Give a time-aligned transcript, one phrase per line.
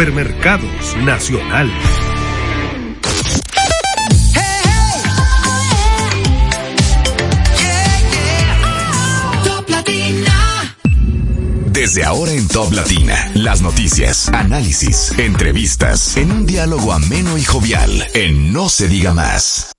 [0.00, 1.70] Supermercados Nacional.
[11.66, 17.90] Desde ahora en Top Latina, las noticias, análisis, entrevistas, en un diálogo ameno y jovial,
[18.14, 19.72] en No se diga más.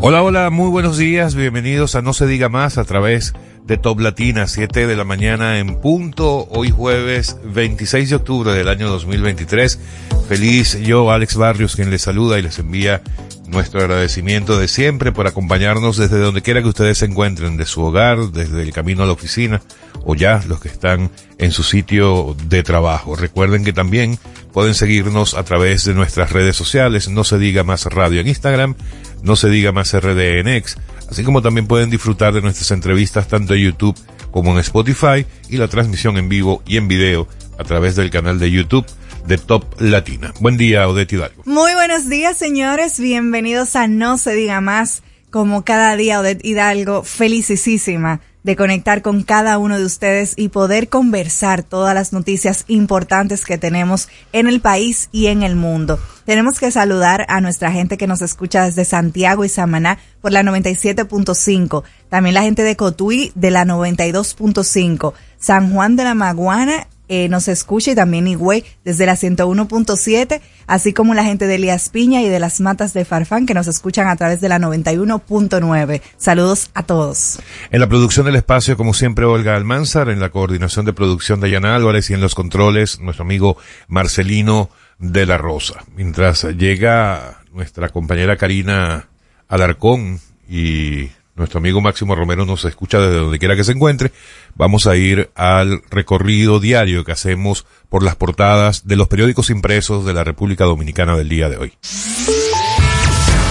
[0.00, 4.00] Hola, hola, muy buenos días, bienvenidos a No se diga más a través de Top
[4.00, 9.80] Latina, 7 de la mañana en punto, hoy jueves 26 de octubre del año 2023.
[10.28, 13.02] Feliz yo, Alex Barrios, quien les saluda y les envía
[13.46, 17.82] nuestro agradecimiento de siempre por acompañarnos desde donde quiera que ustedes se encuentren, de su
[17.82, 19.62] hogar, desde el camino a la oficina
[20.04, 23.16] o ya los que están en su sitio de trabajo.
[23.16, 24.18] Recuerden que también
[24.52, 28.76] pueden seguirnos a través de nuestras redes sociales, no se diga más radio en Instagram,
[29.22, 30.76] no se diga más RDNX,
[31.10, 33.98] así como también pueden disfrutar de nuestras entrevistas tanto en YouTube
[34.30, 38.38] como en Spotify y la transmisión en vivo y en video a través del canal
[38.38, 38.86] de YouTube
[39.26, 40.34] de Top Latina.
[40.40, 41.42] Buen día, Odette Hidalgo.
[41.46, 43.00] Muy buenos días, señores.
[43.00, 45.02] Bienvenidos a No se diga más.
[45.30, 50.88] Como cada día, Odette Hidalgo, felicísima de conectar con cada uno de ustedes y poder
[50.88, 55.98] conversar todas las noticias importantes que tenemos en el país y en el mundo.
[56.26, 60.42] Tenemos que saludar a nuestra gente que nos escucha desde Santiago y Samaná por la
[60.42, 67.28] 97.5, también la gente de Cotuí de la 92.5, San Juan de la Maguana eh,
[67.28, 72.22] nos escucha y también Higüey desde la 101.7, así como la gente de Elías Piña
[72.22, 76.00] y de las Matas de Farfán que nos escuchan a través de la 91.9.
[76.16, 77.38] Saludos a todos.
[77.70, 81.50] En la producción del espacio, como siempre, Olga Almanzar, en la coordinación de producción de
[81.50, 83.56] Yana Álvarez y en los controles, nuestro amigo
[83.88, 85.84] Marcelino de la Rosa.
[85.96, 89.08] Mientras llega nuestra compañera Karina
[89.48, 94.12] Alarcón y nuestro amigo Máximo Romero nos escucha desde donde quiera que se encuentre,
[94.54, 100.04] vamos a ir al recorrido diario que hacemos por las portadas de los periódicos impresos
[100.04, 101.72] de la República Dominicana del día de hoy.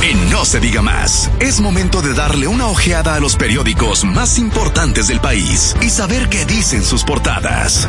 [0.04, 4.38] En No se diga más, es momento de darle una ojeada a los periódicos más
[4.38, 7.88] importantes del país y saber qué dicen sus portadas.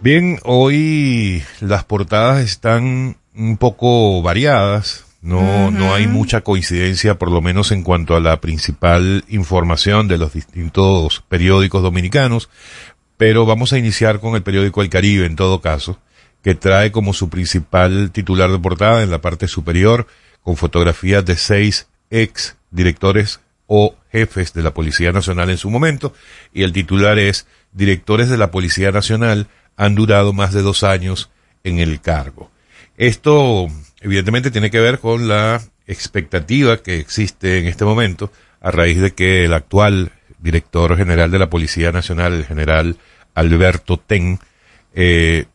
[0.00, 7.40] Bien, hoy las portadas están un poco variadas, no, no hay mucha coincidencia, por lo
[7.40, 12.48] menos en cuanto a la principal información de los distintos periódicos dominicanos,
[13.16, 15.98] pero vamos a iniciar con el periódico El Caribe en todo caso,
[16.42, 20.06] que trae como su principal titular de portada en la parte superior,
[20.42, 26.14] con fotografías de seis ex directores o jefes de la Policía Nacional en su momento,
[26.54, 31.30] y el titular es Directores de la Policía Nacional han durado más de dos años
[31.64, 32.50] en el cargo.
[32.96, 33.68] Esto
[34.00, 39.12] evidentemente tiene que ver con la expectativa que existe en este momento a raíz de
[39.12, 42.96] que el actual director general de la Policía Nacional, el general
[43.34, 44.38] Alberto Ten,
[44.94, 45.46] eh,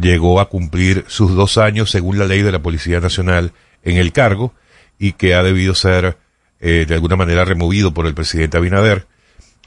[0.00, 3.52] llegó a cumplir sus dos años según la ley de la Policía Nacional
[3.82, 4.54] en el cargo
[4.98, 6.18] y que ha debido ser
[6.60, 9.06] eh, de alguna manera removido por el presidente Abinader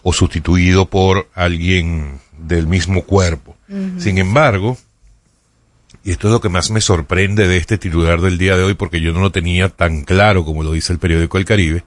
[0.03, 3.57] o sustituido por alguien del mismo cuerpo.
[3.97, 4.77] Sin embargo,
[6.03, 8.73] y esto es lo que más me sorprende de este titular del día de hoy,
[8.73, 11.85] porque yo no lo tenía tan claro como lo dice el periódico El Caribe,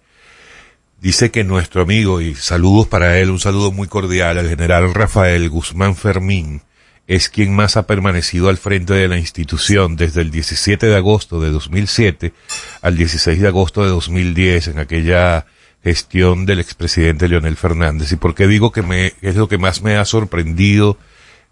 [1.00, 5.48] dice que nuestro amigo, y saludos para él, un saludo muy cordial al general Rafael
[5.50, 6.62] Guzmán Fermín,
[7.06, 11.40] es quien más ha permanecido al frente de la institución desde el 17 de agosto
[11.40, 12.32] de 2007
[12.82, 15.46] al 16 de agosto de 2010 en aquella
[15.84, 18.10] gestión del expresidente Leonel Fernández.
[18.10, 20.98] ¿Y por qué digo que me, es lo que más me ha sorprendido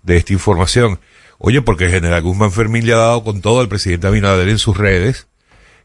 [0.03, 0.99] de esta información?
[1.39, 4.59] Oye, porque el general Guzmán Fermín le ha dado con todo al presidente Abinader en
[4.59, 5.27] sus redes,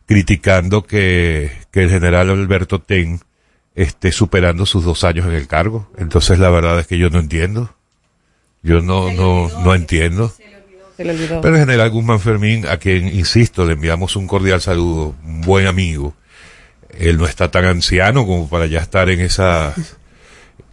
[0.06, 3.22] criticando que, que el general Alberto Ten
[3.76, 5.90] esté superando sus dos años en el cargo.
[5.98, 7.74] Entonces la verdad es que yo no entiendo.
[8.62, 10.34] Yo no, no, no entiendo.
[10.98, 15.66] Pero el general Guzmán Fermín, a quien, insisto, le enviamos un cordial saludo, un buen
[15.66, 16.14] amigo.
[16.98, 19.98] Él no está tan anciano como para ya estar en esas,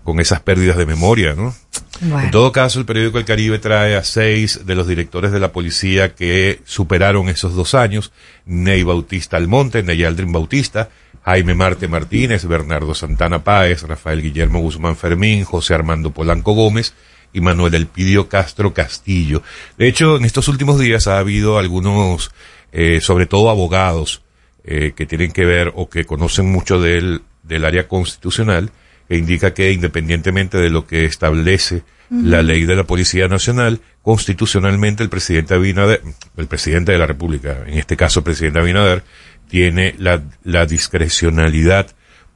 [0.02, 1.54] con esas pérdidas de memoria, ¿no?
[2.00, 5.52] En todo caso, el periódico El Caribe trae a seis de los directores de la
[5.52, 8.12] policía que superaron esos dos años.
[8.44, 10.90] Ney Bautista Almonte, Ney Aldrin Bautista,
[11.24, 16.94] Jaime Marte Martínez, Bernardo Santana Páez, Rafael Guillermo Guzmán Fermín, José Armando Polanco Gómez
[17.32, 19.42] y Manuel Elpidio Castro Castillo.
[19.76, 22.30] De hecho, en estos últimos días ha habido algunos,
[22.72, 24.22] eh, sobre todo abogados,
[24.64, 28.70] eh, que tienen que ver o que conocen mucho del, del área constitucional,
[29.08, 35.02] que indica que independientemente de lo que establece la ley de la Policía Nacional, constitucionalmente
[35.02, 36.02] el presidente Abinader,
[36.36, 39.02] el presidente de la República, en este caso el presidente Abinader,
[39.48, 41.88] tiene la, la discrecionalidad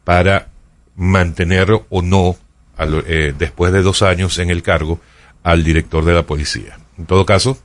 [0.04, 0.48] para
[0.96, 2.36] mantener o no,
[2.78, 5.00] eh, después de dos años en el cargo,
[5.42, 6.78] al director de la policía.
[6.98, 7.58] En todo caso,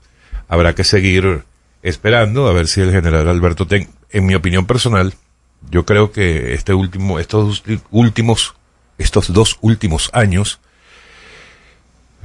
[0.48, 1.44] habrá que seguir
[1.82, 5.14] esperando a ver si el general Alberto Ten, en mi opinión personal,
[5.70, 8.56] yo creo que este último, estos últimos,
[8.98, 10.60] estos dos últimos años,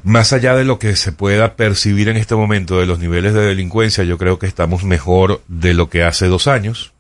[0.03, 3.43] más allá de lo que se pueda percibir en este momento de los niveles de
[3.43, 6.93] delincuencia, yo creo que estamos mejor de lo que hace dos años.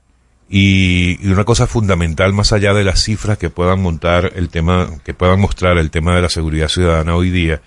[0.52, 5.14] Y, una cosa fundamental, más allá de las cifras que puedan montar el tema, que
[5.14, 7.62] puedan mostrar el tema de la seguridad ciudadana hoy día,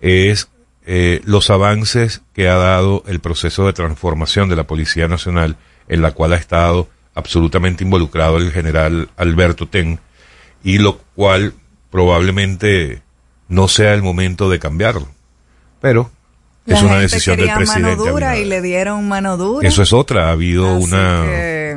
[0.00, 0.48] es
[0.84, 5.56] eh, los avances que ha dado el proceso de transformación de la Policía Nacional,
[5.88, 10.00] en la cual ha estado absolutamente involucrado el general Alberto Ten,
[10.64, 11.54] y lo cual
[11.90, 13.02] probablemente
[13.48, 15.06] no sea el momento de cambiarlo.
[15.80, 16.10] Pero
[16.66, 17.96] es una decisión del presidente.
[17.96, 19.68] Mano dura y le dieron mano dura.
[19.68, 20.28] Eso es otra.
[20.28, 21.76] Ha habido una, eh,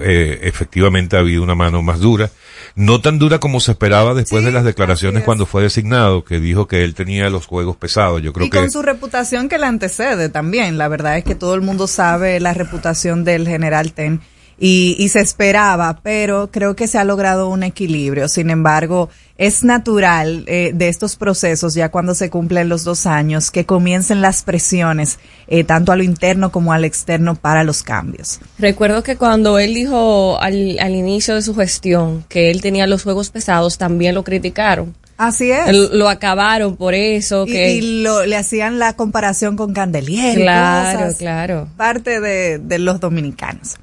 [0.00, 2.30] eh, efectivamente ha habido una mano más dura.
[2.76, 6.68] No tan dura como se esperaba después de las declaraciones cuando fue designado, que dijo
[6.68, 8.22] que él tenía los juegos pesados.
[8.22, 10.78] Yo creo y que con su reputación que la antecede también.
[10.78, 14.20] La verdad es que todo el mundo sabe la reputación del general Ten
[14.58, 18.28] y, y se esperaba, pero creo que se ha logrado un equilibrio.
[18.28, 23.52] Sin embargo, es natural eh, de estos procesos, ya cuando se cumplen los dos años,
[23.52, 28.40] que comiencen las presiones, eh, tanto a lo interno como al externo, para los cambios.
[28.58, 33.04] Recuerdo que cuando él dijo al, al inicio de su gestión que él tenía los
[33.04, 34.94] juegos pesados, también lo criticaron.
[35.18, 35.72] Así es.
[35.72, 37.44] lo acabaron por eso.
[37.44, 37.74] Que...
[37.74, 40.36] Y, lo, le hacían la comparación con Candelier.
[40.36, 41.68] Claro, claro.
[41.76, 43.76] Parte de, de los dominicanos.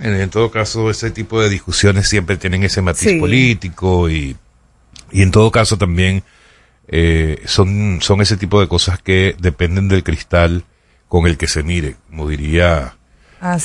[0.00, 4.36] En, todo caso, ese tipo de discusiones siempre tienen ese matiz político y,
[5.10, 6.22] y en todo caso también
[6.86, 10.64] eh, son, son ese tipo de cosas que dependen del cristal
[11.08, 12.98] con el que se mire, como diría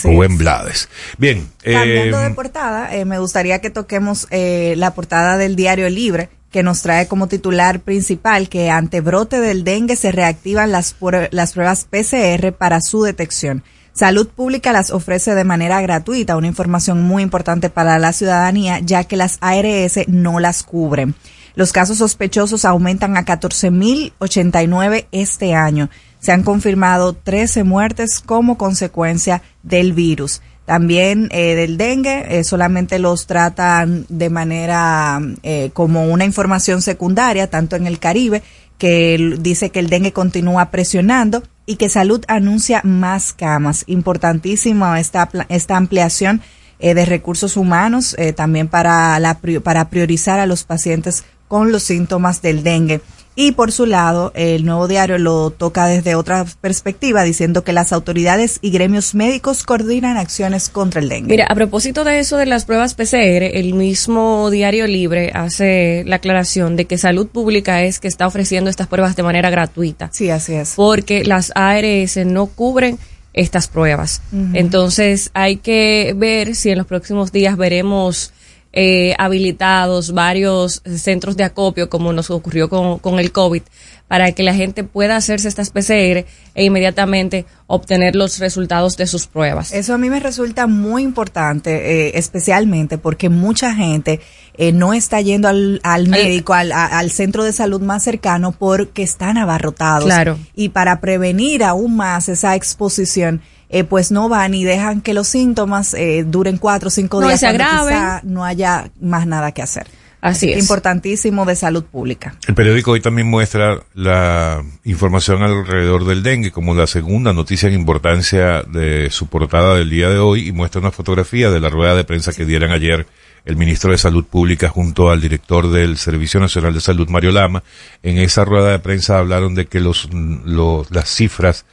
[0.04, 0.90] Rubén Blades.
[1.18, 1.50] Bien.
[1.64, 6.30] Cambiando de eh, portada, eh, me gustaría que toquemos eh, la portada del Diario Libre,
[6.52, 10.96] que nos trae como titular principal que ante brote del dengue se reactivan las,
[11.32, 13.64] las pruebas PCR para su detección.
[13.94, 19.04] Salud Pública las ofrece de manera gratuita, una información muy importante para la ciudadanía, ya
[19.04, 21.14] que las ARS no las cubren.
[21.54, 25.92] Los casos sospechosos aumentan a 14.089 este año.
[26.20, 30.42] Se han confirmado 13 muertes como consecuencia del virus.
[30.66, 37.48] También eh, del dengue, eh, solamente los tratan de manera eh, como una información secundaria,
[37.48, 38.42] tanto en el Caribe,
[38.80, 43.84] que dice que el dengue continúa presionando y que Salud anuncia más camas.
[43.88, 46.42] Importantísima esta, esta ampliación
[46.80, 51.84] eh, de recursos humanos eh, también para, la, para priorizar a los pacientes con los
[51.84, 53.02] síntomas del dengue.
[53.36, 57.92] Y por su lado, el nuevo diario lo toca desde otra perspectiva, diciendo que las
[57.92, 61.30] autoridades y gremios médicos coordinan acciones contra el dengue.
[61.30, 66.18] Mira, a propósito de eso de las pruebas PCR, el mismo diario Libre hace la
[66.18, 70.10] aclaración de que Salud Pública es que está ofreciendo estas pruebas de manera gratuita.
[70.14, 70.74] Sí, así es.
[70.76, 73.00] Porque las ARS no cubren
[73.34, 74.22] estas pruebas.
[74.54, 78.32] Entonces, hay que ver si en los próximos días veremos
[78.74, 83.62] eh, habilitados varios centros de acopio, como nos ocurrió con, con el COVID,
[84.08, 86.26] para que la gente pueda hacerse estas PCR
[86.56, 89.72] e inmediatamente obtener los resultados de sus pruebas.
[89.74, 91.72] Eso a mí me resulta muy importante,
[92.08, 94.20] eh, especialmente porque mucha gente
[94.56, 99.04] eh, no está yendo al, al médico, al, al, centro de salud más cercano porque
[99.04, 100.06] están abarrotados.
[100.06, 100.38] Claro.
[100.56, 103.42] Y para prevenir aún más esa exposición,
[103.74, 107.40] eh, pues no van y dejan que los síntomas eh, duren cuatro o cinco días
[107.40, 109.88] se quizá no haya más nada que hacer.
[110.22, 110.60] Así es.
[110.60, 112.36] Importantísimo de salud pública.
[112.48, 117.74] El periódico hoy también muestra la información alrededor del dengue como la segunda noticia en
[117.74, 121.96] importancia de su portada del día de hoy y muestra una fotografía de la rueda
[121.96, 123.08] de prensa que dieran ayer
[123.44, 127.64] el ministro de Salud Pública junto al director del Servicio Nacional de Salud, Mario Lama.
[128.02, 131.66] En esa rueda de prensa hablaron de que los, los las cifras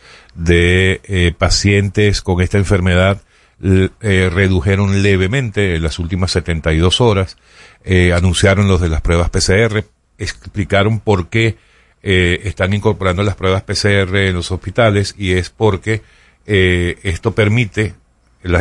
[0.45, 3.21] de eh, pacientes con esta enfermedad
[3.63, 7.37] eh, redujeron levemente en las últimas 72 horas.
[7.85, 9.85] Eh, anunciaron los de las pruebas PCR,
[10.17, 11.59] explicaron por qué
[12.03, 16.03] eh, están incorporando las pruebas PCR en los hospitales y es porque
[16.47, 17.95] esto permite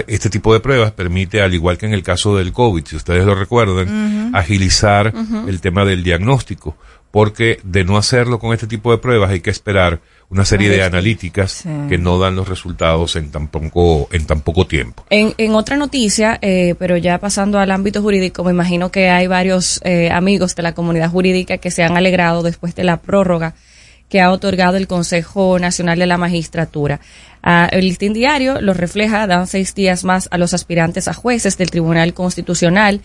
[0.06, 3.26] este tipo de pruebas permite, al igual que en el caso del COVID, si ustedes
[3.26, 5.12] lo recuerdan, agilizar
[5.48, 6.78] el tema del diagnóstico,
[7.10, 10.84] porque de no hacerlo con este tipo de pruebas hay que esperar una serie de
[10.84, 15.04] analíticas que no dan los resultados en tan poco, en tan poco tiempo.
[15.10, 19.26] En, en otra noticia, eh, pero ya pasando al ámbito jurídico, me imagino que hay
[19.26, 23.56] varios eh, amigos de la comunidad jurídica que se han alegrado después de la prórroga
[24.08, 27.00] que ha otorgado el Consejo Nacional de la Magistratura.
[27.42, 31.58] Ah, el listín diario lo refleja, dan seis días más a los aspirantes a jueces
[31.58, 33.02] del Tribunal Constitucional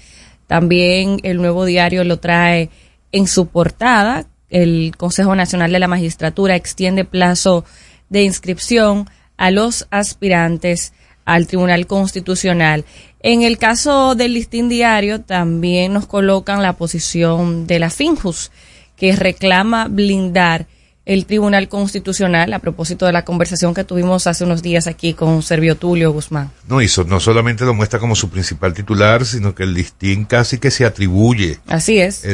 [0.46, 2.70] También el nuevo diario lo trae
[3.12, 4.26] en su portada.
[4.54, 7.64] El Consejo Nacional de la Magistratura extiende plazo
[8.08, 10.92] de inscripción a los aspirantes
[11.24, 12.84] al Tribunal Constitucional.
[13.18, 18.52] En el caso del listín diario también nos colocan la posición de la FINJUS,
[18.96, 20.68] que reclama blindar
[21.06, 25.42] el Tribunal Constitucional a propósito de la conversación que tuvimos hace unos días aquí con
[25.42, 26.50] Servio Tulio Guzmán.
[26.66, 30.58] No, y no solamente lo muestra como su principal titular, sino que el listín casi
[30.58, 31.58] que se atribuye.
[31.66, 32.24] Así es.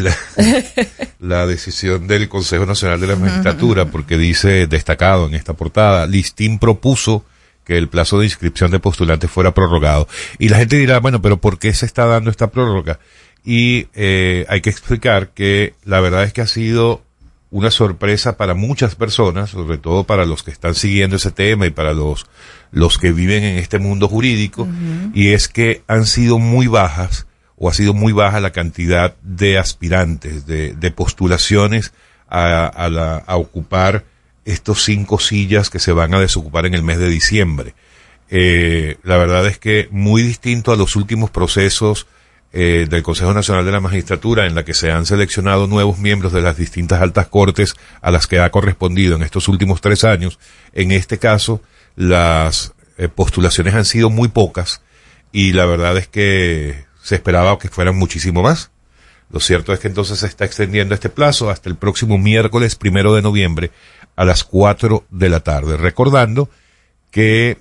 [1.19, 6.59] la decisión del Consejo Nacional de la Magistratura, porque dice destacado en esta portada, listín
[6.59, 7.25] propuso
[7.65, 10.07] que el plazo de inscripción de postulantes fuera prorrogado.
[10.39, 13.00] Y la gente dirá, bueno, pero ¿por qué se está dando esta prórroga?
[13.45, 17.03] Y eh, hay que explicar que la verdad es que ha sido
[17.50, 21.71] una sorpresa para muchas personas, sobre todo para los que están siguiendo ese tema y
[21.71, 22.26] para los,
[22.71, 24.69] los que viven en este mundo jurídico,
[25.14, 27.26] y es que han sido muy bajas
[27.57, 31.92] o ha sido muy baja la cantidad de aspirantes, de, de postulaciones
[32.28, 34.04] a, a, la, a ocupar
[34.45, 37.75] estos cinco sillas que se van a desocupar en el mes de diciembre.
[38.30, 42.07] Eh, la verdad es que muy distinto a los últimos procesos
[42.52, 46.33] eh, del Consejo Nacional de la Magistratura en la que se han seleccionado nuevos miembros
[46.33, 50.38] de las distintas altas cortes a las que ha correspondido en estos últimos tres años.
[50.73, 51.62] En este caso,
[51.95, 54.83] las eh, postulaciones han sido muy pocas
[55.33, 58.71] y la verdad es que se esperaba que fueran muchísimo más.
[59.30, 63.14] Lo cierto es que entonces se está extendiendo este plazo hasta el próximo miércoles primero
[63.14, 63.71] de noviembre
[64.16, 65.76] a las cuatro de la tarde.
[65.76, 66.50] Recordando
[67.12, 67.59] que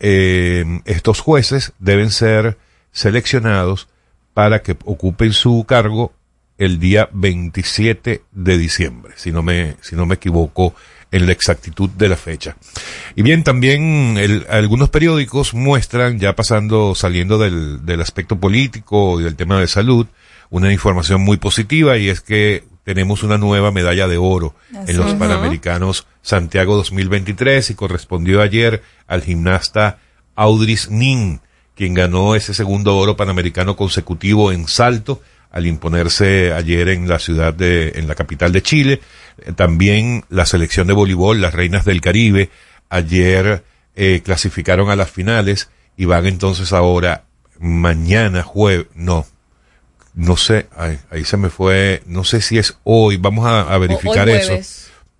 [0.00, 2.58] eh, estos jueces deben ser
[2.90, 3.88] seleccionados
[4.34, 6.12] para que ocupen su cargo
[6.58, 10.74] el día 27 de diciembre, si no me, si no me equivoco
[11.10, 12.56] en la exactitud de la fecha.
[13.14, 14.16] Y bien, también
[14.48, 20.06] algunos periódicos muestran, ya pasando, saliendo del, del aspecto político y del tema de salud,
[20.50, 24.54] una información muy positiva y es que tenemos una nueva medalla de oro
[24.86, 29.98] en los Panamericanos Santiago 2023 y correspondió ayer al gimnasta
[30.34, 31.40] Audris Nin
[31.74, 37.52] quien ganó ese segundo oro panamericano consecutivo en salto al imponerse ayer en la ciudad
[37.52, 39.00] de, en la capital de Chile.
[39.54, 42.50] También la selección de voleibol, las reinas del Caribe,
[42.88, 43.62] ayer
[43.94, 47.24] eh, clasificaron a las finales y van entonces ahora
[47.58, 49.26] mañana jueves, no,
[50.14, 50.68] no sé,
[51.10, 54.54] ahí se me fue, no sé si es hoy, vamos a, verificar eso.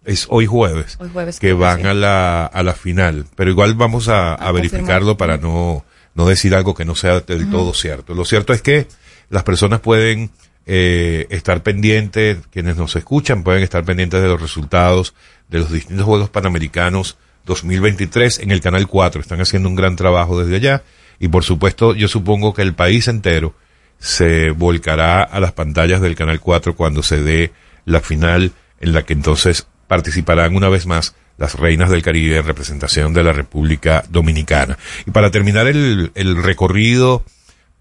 [0.04, 0.98] Es hoy jueves,
[1.38, 5.84] que van a la, a la final, pero igual vamos a, a verificarlo para no,
[6.14, 8.14] no decir algo que no sea del todo cierto.
[8.14, 8.86] Lo cierto es que
[9.30, 10.30] las personas pueden
[10.66, 15.14] eh, estar pendientes, quienes nos escuchan pueden estar pendientes de los resultados
[15.48, 17.16] de los distintos Juegos Panamericanos
[17.46, 19.20] 2023 en el Canal 4.
[19.20, 20.82] Están haciendo un gran trabajo desde allá
[21.18, 23.54] y por supuesto yo supongo que el país entero
[23.98, 27.52] se volcará a las pantallas del Canal 4 cuando se dé
[27.84, 32.46] la final en la que entonces participarán una vez más las reinas del Caribe en
[32.46, 34.78] representación de la República Dominicana.
[35.06, 37.24] Y para terminar el, el recorrido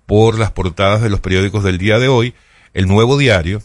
[0.08, 2.34] por las portadas de los periódicos del día de hoy,
[2.74, 3.62] el nuevo diario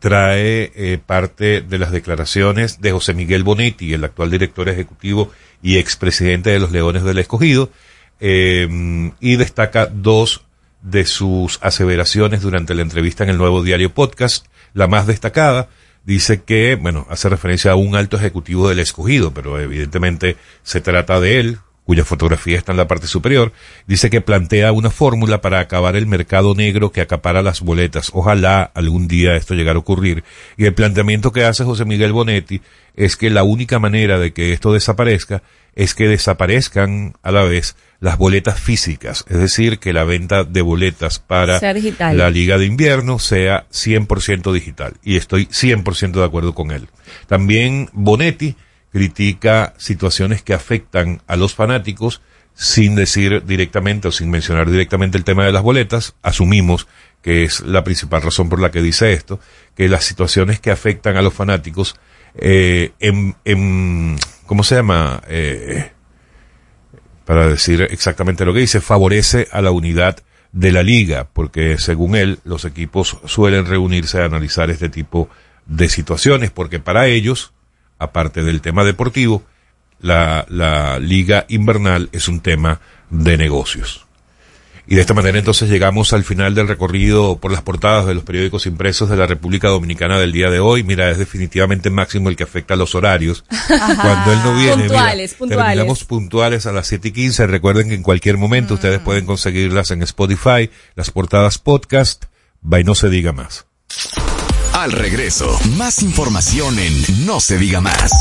[0.00, 5.30] trae eh, parte de las declaraciones de José Miguel Bonetti, el actual director ejecutivo
[5.62, 7.70] y expresidente de los Leones del Escogido,
[8.18, 10.42] eh, y destaca dos
[10.82, 14.46] de sus aseveraciones durante la entrevista en el nuevo diario podcast.
[14.74, 15.68] La más destacada
[16.06, 21.20] dice que, bueno, hace referencia a un alto ejecutivo del escogido, pero evidentemente se trata
[21.20, 23.52] de él, cuya fotografía está en la parte superior,
[23.86, 28.10] dice que plantea una fórmula para acabar el mercado negro que acapara las boletas.
[28.12, 30.24] Ojalá algún día esto llegara a ocurrir.
[30.56, 32.60] Y el planteamiento que hace José Miguel Bonetti
[32.96, 35.44] es que la única manera de que esto desaparezca
[35.76, 40.62] es que desaparezcan a la vez las boletas físicas, es decir, que la venta de
[40.62, 41.60] boletas para
[42.12, 44.94] la Liga de Invierno sea 100% digital.
[45.04, 46.88] Y estoy 100% de acuerdo con él.
[47.28, 48.56] También Bonetti
[48.96, 52.22] critica situaciones que afectan a los fanáticos
[52.54, 56.14] sin decir directamente o sin mencionar directamente el tema de las boletas.
[56.22, 56.88] Asumimos
[57.20, 59.38] que es la principal razón por la que dice esto,
[59.74, 61.96] que las situaciones que afectan a los fanáticos
[62.36, 65.22] eh, en, en, ¿cómo se llama?
[65.28, 65.90] Eh,
[67.26, 70.16] para decir exactamente lo que dice, favorece a la unidad
[70.52, 75.28] de la liga, porque según él, los equipos suelen reunirse a analizar este tipo
[75.66, 77.52] de situaciones, porque para ellos,
[77.98, 79.44] aparte del tema deportivo,
[80.00, 84.06] la, la liga invernal es un tema de negocios.
[84.88, 88.22] Y de esta manera entonces llegamos al final del recorrido por las portadas de los
[88.22, 90.84] periódicos impresos de la República Dominicana del día de hoy.
[90.84, 93.44] Mira, es definitivamente máximo el que afecta a los horarios.
[93.66, 95.66] Cuando él no viene, puntuales, mira, puntuales.
[95.66, 97.46] terminamos puntuales a las 7 y 15.
[97.48, 102.26] Recuerden que en cualquier momento ustedes pueden conseguirlas en Spotify, las portadas podcast,
[102.60, 103.66] by no se diga más.
[104.76, 108.12] Al regreso, más información en No se diga más.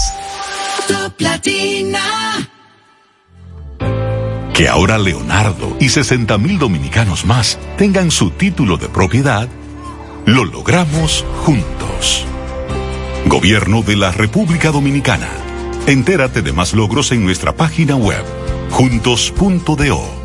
[0.87, 2.49] Top Latina.
[4.53, 9.49] Que ahora Leonardo y 60 mil dominicanos más tengan su título de propiedad,
[10.25, 12.25] lo logramos juntos.
[13.25, 15.27] Gobierno de la República Dominicana.
[15.87, 18.23] Entérate de más logros en nuestra página web,
[18.71, 20.24] juntos.do.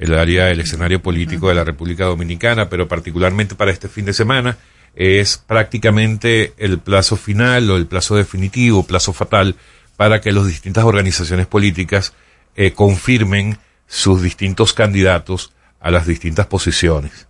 [0.00, 4.14] el área, el escenario político de la República Dominicana, pero particularmente para este fin de
[4.14, 4.56] semana
[4.96, 9.54] es prácticamente el plazo final o el plazo definitivo, plazo fatal
[9.96, 12.14] para que las distintas organizaciones políticas
[12.56, 17.28] eh, confirmen sus distintos candidatos a las distintas posiciones.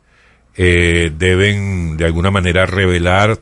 [0.56, 3.40] Eh, deben de alguna manera revelar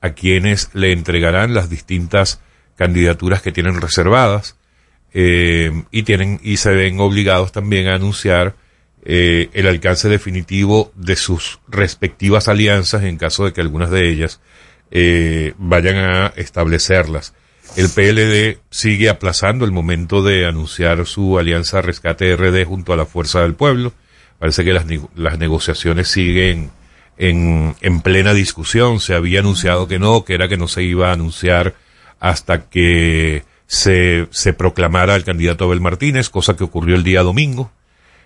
[0.00, 2.40] a quienes le entregarán las distintas
[2.76, 4.56] candidaturas que tienen reservadas
[5.12, 8.56] eh, y tienen y se ven obligados también a anunciar
[9.04, 14.40] eh, el alcance definitivo de sus respectivas alianzas en caso de que algunas de ellas
[14.90, 17.34] eh, vayan a establecerlas.
[17.76, 23.06] El PLD sigue aplazando el momento de anunciar su alianza Rescate RD junto a la
[23.06, 23.92] Fuerza del Pueblo.
[24.38, 26.70] Parece que las, nego- las negociaciones siguen
[27.16, 29.00] en, en plena discusión.
[29.00, 31.74] Se había anunciado que no, que era que no se iba a anunciar
[32.20, 37.72] hasta que se, se proclamara el candidato Abel Martínez, cosa que ocurrió el día domingo.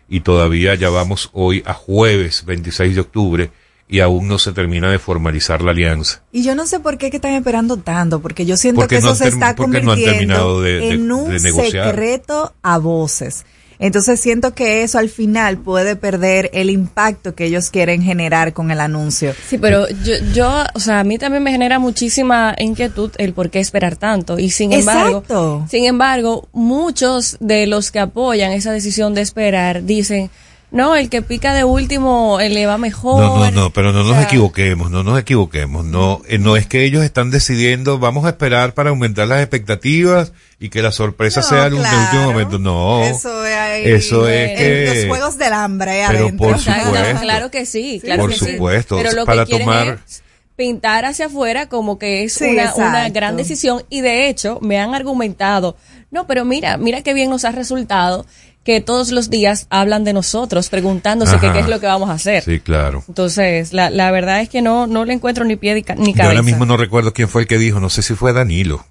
[0.09, 3.51] Y todavía ya vamos hoy a jueves 26 de octubre
[3.91, 6.23] y aún no se termina de formalizar la alianza.
[6.33, 9.03] Y yo no sé por qué que están esperando tanto, porque yo siento Porque que
[9.03, 11.91] no eso se está porque no han convirtiendo terminado de- de- en un de negociar.
[11.91, 13.45] secreto a voces.
[13.79, 18.71] Entonces siento que eso al final puede perder el impacto que ellos quieren generar con
[18.71, 19.35] el anuncio.
[19.49, 23.51] Sí, pero yo, yo, o sea, a mí también me genera muchísima inquietud el por
[23.51, 24.39] qué esperar tanto.
[24.39, 25.67] Y sin embargo, Exacto.
[25.71, 30.31] sin embargo, muchos de los que apoyan esa decisión de esperar dicen,
[30.71, 33.21] no, el que pica de último le va mejor.
[33.23, 35.85] No, no, no, pero no O nos sea, equivoquemos, no nos equivoquemos.
[35.87, 40.33] No, eh, no es que ellos están decidiendo, vamos a esperar para aumentar las expectativas
[40.61, 41.99] y que la sorpresa No, sea en un claro.
[42.03, 42.59] último momento.
[42.59, 46.49] No, Eso es ahí, Eso es en que- los juegos del hambre Pero adentro.
[46.49, 47.21] por Claro, supuesto.
[47.21, 48.53] claro que sí, claro Por que sí.
[48.53, 50.23] supuesto, Pero lo para que quieren tomar- es
[50.57, 54.79] pintar hacia afuera como que es Sí, una, una gran decisión y de hecho me
[54.79, 55.77] han argumentado,
[56.11, 58.27] no, pero mira, mira qué bien nos ha resultado
[58.69, 62.13] que todos los días hablan de nosotros, preguntándose que qué es lo que vamos a
[62.13, 62.43] hacer.
[62.45, 63.03] Sí, claro.
[63.09, 66.09] Entonces, la, la verdad es que no, no le encuentro ni pie ni ca- ni
[66.13, 66.29] Yo cabeza.
[66.29, 68.85] ahora mismo no recuerdo quién fue el que dijo, no sé si fue Danilo,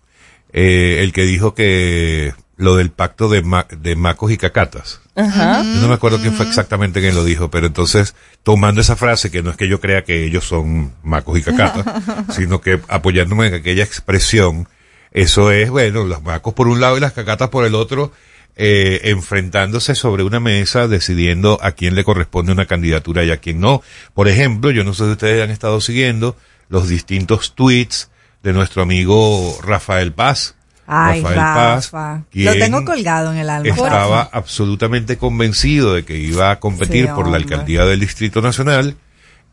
[0.51, 4.99] eh, el que dijo que lo del pacto de, ma- de macos y cacatas.
[5.15, 5.61] Ajá.
[5.63, 9.29] Yo no me acuerdo quién fue exactamente quien lo dijo, pero entonces, tomando esa frase,
[9.29, 11.85] que no es que yo crea que ellos son macos y cacatas,
[12.35, 14.67] sino que apoyándome en aquella expresión,
[15.11, 18.11] eso es, bueno, los macos por un lado y las cacatas por el otro,
[18.59, 23.59] eh, enfrentándose sobre una mesa, decidiendo a quién le corresponde una candidatura y a quién
[23.59, 23.83] no.
[24.15, 26.35] Por ejemplo, yo no sé si ustedes han estado siguiendo
[26.67, 28.09] los distintos tweets
[28.41, 30.55] de nuestro amigo Rafael Paz.
[30.87, 32.23] Ay, Rafael Rafa.
[32.33, 33.69] Lo tengo colgado en el alma.
[33.69, 38.95] estaba absolutamente convencido de que iba a competir Sí, por la alcaldía del Distrito Nacional.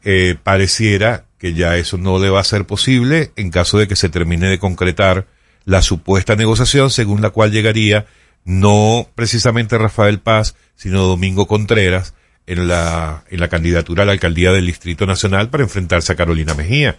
[0.02, 3.96] Eh, pareciera que ya eso no le va a ser posible en caso de que
[3.96, 5.26] se termine de concretar
[5.66, 8.06] la supuesta negociación según la cual llegaría
[8.44, 12.14] no precisamente Rafael Paz, sino Domingo Contreras
[12.46, 16.54] en la, en la candidatura a la alcaldía del Distrito Nacional para enfrentarse a Carolina
[16.54, 16.98] Mejía.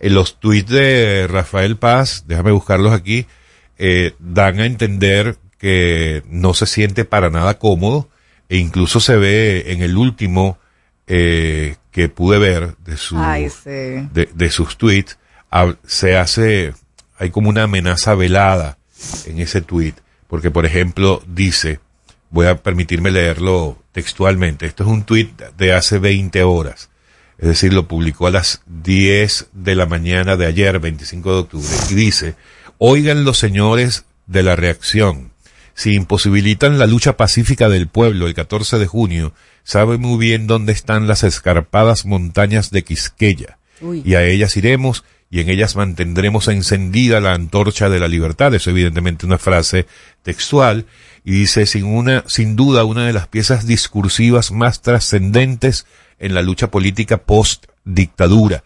[0.00, 3.26] En los tuits de Rafael Paz, déjame buscarlos aquí,
[3.78, 8.08] eh, dan a entender que no se siente para nada cómodo
[8.48, 10.58] e incluso se ve en el último
[11.06, 13.70] eh, que pude ver de su Ay, sí.
[13.70, 15.18] de, de sus tweets
[15.86, 16.74] se hace
[17.18, 18.78] hay como una amenaza velada
[19.26, 19.94] en ese tweet
[20.32, 21.78] porque por ejemplo dice
[22.30, 26.88] voy a permitirme leerlo textualmente esto es un tweet de hace 20 horas
[27.42, 31.68] es decir, lo publicó a las 10 de la mañana de ayer, 25 de octubre,
[31.90, 32.36] y dice,
[32.78, 35.32] oigan los señores de la reacción,
[35.74, 40.72] si imposibilitan la lucha pacífica del pueblo el 14 de junio, saben muy bien dónde
[40.72, 44.02] están las escarpadas montañas de Quisqueya, Uy.
[44.04, 48.54] y a ellas iremos y en ellas mantendremos encendida la antorcha de la libertad.
[48.54, 49.86] Eso evidentemente una frase
[50.22, 50.84] textual
[51.24, 55.86] y dice sin una, sin duda una de las piezas discursivas más trascendentes
[56.18, 58.62] en la lucha política post dictadura.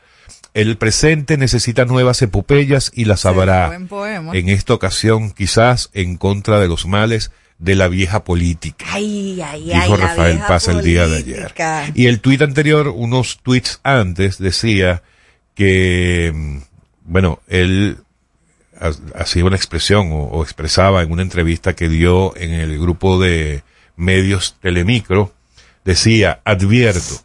[0.54, 3.68] El presente necesita nuevas epopeyas y las habrá.
[3.68, 4.32] buen poema.
[4.34, 9.70] En esta ocasión quizás en contra de los males de la vieja política Ay, ay,
[9.72, 9.82] ay.
[9.82, 11.54] dijo Rafael Paz el día de ayer.
[11.94, 15.04] Y el tuit anterior, unos tweets antes, decía
[15.56, 16.58] que, mm,
[17.06, 17.98] bueno, él
[18.78, 23.18] ha- hacía una expresión o, o expresaba en una entrevista que dio en el grupo
[23.20, 23.62] de
[23.96, 25.32] medios Telemicro,
[25.84, 27.22] decía, advierto,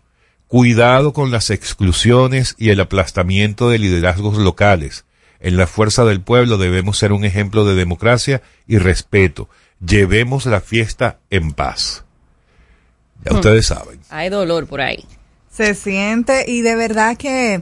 [0.48, 5.06] cuidado con las exclusiones y el aplastamiento de liderazgos locales.
[5.39, 9.50] En la fuerza del pueblo debemos ser un ejemplo de democracia y respeto.
[9.86, 12.06] Llevemos la fiesta en paz.
[13.26, 13.36] Ya Hmm.
[13.38, 14.00] ustedes saben.
[14.10, 15.04] Hay dolor por ahí.
[15.52, 17.62] Se siente y de verdad que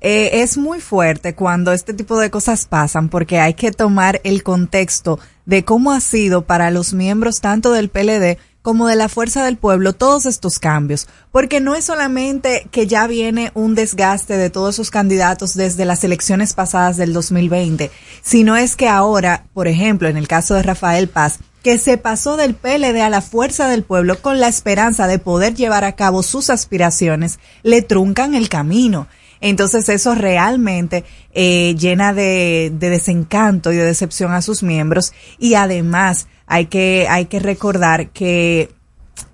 [0.00, 4.42] eh, es muy fuerte cuando este tipo de cosas pasan porque hay que tomar el
[4.42, 9.44] contexto de cómo ha sido para los miembros tanto del PLD como de la Fuerza
[9.44, 14.50] del Pueblo todos estos cambios, porque no es solamente que ya viene un desgaste de
[14.50, 17.90] todos esos candidatos desde las elecciones pasadas del 2020,
[18.22, 22.36] sino es que ahora, por ejemplo, en el caso de Rafael Paz, que se pasó
[22.36, 26.22] del PLD a la Fuerza del Pueblo con la esperanza de poder llevar a cabo
[26.22, 29.06] sus aspiraciones, le truncan el camino.
[29.40, 35.12] Entonces eso realmente eh, llena de, de desencanto y de decepción a sus miembros.
[35.38, 38.70] Y además hay que, hay que recordar que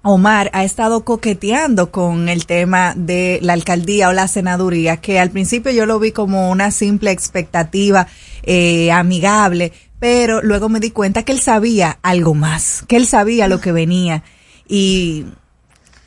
[0.02, 5.30] Omar ha estado coqueteando con el tema de la alcaldía o la senaduría, que al
[5.30, 8.06] principio yo lo vi como una simple expectativa
[8.42, 13.48] eh, amigable, pero luego me di cuenta que él sabía algo más, que él sabía
[13.48, 14.22] lo que venía.
[14.68, 15.26] Y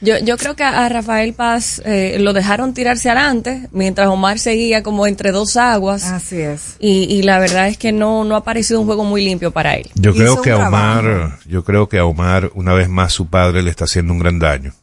[0.01, 4.81] Yo, yo creo que a Rafael Paz eh, lo dejaron tirarse adelante mientras Omar seguía
[4.81, 6.05] como entre dos aguas.
[6.05, 6.77] así es.
[6.79, 9.75] Y, y la verdad es que no, no ha parecido un juego muy limpio para
[9.75, 9.89] él.
[9.95, 11.39] Yo creo que a Omar, trabajo.
[11.45, 14.39] yo creo que a Omar, una vez más, su padre le está haciendo un gran
[14.39, 14.73] daño.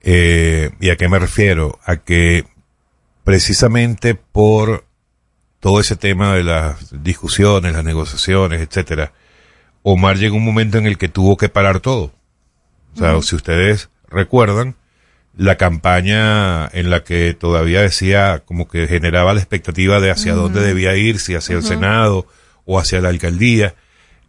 [0.00, 1.78] Eh, ¿Y a qué me refiero?
[1.84, 2.46] A que
[3.24, 4.86] precisamente por
[5.60, 9.12] todo ese tema de las discusiones, las negociaciones, etcétera,
[9.82, 12.12] Omar llegó un momento en el que tuvo que parar todo.
[12.94, 14.76] O sea, si ustedes recuerdan,
[15.36, 20.60] la campaña en la que todavía decía como que generaba la expectativa de hacia dónde
[20.60, 22.26] debía ir, si hacia el Senado
[22.64, 23.74] o hacia la alcaldía,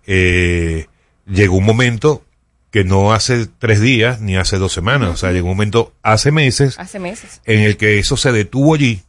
[0.06, 0.86] eh,
[1.26, 2.24] llegó un momento
[2.72, 6.32] que no hace tres días ni hace dos semanas, o sea, llegó un momento hace
[6.32, 7.42] meses Hace meses.
[7.46, 9.02] en el que eso se detuvo allí.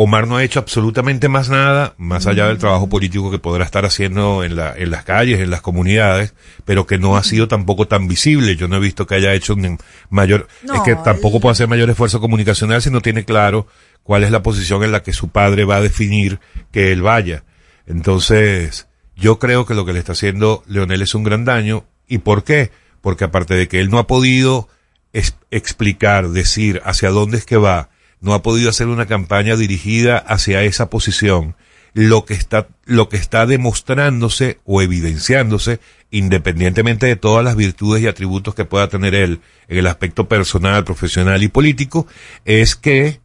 [0.00, 3.84] Omar no ha hecho absolutamente más nada, más allá del trabajo político que podrá estar
[3.84, 6.34] haciendo en, la, en las calles, en las comunidades,
[6.64, 8.54] pero que no ha sido tampoco tan visible.
[8.54, 9.76] Yo no he visto que haya hecho un
[10.08, 13.66] mayor, No, es que tampoco puede hacer mayor esfuerzo comunicacional si no tiene claro
[14.04, 16.38] cuál es la posición en la que su padre va a definir
[16.70, 17.42] que él vaya.
[17.88, 21.84] Entonces, yo creo que lo que le está haciendo Leonel es un gran daño.
[22.06, 22.70] ¿Y por qué?
[23.00, 24.68] porque aparte de que él no ha podido
[25.12, 30.18] es- explicar, decir hacia dónde es que va, no ha podido hacer una campaña dirigida
[30.18, 31.56] hacia esa posición,
[31.94, 38.06] lo que está, lo que está demostrándose o evidenciándose, independientemente de todas las virtudes y
[38.06, 42.06] atributos que pueda tener él en el aspecto personal, profesional y político,
[42.44, 43.20] es que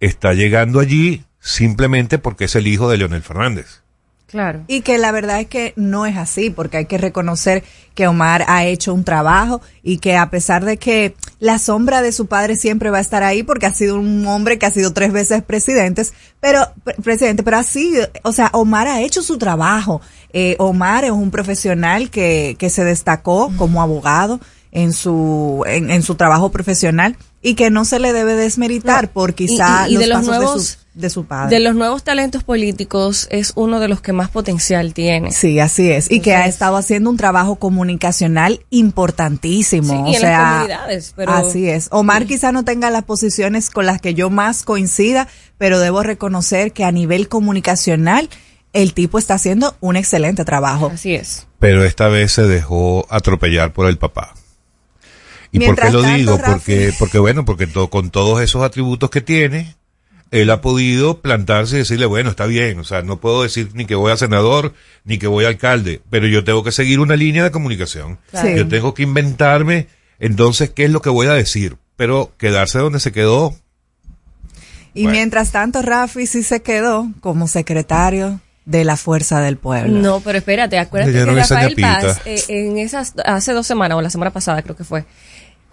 [0.00, 3.85] está llegando allí simplemente porque es el hijo de Leonel Fernández.
[4.28, 4.64] Claro.
[4.66, 7.62] Y que la verdad es que no es así, porque hay que reconocer
[7.94, 12.10] que Omar ha hecho un trabajo y que a pesar de que la sombra de
[12.10, 14.92] su padre siempre va a estar ahí, porque ha sido un hombre que ha sido
[14.92, 16.04] tres veces presidente,
[16.40, 20.00] pero, pre- presidente, pero así, o sea, Omar ha hecho su trabajo.
[20.32, 24.40] Eh, Omar es un profesional que, que se destacó como abogado
[24.72, 29.34] en su, en su trabajo profesional y que no se le debe desmeritar No, por
[29.34, 31.54] quizá y- y de los los pasos nuevos- de su, de su padre.
[31.56, 35.30] De los nuevos talentos políticos es uno de los que más potencial tiene.
[35.32, 36.10] Sí, así es.
[36.10, 39.88] Y que ha estado haciendo un trabajo comunicacional importantísimo.
[39.92, 41.88] Sí, o en las sea, comunidades, pero- así es.
[41.92, 46.72] Omar quizá no tenga las posiciones con las que yo más coincida, pero debo reconocer
[46.72, 48.28] que a nivel comunicacional
[48.72, 50.90] el tipo está haciendo un excelente trabajo.
[50.92, 51.46] Así es.
[51.58, 54.34] Pero esta vez se dejó atropellar por el papá.
[55.52, 56.40] ¿Y Mientras por qué lo tanto, digo?
[56.44, 59.74] Porque, porque bueno, porque to- con todos esos atributos que tiene,
[60.32, 63.84] él ha podido plantarse y decirle, bueno, está bien, o sea, no puedo decir ni
[63.86, 67.14] que voy a senador, ni que voy a alcalde, pero yo tengo que seguir una
[67.16, 68.18] línea de comunicación.
[68.32, 68.48] Claro.
[68.48, 68.56] Sí.
[68.56, 69.86] Yo tengo que inventarme,
[70.18, 71.76] entonces, qué es lo que voy a decir.
[71.96, 73.54] Pero quedarse donde se quedó,
[74.94, 75.16] Y Bueno.
[75.18, 80.00] mientras tanto, Rafi sí se quedó como secretario de la Fuerza del Pueblo.
[80.00, 81.76] No, pero espérate, acuérdate que Rafael.
[81.80, 85.04] Paz, eh, en esas, hace dos semanas, o la semana pasada creo que fue,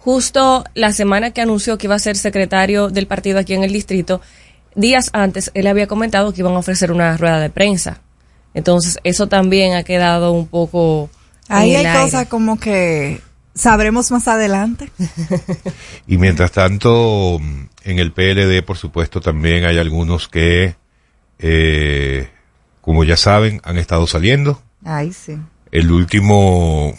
[0.04, 3.72] justo la semana que anunció que iba a ser secretario del partido aquí en el
[3.72, 4.20] distrito,
[4.74, 8.02] días antes él había comentado que iban a ofrecer una rueda de prensa.
[8.52, 11.08] Entonces, eso también ha quedado un poco...
[11.48, 13.22] en Ahí el hay cosas como que
[13.54, 14.90] sabremos más adelante.
[16.06, 17.40] Y mientras tanto,
[17.82, 20.76] en el PLD, por supuesto, también hay algunos que,
[21.38, 22.28] eh,
[22.82, 24.62] como ya saben, han estado saliendo.
[24.84, 25.38] Ahí sí.
[25.74, 26.96] El último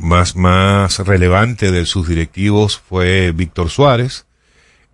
[0.00, 4.26] más, más relevante de sus directivos fue Víctor Suárez.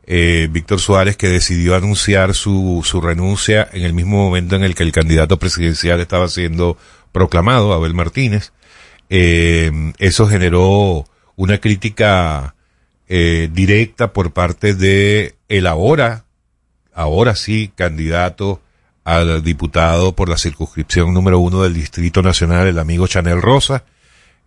[0.07, 4.75] Eh, Víctor Suárez que decidió anunciar su, su renuncia en el mismo momento en el
[4.75, 6.77] que el candidato presidencial estaba siendo
[7.11, 8.53] proclamado, Abel Martínez.
[9.09, 12.55] Eh, eso generó una crítica
[13.09, 16.27] eh, directa por parte de el ahora,
[16.93, 18.61] ahora sí, candidato
[19.05, 23.85] al diputado por la circunscripción número uno del Distrito Nacional, el amigo Chanel Rosa,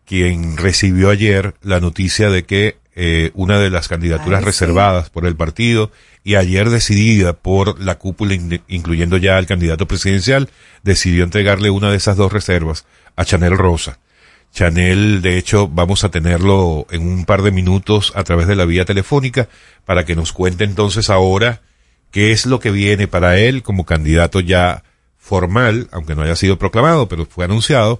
[0.06, 4.46] quien recibió ayer la noticia de que eh, una de las candidaturas Ay, sí.
[4.46, 5.92] reservadas por el partido
[6.24, 10.50] y ayer decidida por la cúpula, in- incluyendo ya al candidato presidencial,
[10.84, 12.86] decidió entregarle una de esas dos reservas
[13.18, 14.00] a Chanel Rosa.
[14.54, 18.64] Chanel, de hecho, vamos a tenerlo en un par de minutos a través de la
[18.64, 19.50] vía telefónica
[19.84, 21.62] para que nos cuente entonces ahora
[22.16, 24.84] qué es lo que viene para él como candidato ya
[25.18, 28.00] formal, aunque no haya sido proclamado, pero fue anunciado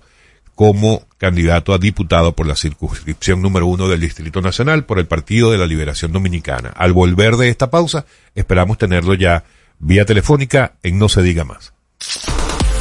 [0.56, 5.52] como candidato a diputado por la circunscripción número uno del Distrito Nacional por el Partido
[5.52, 6.70] de la Liberación Dominicana.
[6.70, 9.44] Al volver de esta pausa, esperamos tenerlo ya
[9.80, 11.74] vía telefónica en No se diga más.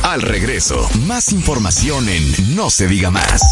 [0.05, 3.43] Al regreso, más información en No se diga más.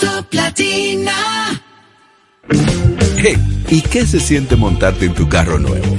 [0.00, 1.62] Top Latina.
[3.18, 5.98] Hey, ¿y qué se siente montarte en tu carro nuevo?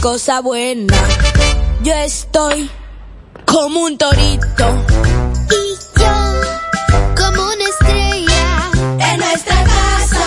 [0.00, 0.96] cosa buena.
[1.82, 2.70] Yo estoy
[3.44, 4.84] como un torito
[5.50, 6.40] Y yo,
[7.16, 10.26] como una estrella, en nuestra casa.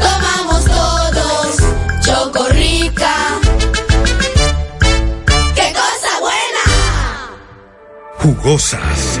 [0.00, 1.56] Tomamos todos
[2.04, 3.14] Chocorrica.
[5.54, 6.64] ¡Qué cosa buena!
[8.18, 9.20] Jugosas,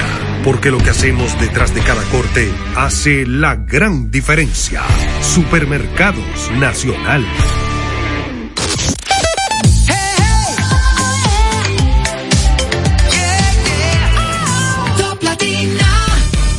[0.43, 4.81] Porque lo que hacemos detrás de cada corte hace la gran diferencia.
[5.21, 7.25] Supermercados Nacional.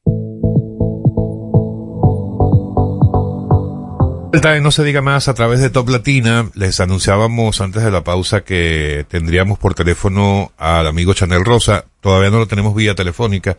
[4.39, 6.51] Vuelta No se diga más a través de Top Latina.
[6.53, 11.85] Les anunciábamos antes de la pausa que tendríamos por teléfono al amigo Chanel Rosa.
[12.01, 13.57] Todavía no lo tenemos vía telefónica.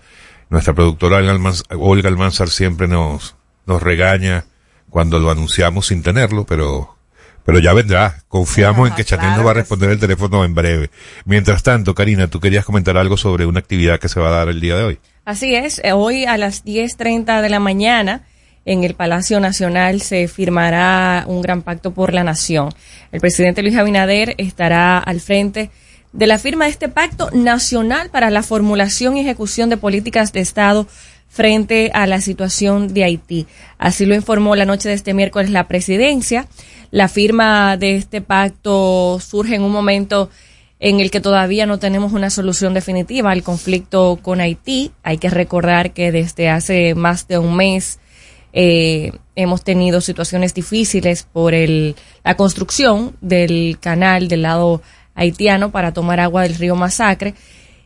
[0.51, 3.35] Nuestra productora Olga Almanzar, siempre nos,
[3.67, 4.45] nos regaña
[4.89, 6.97] cuando lo anunciamos sin tenerlo, pero,
[7.45, 8.23] pero ya vendrá.
[8.29, 10.91] Confiamos en que Chanel nos va a responder el teléfono en breve.
[11.25, 14.49] Mientras tanto, Karina, tú querías comentar algo sobre una actividad que se va a dar
[14.49, 15.01] el día de hoy.
[15.25, 18.23] Así es, eh, hoy a las 10.30 de la mañana
[18.69, 22.69] en el Palacio Nacional se firmará un gran pacto por la nación.
[23.13, 25.71] El presidente Luis Abinader estará al frente
[26.13, 30.41] de la firma de este pacto nacional para la formulación y ejecución de políticas de
[30.41, 30.87] Estado
[31.31, 33.47] frente a la situación de Haití.
[33.79, 36.47] Así lo informó la noche de este miércoles la presidencia.
[36.91, 40.29] La firma de este pacto surge en un momento
[40.79, 44.93] en el que todavía no tenemos una solución definitiva al conflicto con Haití.
[45.03, 47.99] Hay que recordar que desde hace más de un mes
[48.53, 54.83] eh, hemos tenido situaciones difíciles por el, la construcción del canal del lado
[55.15, 57.35] haitiano para tomar agua del río Masacre.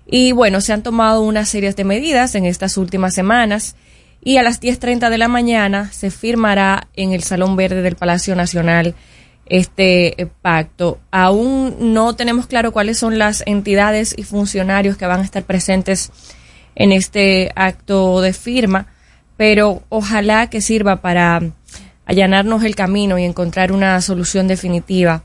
[0.06, 3.76] Y bueno, se han tomado una serie de medidas en estas últimas semanas
[4.24, 8.36] y a las 10.30 de la mañana se firmará en el Salón Verde del Palacio
[8.36, 8.94] Nacional
[9.46, 11.00] este eh, pacto.
[11.10, 16.10] Aún no tenemos claro cuáles son las entidades y funcionarios que van a estar presentes
[16.74, 18.86] en este acto de firma,
[19.42, 21.42] pero ojalá que sirva para
[22.06, 25.24] allanarnos el camino y encontrar una solución definitiva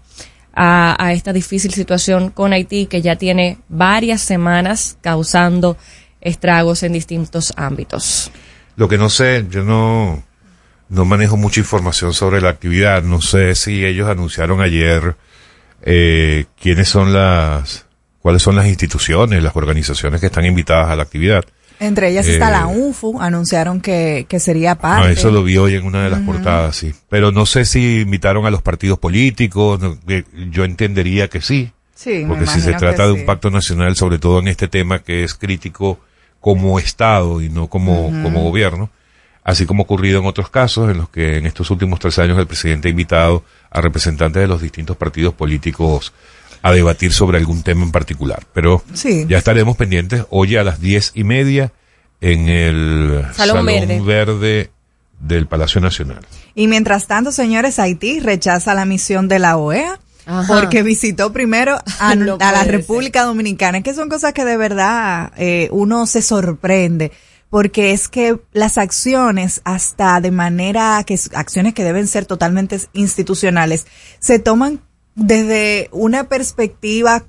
[0.55, 5.77] a, esta difícil situación con Haití que ya tiene varias semanas causando
[6.19, 8.31] estragos en distintos ámbitos.
[8.75, 10.23] Lo que no sé, yo no,
[10.89, 13.03] no manejo mucha información sobre la actividad.
[13.03, 15.15] No sé si ellos anunciaron ayer
[15.83, 17.85] eh, quiénes son las,
[18.17, 21.45] cuáles son las instituciones, las organizaciones que están invitadas a la actividad.
[21.79, 25.07] Entre ellas Eh, está la UNFU, anunciaron que, que sería parte.
[25.07, 26.93] Ah, eso lo vi hoy en una de las portadas, sí.
[27.09, 29.79] Pero no sé si invitaron a los partidos políticos.
[29.79, 31.71] no, eh, yo entendería que sí.
[31.93, 33.19] Sí, Porque si se trata de sí.
[33.21, 35.99] un pacto nacional, sobre todo en este tema que es crítico
[36.39, 38.91] como Estado y no como, como gobierno,
[39.43, 42.37] así como ha ocurrido en otros casos en los que en estos últimos tres años
[42.37, 46.13] el presidente ha invitado a representantes de los distintos partidos políticos
[46.61, 48.45] a debatir sobre algún tema en particular.
[48.53, 49.25] Pero Sí.
[49.29, 51.71] ya estaremos pendientes hoy a las diez y media
[52.21, 54.01] en el Salón Verde.
[54.01, 54.71] Verde
[55.19, 56.19] del Palacio Nacional.
[56.55, 60.61] Y mientras tanto, señores, Haití rechaza la misión de la OEA Ajá.
[60.61, 65.31] porque visitó primero a, No a la República Dominicana, que son cosas que de verdad
[65.37, 67.11] eh, uno se sorprende.
[67.49, 72.77] Porque es que las acciones, hasta de manera que es- acciones que deben ser totalmente
[72.91, 73.87] institucionales,
[74.19, 74.81] se toman
[75.17, 77.25] desde una perspectiva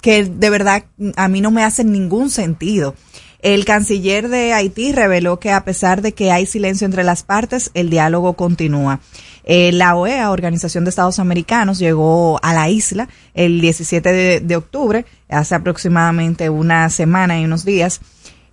[0.00, 0.84] que de verdad
[1.16, 2.94] a mí no me hace ningún sentido.
[3.40, 7.70] El canciller de Haití reveló que a pesar de que hay silencio entre las partes,
[7.74, 9.00] el diálogo continúa.
[9.44, 14.56] Eh, la OEA, Organización de Estados Americanos, llegó a la isla el 17 de, de
[14.56, 18.00] octubre, hace aproximadamente una semana y unos días,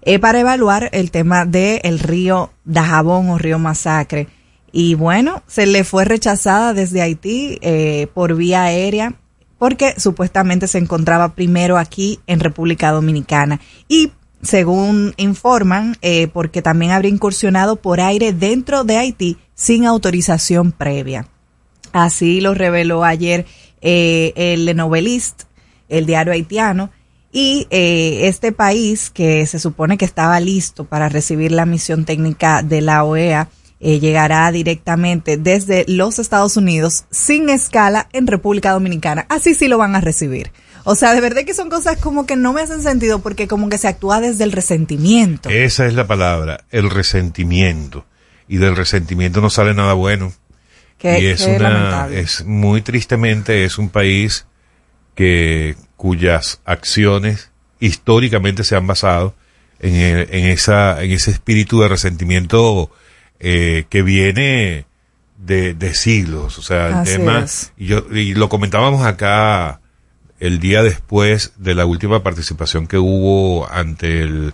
[0.03, 4.27] eh, para evaluar el tema del río Dajabón o río Masacre.
[4.73, 9.15] Y bueno, se le fue rechazada desde Haití eh, por vía aérea
[9.63, 13.61] porque supuestamente se encontraba primero aquí en República Dominicana.
[13.87, 20.73] Y según informan, eh, porque también habría incursionado por aire dentro de Haití sin autorización
[20.73, 21.27] previa.
[21.93, 23.45] Así lo reveló ayer
[23.81, 25.43] eh, el Novelist,
[25.87, 26.89] el diario haitiano,
[27.31, 32.63] y eh, este país que se supone que estaba listo para recibir la misión técnica
[32.63, 33.49] de la OEA,
[33.85, 39.25] eh, llegará directamente desde los Estados Unidos sin escala en República Dominicana.
[39.29, 40.51] Así sí lo van a recibir.
[40.85, 43.69] O sea, de verdad que son cosas como que no me hacen sentido porque como
[43.69, 45.49] que se actúa desde el resentimiento.
[45.49, 48.05] Esa es la palabra, el resentimiento.
[48.47, 50.33] y del resentimiento no sale nada bueno.
[50.97, 52.19] Qué- y es qué una, lamentable.
[52.19, 54.45] es muy tristemente, es un país
[55.15, 59.35] que, cuyas acciones históricamente se han basado
[59.79, 62.91] en, el- en esa, en ese espíritu de resentimiento
[63.45, 64.85] eh, que viene
[65.37, 66.57] de, de siglos.
[66.57, 67.45] O sea, el tema,
[67.77, 69.81] y, yo, y lo comentábamos acá
[70.39, 74.53] el día después de la última participación que hubo ante el,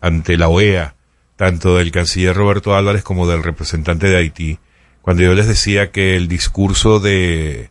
[0.00, 0.94] ante la OEA,
[1.36, 4.58] tanto del canciller Roberto Álvarez como del representante de Haití,
[5.02, 7.70] cuando yo les decía que el discurso de,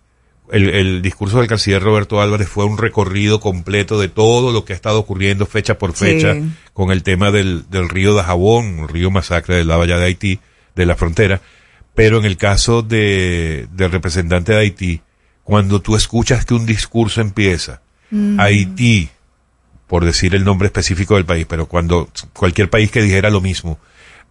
[0.52, 4.74] el, el discurso del canciller Roberto Álvarez fue un recorrido completo de todo lo que
[4.74, 6.06] ha estado ocurriendo fecha por Sí.
[6.06, 6.36] fecha
[6.74, 10.06] con el tema del, del río de Jabón, el río masacre de la Bahía de
[10.06, 10.40] Haití,
[10.82, 11.42] de la frontera.
[11.96, 15.02] Pero en el caso de, del representante de Haití,
[15.44, 18.40] cuando tú escuchas que un discurso empieza, Mm.
[18.40, 19.10] Haití,
[19.88, 23.80] por decir el nombre específico del país, pero cuando cualquier país que dijera lo mismo,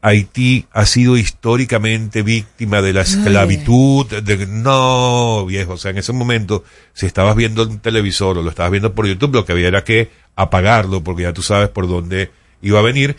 [0.00, 6.12] Haití ha sido históricamente víctima de la esclavitud, de, no, viejo, o sea, en ese
[6.12, 9.68] momento, si estabas viendo un televisor o lo estabas viendo por YouTube, lo que había
[9.68, 12.30] era que apagarlo, porque ya tú sabes por dónde
[12.62, 13.16] iba a venir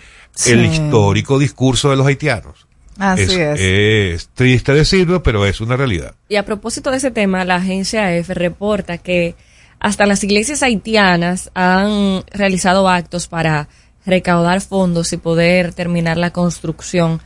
[0.47, 2.68] el histórico discurso de los haitianos.
[2.99, 3.59] Así es.
[3.59, 6.13] es triste decirlo, pero es una realidad.
[6.27, 9.35] Y a propósito de ese tema, la agencia EFE reporta que
[9.79, 13.69] hasta las iglesias haitianas han realizado actos para
[14.05, 17.21] recaudar fondos y poder terminar la construcción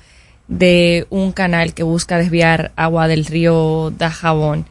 [0.48, 4.66] de un canal que busca desviar agua del río Dajabón.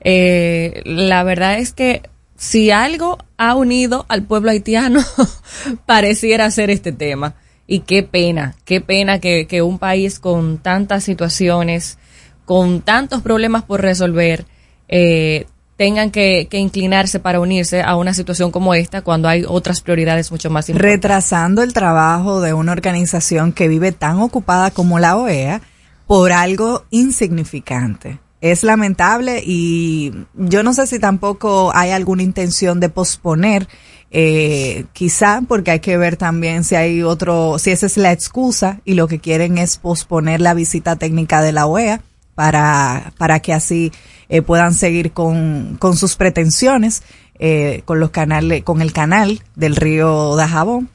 [0.00, 2.02] Eh, la verdad es que
[2.36, 5.00] si algo ha unido al pueblo haitiano,
[5.86, 7.34] pareciera ser este tema.
[7.70, 11.98] Y qué pena, qué pena que, un país con tantas situaciones,
[12.46, 14.46] con tantos problemas por resolver,
[14.88, 15.46] eh,
[15.76, 20.32] tengan que, que inclinarse para unirse a una situación como esta cuando hay otras prioridades
[20.32, 20.94] mucho más importantes.
[20.94, 25.60] retrasando el trabajo de una organización que vive tan ocupada como la OEA
[26.06, 28.18] por algo insignificante.
[28.40, 33.68] Es lamentable y yo no sé si tampoco hay alguna intención de posponer,
[34.10, 38.80] eh, quizá porque hay que ver también si hay otro, si esa es la excusa
[38.84, 42.00] y lo que quieren es posponer la visita técnica de la OEA
[42.34, 43.92] para, para que así
[44.28, 47.02] eh, puedan seguir con, con sus pretensiones
[47.40, 50.88] eh, con los canales, con el canal del río Dajabón.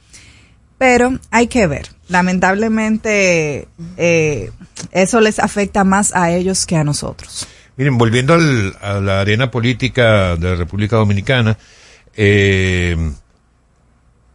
[0.76, 1.88] Pero hay que ver.
[2.08, 4.50] Lamentablemente, eh,
[4.92, 7.46] eso les afecta más a ellos que a nosotros.
[7.76, 11.56] Miren, volviendo al- a la arena política de la República Dominicana,
[12.16, 12.96] eh,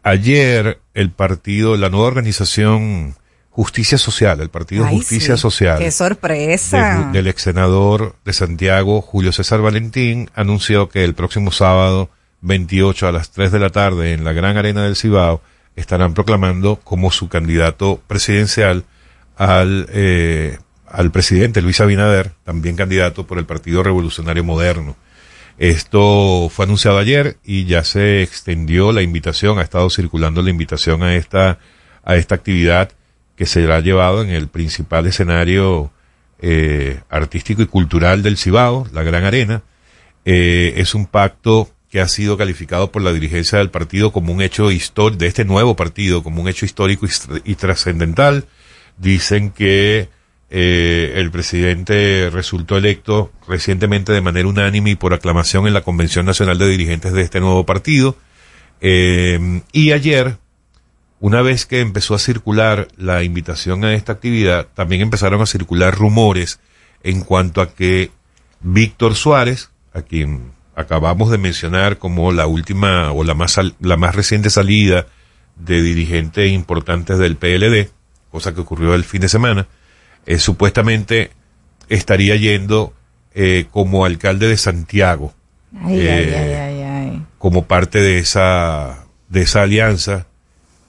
[0.04, 3.16] ayer el partido, la nueva organización
[3.52, 5.42] Justicia Social, el partido Ay, Justicia sí.
[5.42, 7.08] Social, ¡Qué sorpresa!
[7.12, 12.10] de- del ex senador de Santiago, Julio César Valentín, anunció que el próximo sábado
[12.42, 15.42] 28 a las 3 de la tarde en la Gran Arena del Cibao
[15.76, 18.86] estarán proclamando como su candidato presidencial
[19.36, 20.58] al, eh,
[20.88, 24.96] al presidente Luis Abinader, también candidato por el Partido Revolucionario Moderno.
[25.60, 31.04] Esto fue anunciado ayer y ya se extendió la invitación, ha estado circulando la invitación
[31.04, 31.60] a esta,
[32.06, 32.94] a esta actividad
[33.36, 35.92] que será llevado en el principal escenario
[36.42, 39.64] eh, artístico y cultural del Cibao, la Gran Arena.
[40.24, 44.42] Eh, es un pacto que ha sido calificado por la dirigencia del partido como un
[44.42, 48.46] hecho histórico, de este nuevo partido, como un hecho histórico y, y trascendental.
[48.98, 50.08] Dicen que
[50.52, 56.26] eh, el presidente resultó electo recientemente de manera unánime y por aclamación en la Convención
[56.26, 58.16] Nacional de Dirigentes de este nuevo partido.
[58.82, 60.38] Eh, y ayer,
[61.20, 65.96] una vez que empezó a circular la invitación a esta actividad, también empezaron a circular
[65.96, 66.60] rumores
[67.04, 68.12] en cuanto a que
[68.62, 74.16] Víctor Suárez, a quien acabamos de mencionar como la última o la más, la más
[74.16, 75.08] reciente salida
[75.58, 77.90] de dirigentes importantes del PLD,
[78.32, 79.68] cosa que ocurrió el fin de semana,
[80.26, 81.32] eh, supuestamente
[81.90, 82.94] estaría yendo
[83.34, 85.34] eh, como alcalde de Santiago
[85.84, 87.22] Ay, Eh, ay, ay, ay, ay.
[87.38, 90.26] como parte de esa de esa alianza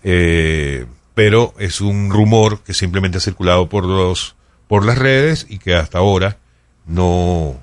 [0.02, 4.36] eh, pero es un rumor que simplemente ha circulado por los
[4.68, 6.38] por las redes y que hasta ahora
[6.86, 7.56] no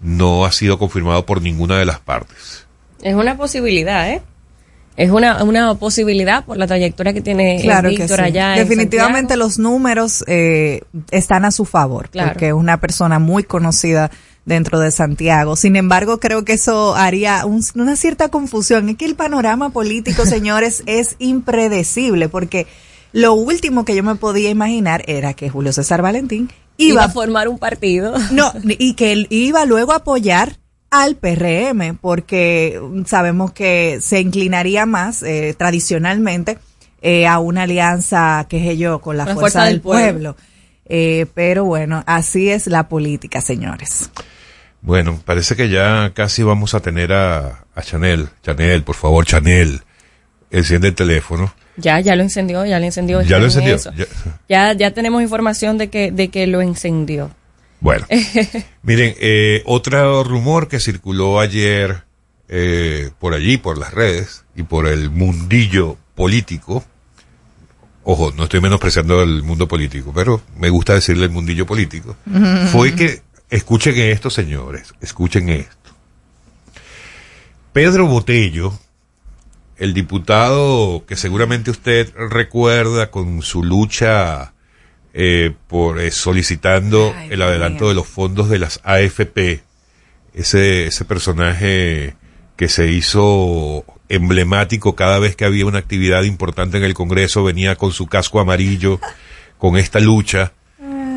[0.00, 2.66] no ha sido confirmado por ninguna de las partes
[3.02, 4.22] Es una posibilidad, ¿eh?
[4.96, 8.24] Es una, una posibilidad por la trayectoria que tiene Claro que Víctor sí.
[8.24, 8.56] allá.
[8.56, 12.32] en Definitivamente los números eh, están a su favor, Claro.
[12.32, 14.10] porque es una persona muy conocida
[14.44, 15.56] dentro de Santiago.
[15.56, 18.88] Sin embargo, creo que eso haría un- una cierta confusión.
[18.90, 22.66] Es que el panorama político, señores, es impredecible, porque
[23.12, 27.08] lo último que yo me podía imaginar era que Julio César Valentín Iba iba a
[27.10, 28.14] formar un partido.
[28.30, 30.56] no, y que él iba luego a apoyar
[30.92, 36.58] al PRM, porque sabemos que se inclinaría más eh, tradicionalmente
[37.00, 40.36] eh, a una alianza, qué sé yo, con la, La fuerza, del pueblo.
[40.86, 44.10] Eh, pero bueno, así es la política, señores.
[44.82, 48.28] Bueno, parece que ya casi vamos a tener a, a Chanel.
[48.42, 49.80] Chanel, por favor, Chanel.
[50.50, 51.54] Enciende el teléfono.
[51.78, 53.22] Ya, ya lo encendió, ya lo encendió.
[53.22, 53.76] Ya lo encendió.
[53.78, 54.06] Ya-
[54.48, 57.30] Ya, ya tenemos información de que, de que lo encendió.
[57.82, 58.06] Bueno,
[58.82, 62.04] miren, eh, otro rumor que circuló ayer
[62.48, 66.84] eh, por allí, por las redes y por el mundillo político.
[68.04, 72.16] Ojo, no estoy menospreciando el mundo político, pero me gusta decirle el mundillo político.
[72.70, 75.90] Fue que, escuchen esto, señores, escuchen esto.
[77.72, 78.78] Pedro Botello,
[79.76, 84.52] el diputado que seguramente usted recuerda con su lucha
[85.14, 89.62] eh, por eh, solicitando Ay, el adelanto de los fondos de las AFP,
[90.34, 92.16] ese, ese personaje
[92.56, 97.76] que se hizo emblemático cada vez que había una actividad importante en el Congreso, venía
[97.76, 99.00] con su casco amarillo,
[99.58, 100.52] con esta lucha.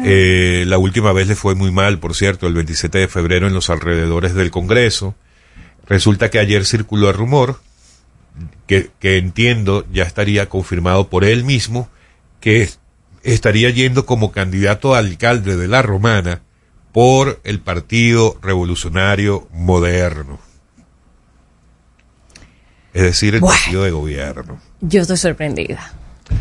[0.05, 3.53] Eh, la última vez le fue muy mal, por cierto, el 27 de febrero en
[3.53, 5.15] los alrededores del Congreso.
[5.87, 7.59] Resulta que ayer circuló el rumor,
[8.67, 11.89] que, que entiendo ya estaría confirmado por él mismo,
[12.39, 12.69] que
[13.33, 16.41] estaría yendo como candidato a alcalde de la Romana
[16.91, 20.39] por el Partido Revolucionario Moderno.
[22.93, 24.59] Es decir, el partido de gobierno.
[24.79, 25.91] Yo estoy sorprendida.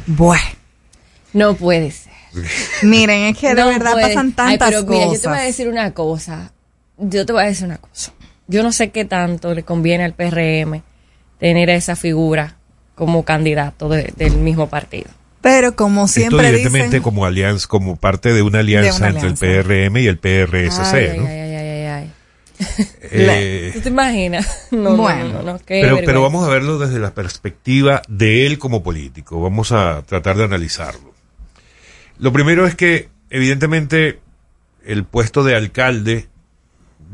[0.06, 0.44] Bueno,
[1.32, 2.12] No puede ser.
[2.82, 4.08] miren, es que de No verdad puede.
[4.08, 5.12] pasan Ay, tantas pero mira, cosas.
[5.16, 6.52] yo te voy a decir una cosa.
[6.98, 8.12] Yo te voy a decir una cosa.
[8.46, 10.82] Yo no sé qué tanto le conviene al PRM
[11.40, 12.56] tener a esa figura
[12.94, 15.10] como candidato de- del mismo partido.
[15.44, 19.28] Pero como Esto siempre evidentemente dicen, como alianza, como parte de una alianza una entre
[19.28, 19.46] alianza.
[19.46, 21.26] el PRM y el PRSC, ay, ¿no?
[21.26, 22.10] ay, ay, ay, ay, ay.
[23.10, 24.66] Eh, ¿Tú te imaginas?
[24.70, 25.28] No, Bueno.
[25.28, 29.40] no, no, pero, pero vamos a verlo desde la perspectiva de él como político.
[29.40, 31.12] Vamos a tratar de analizarlo.
[32.18, 34.20] Lo primero es que, evidentemente,
[34.86, 36.28] el puesto de alcalde,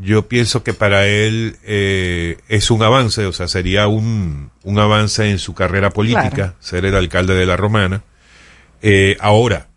[0.01, 5.29] yo pienso que para él eh, es un avance, o sea, sería un, un avance
[5.31, 6.55] en su carrera política, Claro.
[6.61, 8.03] ser el alcalde de la Romana.
[8.83, 9.69] Eh, ahora,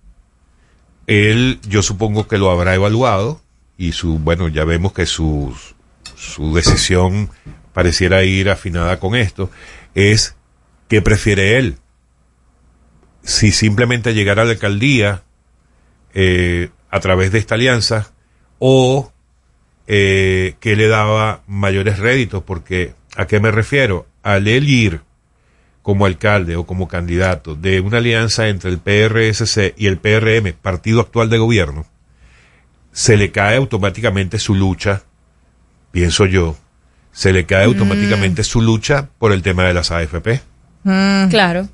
[1.07, 3.41] él, yo supongo que lo habrá evaluado
[3.77, 5.55] y su, bueno, ya vemos que su,
[6.15, 7.29] su decisión
[7.73, 9.49] pareciera ir afinada con esto,
[9.95, 10.35] es
[10.87, 11.77] que prefiere él.
[13.23, 15.23] Si simplemente llegar a la alcaldía
[16.13, 18.11] eh, a través de esta alianza
[18.59, 19.11] o
[19.87, 24.07] eh, que le daba mayores réditos, porque ¿a qué me refiero?
[24.21, 25.01] Al él ir
[25.84, 31.01] como alcalde o como candidato de una alianza entre el PRSC y el PRM, partido
[31.01, 31.86] actual de gobierno,
[32.91, 35.03] se le cae automáticamente su lucha,
[35.91, 36.55] pienso yo,
[37.11, 40.41] se le cae automáticamente su lucha por el tema de las AFP.
[40.84, 41.67] mm, Claro.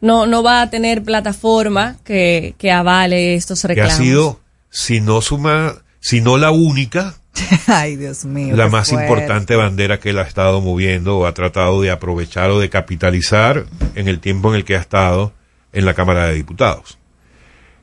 [0.00, 3.94] No, no va a tener plataforma que, que avale estos que ha reclamos.
[3.96, 7.14] sido, si no suma, si no la única,
[7.66, 8.56] ay Dios mío.
[8.56, 9.04] la más fuerte.
[9.06, 13.66] importante bandera que él ha estado moviendo o ha tratado de aprovechar o de capitalizar
[13.94, 15.32] en el tiempo en el que ha estado
[15.72, 16.98] en la Cámara de Diputados.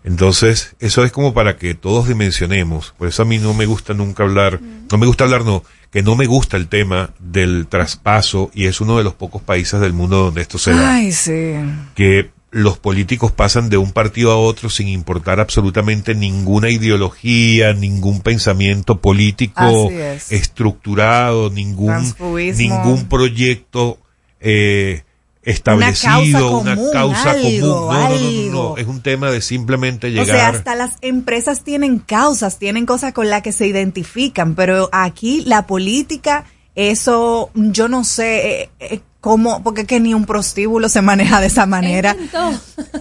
[0.03, 2.93] Entonces, eso es como para que todos dimensionemos.
[2.95, 4.59] Por eso a mí no me gusta nunca hablar,
[4.91, 8.81] no me gusta hablar, no, que no me gusta el tema del traspaso y es
[8.81, 11.55] uno de los pocos países del mundo donde esto se da Ay, sí.
[11.95, 18.21] que los políticos pasan de un partido a otro sin importar absolutamente ninguna ideología, ningún
[18.21, 20.31] pensamiento político es.
[20.31, 22.15] estructurado, ningún,
[22.55, 23.97] ningún proyecto
[24.39, 25.03] eh,
[25.43, 30.11] establecido, Una una causa causa común, No, no, no, no, es un tema de simplemente
[30.11, 30.23] llegar.
[30.23, 34.87] O sea, hasta las empresas tienen causas, tienen cosas con las que se identifican, pero
[34.93, 36.45] aquí la política,
[36.75, 41.41] eso yo no sé eh, eh, cómo, porque es que ni un prostíbulo se maneja
[41.41, 42.15] de esa manera.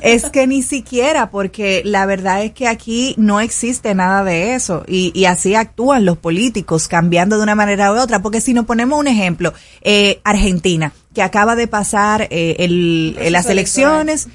[0.00, 4.84] Es que ni siquiera, porque la verdad es que aquí no existe nada de eso
[4.86, 8.20] y, y así actúan los políticos, cambiando de una manera u otra.
[8.20, 13.46] Porque si nos ponemos un ejemplo, eh, Argentina, que acaba de pasar eh, el, las
[13.46, 14.28] elecciones,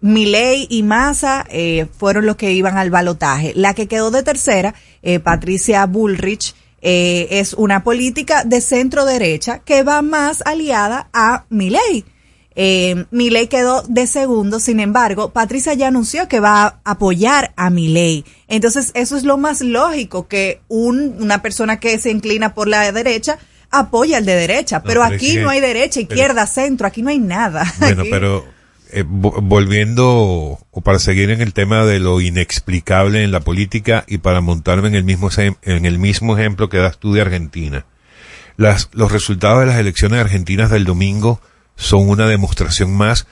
[0.00, 3.52] Milei y Massa eh, fueron los que iban al balotaje.
[3.56, 9.58] La que quedó de tercera, eh, Patricia Bullrich, eh, es una política de centro derecha
[9.60, 12.04] que va más aliada a Milei.
[12.60, 17.70] Eh, Milei quedó de segundo, sin embargo, Patricia ya anunció que va a apoyar a
[17.70, 18.24] Milei.
[18.48, 22.90] Entonces, eso es lo más lógico, que un, una persona que se inclina por la
[22.90, 23.38] derecha
[23.70, 24.82] apoya al de derecha.
[24.82, 27.64] pero pero es aquí que- no hay derecha, pero- izquierda, centro, aquí no hay nada.
[27.78, 28.44] Bueno, Aquí- pero
[28.92, 34.04] eh, vo- volviendo, o para seguir en el tema de lo inexplicable en la política
[34.06, 37.84] y para montarme en el mismo, en el mismo ejemplo que das tú de Argentina.
[38.56, 41.40] Las, los resultados de las elecciones argentinas del domingo
[41.76, 43.26] son una demostración más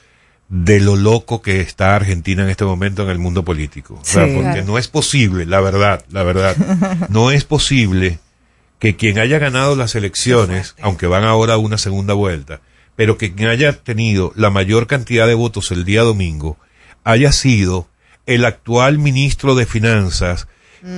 [0.48, 3.94] de lo loco que está Argentina en este momento en el mundo político.
[4.00, 4.32] O sea, Sí.
[4.34, 4.66] porque Claro.
[4.66, 6.56] no es posible, la verdad, la verdad,
[7.08, 8.20] no es posible
[8.78, 12.60] que quien haya ganado las elecciones, aunque van ahora a una segunda vuelta,
[12.96, 16.58] pero que quien haya tenido la mayor cantidad de votos el día domingo
[17.04, 17.88] haya sido
[18.26, 20.48] el actual ministro de Finanzas,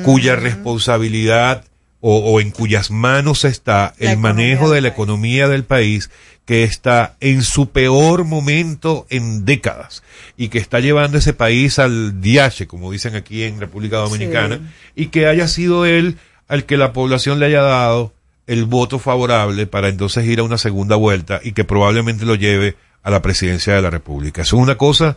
[0.05, 1.64] cuya responsabilidad
[2.01, 6.11] o, o en cuyas manos está La el manejo de la economía del país,
[6.46, 10.03] que está en su peor momento en décadas
[10.36, 15.09] y que está llevando ese país al diache, como dicen aquí en República Dominicana, y
[15.09, 18.14] que haya sido él al que la población le haya dado
[18.49, 22.74] el voto favorable para entonces ir a una segunda vuelta y que probablemente lo lleve
[23.05, 24.42] a la presidencia de la República.
[24.42, 25.16] Eso es una cosa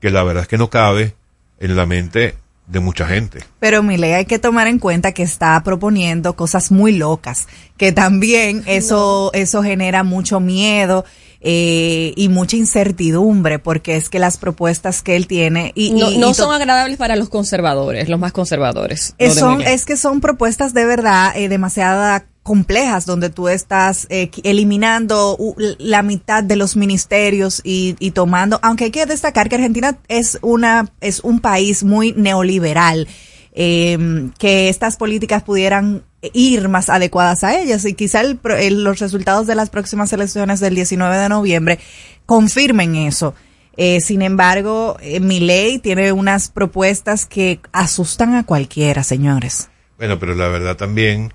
[0.00, 1.14] que la verdad es que no cabe
[1.60, 2.36] en la mente
[2.68, 3.40] de mucha gente.
[3.60, 7.46] Pero Milei hay que tomar en cuenta que está proponiendo cosas muy locas,
[7.78, 11.04] que también eso, eso genera mucho miedo
[11.40, 16.18] eh, y mucha incertidumbre, porque es que las propuestas que él tiene y, no, y-
[16.18, 19.14] no y son agradables para los conservadores, los más conservadores.
[19.18, 22.02] Eh, son, es que son propuestas de verdad eh, demasiado
[22.48, 25.36] complejas donde tú estás eh, eliminando
[25.78, 30.38] la mitad de los ministerios y, y tomando, aunque hay que destacar que Argentina es
[30.40, 33.06] una es un país muy neoliberal,
[33.52, 38.98] eh, que estas políticas pudieran ir más adecuadas a ellas y quizá el el- los
[38.98, 41.78] resultados de las próximas elecciones del 19 de noviembre
[42.26, 43.34] confirmen eso.
[43.76, 49.68] Eh, sin embargo, eh, Milei tiene unas propuestas que asustan a cualquiera, señores.
[49.98, 51.32] Bueno, pero la verdad también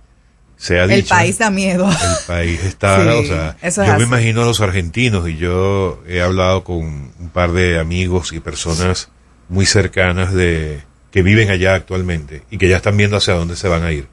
[0.63, 1.09] se ha El dicho.
[1.09, 1.89] país da miedo.
[1.89, 6.01] El país está, Sí, o sea, es yo me imagino a los argentinos y yo
[6.07, 6.77] he hablado con
[7.19, 9.09] un par de amigos y personas
[9.49, 13.67] muy cercanas de que viven allá actualmente y que ya están viendo hacia dónde se
[13.67, 14.07] van a ir.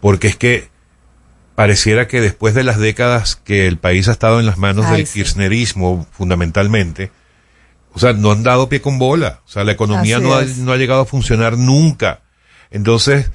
[0.00, 0.70] Porque es que
[1.54, 4.96] pareciera que después de las décadas que el país ha estado en las manos Ay,
[4.96, 5.18] del sí.
[5.18, 7.10] kirchnerismo fundamentalmente,
[7.92, 9.40] o sea, no han dado pie con bola.
[9.44, 12.22] O sea, la economía no ha, no ha llegado a funcionar nunca.
[12.70, 13.30] Entonces,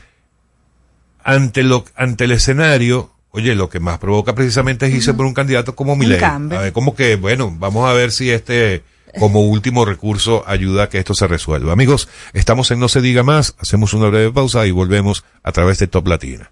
[1.25, 5.33] ante lo, ante el escenario, oye, lo que más provoca precisamente es irse por un
[5.33, 6.19] candidato como Milei.
[6.19, 6.57] cambio.
[6.57, 8.83] A ver, como que, bueno, vamos a ver si este,
[9.19, 11.73] como último recurso, ayuda a que esto se resuelva.
[11.73, 15.79] Amigos, estamos en No se diga más, hacemos una breve pausa y volvemos a través
[15.79, 16.51] de Top Latina.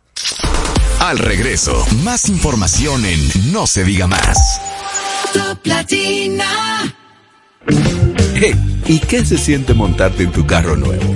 [1.00, 4.60] Al regreso, más información en No se diga más.
[5.34, 6.96] Top Latina.
[8.36, 11.16] Hey, ¿y qué se siente montarte en tu carro nuevo?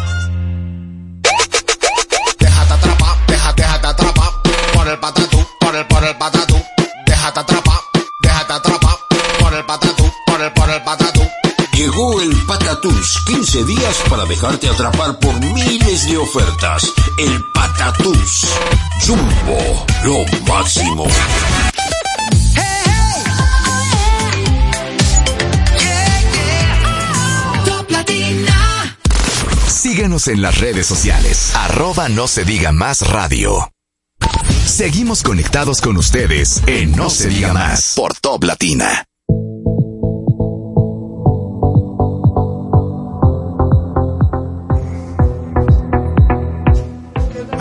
[12.71, 16.89] Patatús, 15 días para dejarte atrapar por miles de ofertas.
[17.17, 18.47] El Patatús.
[19.05, 21.05] Jumbo, lo máximo.
[29.67, 31.53] Síguenos en las redes sociales.
[31.53, 33.69] Arroba no se diga más radio.
[34.65, 39.10] Seguimos conectados con ustedes en No se diga más por Top Latina.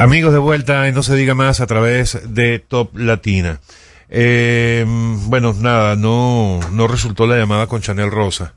[0.00, 3.60] Amigos de vuelta en No se diga más a través de Top Latina.
[4.08, 4.86] Eh,
[5.26, 8.54] bueno, nada, no, no resultó la llamada con Chanel Rosa.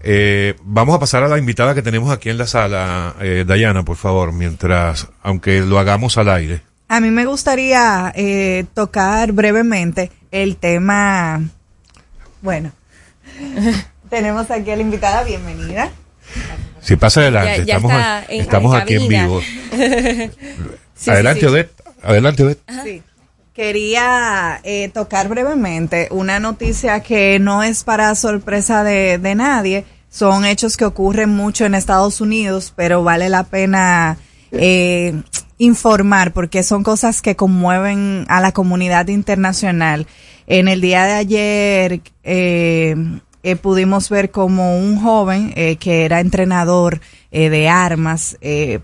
[0.00, 3.82] Eh, vamos a pasar a la invitada que tenemos aquí en la sala, eh, Dayana,
[3.82, 6.62] por favor, mientras, aunque lo hagamos al aire.
[6.88, 11.42] A mí me gustaría eh, tocar brevemente el tema.
[12.40, 12.72] Bueno,
[14.08, 15.92] tenemos aquí a la invitada, bienvenida.
[16.80, 19.40] Si pasa adelante, Ya- ya estamos, está a- en- estamos en aquí en vivo.
[20.94, 21.52] Sí, adelante, sí, sí.
[21.52, 21.82] Odette.
[22.02, 22.60] Adelante, Odette.
[22.84, 23.02] Sí.
[23.54, 29.84] Quería eh, tocar brevemente una noticia que no es para sorpresa de, de nadie.
[30.10, 34.16] Son hechos que ocurren mucho en Estados Unidos, pero vale la pena
[34.52, 35.20] eh,
[35.58, 40.06] informar porque son cosas que conmueven a la comunidad internacional.
[40.46, 42.94] En el día de ayer eh,
[43.42, 48.80] eh, pudimos ver como un joven eh, que era entrenador eh, de armas eh,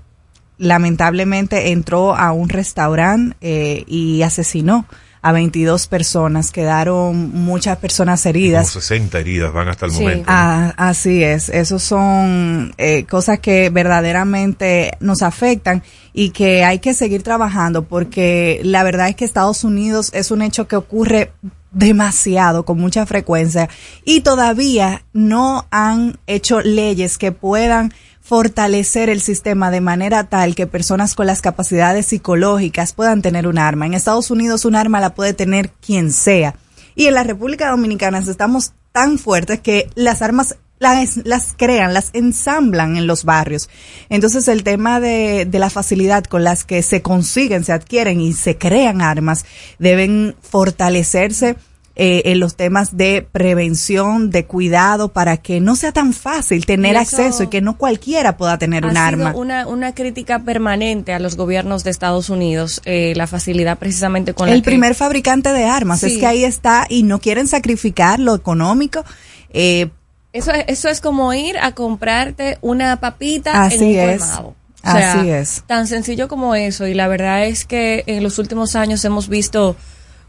[0.59, 4.87] lamentablemente entró a un restaurante eh, y asesinó
[5.23, 6.51] a 22 personas.
[6.51, 8.69] Quedaron muchas personas Como heridas.
[8.71, 10.25] 60 heridas van hasta el momento.
[10.27, 15.83] Ah, así es, esos son eh, cosas que verdaderamente nos afectan
[16.13, 20.43] y que hay que seguir trabajando porque la verdad es que Estados Unidos es un
[20.43, 21.33] hecho que ocurre
[21.75, 23.69] demasiado, con mucha frecuencia
[24.05, 30.67] y todavía no han hecho leyes que puedan fortalecer el sistema de manera tal que
[30.67, 33.85] personas con las capacidades psicológicas puedan tener un arma.
[33.85, 36.55] En Estados Unidos un arma la puede tener quien sea.
[36.95, 42.11] Y en la República Dominicana estamos tan fuertes que las armas las, las crean, las
[42.13, 43.71] ensamblan en los barrios.
[44.11, 48.33] Entonces el tema de, de la facilidad con las que se consiguen, se adquieren y
[48.35, 49.45] se crean armas
[49.79, 51.57] deben fortalecerse
[51.97, 56.95] eh, en los temas de prevención, de cuidado, para que no sea tan fácil tener
[56.95, 59.33] Y acceso y que no cualquiera pueda tener ha un sido arma.
[59.37, 64.49] Una, una crítica permanente a los gobiernos de Estados Unidos, eh, la facilidad precisamente con
[64.49, 66.01] la el que- primer fabricante de armas.
[66.01, 66.07] Sí.
[66.07, 69.05] Es que ahí está y no quieren sacrificar lo económico.
[69.51, 69.89] Eh,
[70.35, 74.21] Eso, es- eso es como ir a comprarte una papita en un es.
[74.21, 74.55] colmado.
[74.87, 75.63] O sea, Así es.
[75.67, 76.87] Tan sencillo como eso.
[76.87, 79.77] Y la verdad es que en los últimos años hemos visto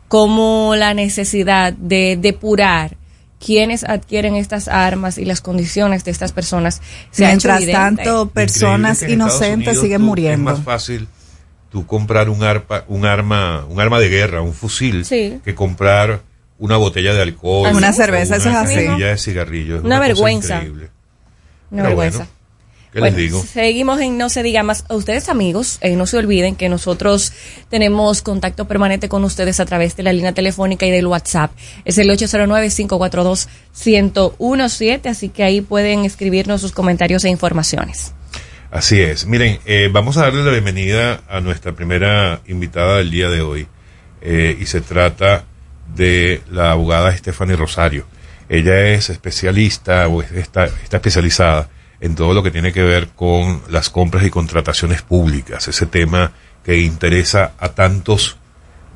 [0.08, 2.96] como la necesidad de depurar
[3.44, 6.82] quienes adquieren estas armas y las condiciones de estas personas
[7.12, 10.52] se Mientras ha hecho tanto, personas inocentes Unidos siguen tú- muriendo.
[10.52, 11.08] Es más fácil
[11.70, 15.40] tú comprar un arpa, un arma, un arma de guerra, un fusil, Sí.
[15.44, 16.22] que comprar
[16.60, 18.76] una botella de alcohol, Una cerveza, eso es una así.
[18.76, 19.80] cajetilla de cigarrillos.
[19.80, 20.56] Es Una vergüenza.
[20.56, 20.90] increíble.
[21.72, 22.18] Una Pero vergüenza.
[22.20, 22.32] bueno,
[22.94, 23.44] ¿Qué Bueno, les digo?
[23.44, 24.86] Seguimos en No se diga más.
[24.88, 27.34] A ustedes amigos, eh, no se olviden que nosotros
[27.70, 31.52] tenemos contacto permanente con ustedes a través de la línea telefónica y del WhatsApp.
[31.84, 38.14] Es el 809-542-1017, así que ahí pueden escribirnos sus comentarios e informaciones.
[38.72, 39.26] Así es.
[39.26, 43.68] Miren, eh, vamos a darle la bienvenida a nuestra primera invitada del día de hoy.
[44.22, 45.46] Eh, y se trata
[45.94, 48.06] de la abogada Stephanie Rosario.
[48.50, 51.70] Ella es especialista o es- está, está especializada
[52.00, 55.68] en todo lo que tiene que ver con las compras y contrataciones públicas.
[55.68, 56.32] Ese tema
[56.64, 58.38] que interesa a tantos.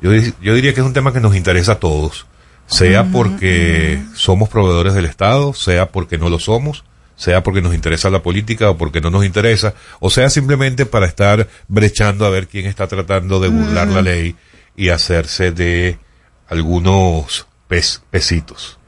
[0.02, 0.12] Yo,
[0.42, 2.26] yo diría que es un tema que nos interesa a todos.
[2.66, 6.84] Sea porque somos proveedores del Estado, sea porque no lo somos,
[7.16, 11.06] sea porque nos interesa la política o porque no nos interesa, o sea simplemente para
[11.06, 14.36] estar brechando a ver quién está tratando de burlar la ley
[14.76, 15.98] y hacerse de
[16.50, 18.78] algunos pes- pesitos.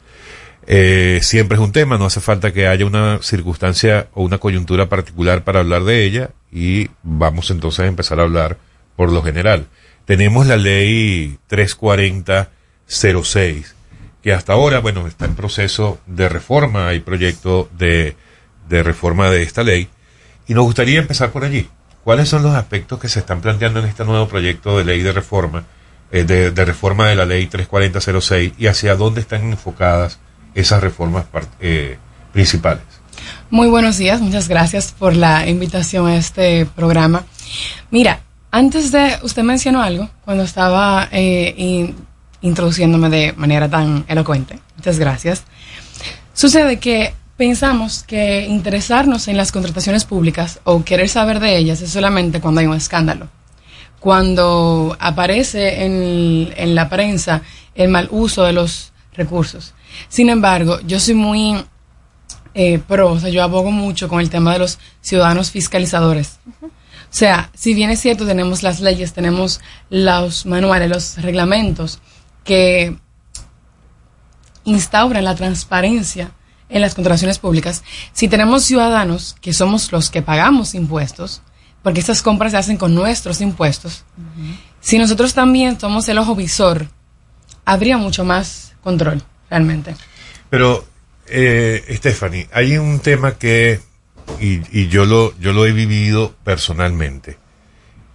[0.66, 4.88] Eh, siempre es un tema, no hace falta que haya una circunstancia o una coyuntura
[4.88, 8.58] particular para hablar de ella y vamos entonces a empezar a hablar
[8.94, 9.66] por lo general.
[10.04, 13.64] Tenemos la ley 340-06,
[14.22, 18.16] que hasta ahora, bueno, está en proceso de reforma, hay proyecto de,
[18.68, 19.88] de reforma de esta ley
[20.46, 21.68] y nos gustaría empezar por allí.
[22.04, 25.12] ¿Cuáles son los aspectos que se están planteando en este nuevo proyecto de ley de
[25.12, 25.64] reforma,
[26.12, 30.18] eh, de, reforma de la ley 340-06 y hacia dónde están enfocadas
[30.54, 31.24] esas reformas
[31.60, 31.98] eh,
[32.32, 32.82] principales?
[33.50, 37.24] Muy buenos días, muchas gracias por la invitación a este programa.
[37.90, 41.94] Mira, antes de, usted mencionó algo cuando estaba eh, in-
[42.42, 44.58] introduciéndome de manera tan elocuente.
[44.76, 45.44] Muchas gracias.
[46.34, 51.90] Sucede que pensamos que interesarnos en las contrataciones públicas o querer saber de ellas es
[51.90, 53.28] solamente cuando hay un escándalo.
[54.02, 57.42] Cuando aparece en, en la prensa
[57.76, 59.74] el mal uso de los recursos.
[60.08, 61.64] Sin embargo, yo soy muy
[62.54, 66.38] eh, pro, o sea, yo abogo mucho con el tema de los ciudadanos fiscalizadores.
[66.62, 72.00] O sea, si bien es cierto, tenemos las leyes, tenemos los manuales, los reglamentos
[72.44, 72.96] que
[74.64, 76.32] instauran la transparencia
[76.68, 81.42] en las contrataciones públicas, si tenemos ciudadanos que somos los que pagamos impuestos,
[81.82, 84.04] porque estas compras se hacen con nuestros impuestos,
[84.80, 86.88] si nosotros también somos el ojo visor,
[87.64, 89.94] habría mucho más control, realmente.
[90.50, 90.84] Pero,
[91.26, 93.80] eh, Stephanie, hay un tema que,
[94.40, 97.38] y, y yo, lo, yo lo he vivido personalmente,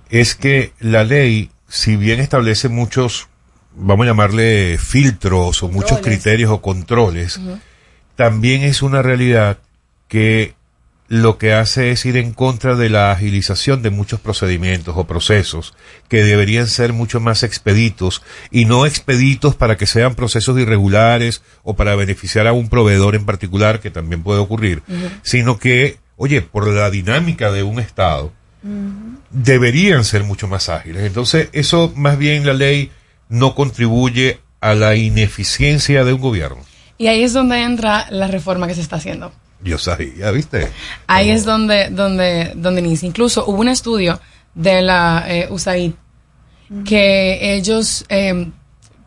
[0.10, 3.28] es que la ley si bien establece muchos,
[3.76, 7.40] vamos a llamarle filtros o muchos criterios o controles,
[8.16, 9.60] también es una realidad
[10.08, 10.56] que
[11.08, 15.74] lo que hace es ir en contra de la agilización de muchos procedimientos o procesos
[16.10, 21.76] que deberían ser mucho más expeditos y no expeditos para que sean procesos irregulares o
[21.76, 24.84] para beneficiar a un proveedor en particular que también puede ocurrir,
[25.24, 28.34] sino que, oye, por la dinámica de un Estado,
[29.30, 31.04] deberían ser mucho más ágiles.
[31.04, 32.92] Entonces, eso más bien la ley
[33.30, 36.66] no contribuye a la ineficiencia de un gobierno.
[36.98, 39.32] Y ahí es donde entra la reforma que se está haciendo.
[39.64, 40.72] Yo sabía, ¿viste?
[41.08, 43.08] Ahí es donde, donde, donde inicia.
[43.08, 44.20] Incluso hubo un estudio
[44.54, 45.92] de la eh, USAID
[46.86, 48.50] que ellos, eh,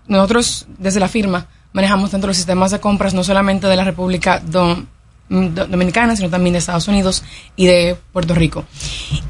[0.07, 3.85] nosotros desde la firma manejamos dentro de los sistemas de compras no solamente de la
[3.85, 4.87] República Dom-
[5.29, 7.23] Do- Dominicana, sino también de Estados Unidos
[7.55, 8.65] y de Puerto Rico.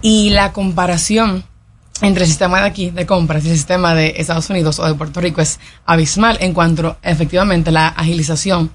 [0.00, 1.44] Y la comparación
[2.00, 4.94] entre el sistema de aquí de compras y el sistema de Estados Unidos o de
[4.94, 8.70] Puerto Rico es abismal en cuanto efectivamente a la agilización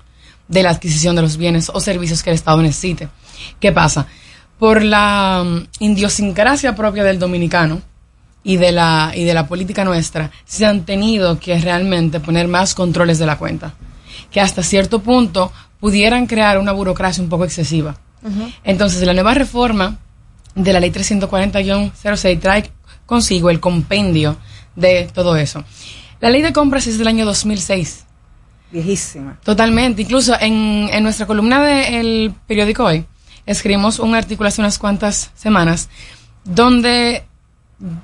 [0.48, 3.10] de la adquisición de los bienes o servicios que el Estado necesite.
[3.60, 4.08] ¿Qué pasa?
[4.60, 7.82] Por la mm, idiosincrasia propia del dominicano
[8.44, 12.76] y de la y de la política nuestra, se han tenido que realmente poner más
[12.76, 13.74] controles de la cuenta,
[14.32, 17.98] que hasta cierto punto pudieran crear una burocracia un poco excesiva.
[18.64, 20.00] Entonces, la nueva reforma
[20.56, 22.72] de la ley 340-06 trae
[23.06, 24.38] consigo el compendio
[24.76, 25.64] de todo eso.
[26.22, 28.06] La ley de compras es del año 2006.
[28.72, 29.40] Viejísima.
[29.44, 30.02] Totalmente.
[30.02, 33.06] Incluso en, en nuestra columna del periódico Hoy,
[33.46, 35.90] escribimos un artículo hace unas cuantas semanas
[36.44, 37.24] donde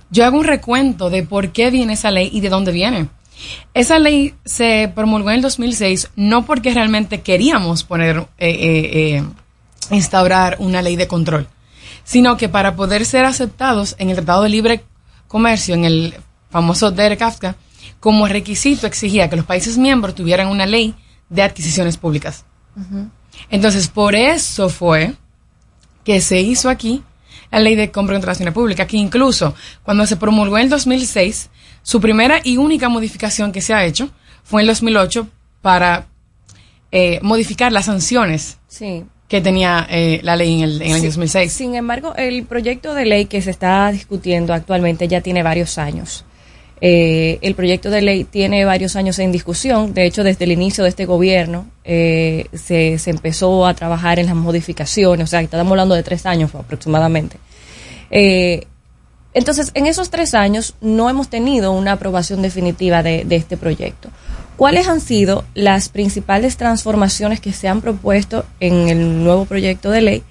[0.09, 3.07] yo hago un recuento de por qué viene esa ley y de dónde viene.
[3.73, 9.23] Esa ley se promulgó en el 2006 no porque realmente queríamos poner, eh, eh, eh,
[9.89, 11.47] instaurar una ley de control,
[12.03, 14.83] sino que para poder ser aceptados en el Tratado de Libre
[15.27, 16.13] Comercio, en el
[16.49, 17.55] famoso DERE-CAFTA,
[18.01, 20.93] como requisito exigía que los países miembros tuvieran una ley
[21.29, 22.43] de adquisiciones públicas.
[23.49, 25.13] Entonces, por eso fue
[26.03, 27.03] que se hizo aquí
[27.51, 31.49] la ley de compra y contratación pública, que incluso cuando se promulgó en el 2006,
[31.83, 34.09] su primera y única modificación que se ha hecho
[34.43, 35.27] fue en el 2008
[35.61, 36.07] para
[36.91, 39.03] eh, modificar las sanciones Sí.
[39.27, 41.07] que tenía eh, la ley en el, en el año Sí.
[41.07, 41.53] 2006.
[41.53, 46.25] Sin embargo, el proyecto de ley que se está discutiendo actualmente ya tiene varios años.
[46.83, 49.93] Eh, el proyecto de ley tiene varios años en discusión.
[49.93, 54.35] De hecho, desde el inicio de este gobierno eh, se, empezó a trabajar en las
[54.35, 55.25] modificaciones.
[55.25, 57.37] O sea, estamos hablando de tres años aproximadamente.
[58.09, 58.65] Eh,
[59.35, 64.09] entonces, en esos tres años no hemos tenido una aprobación definitiva de, de este proyecto.
[64.57, 70.01] ¿Cuáles han sido las principales transformaciones que se han propuesto en el nuevo proyecto de
[70.01, 70.23] ley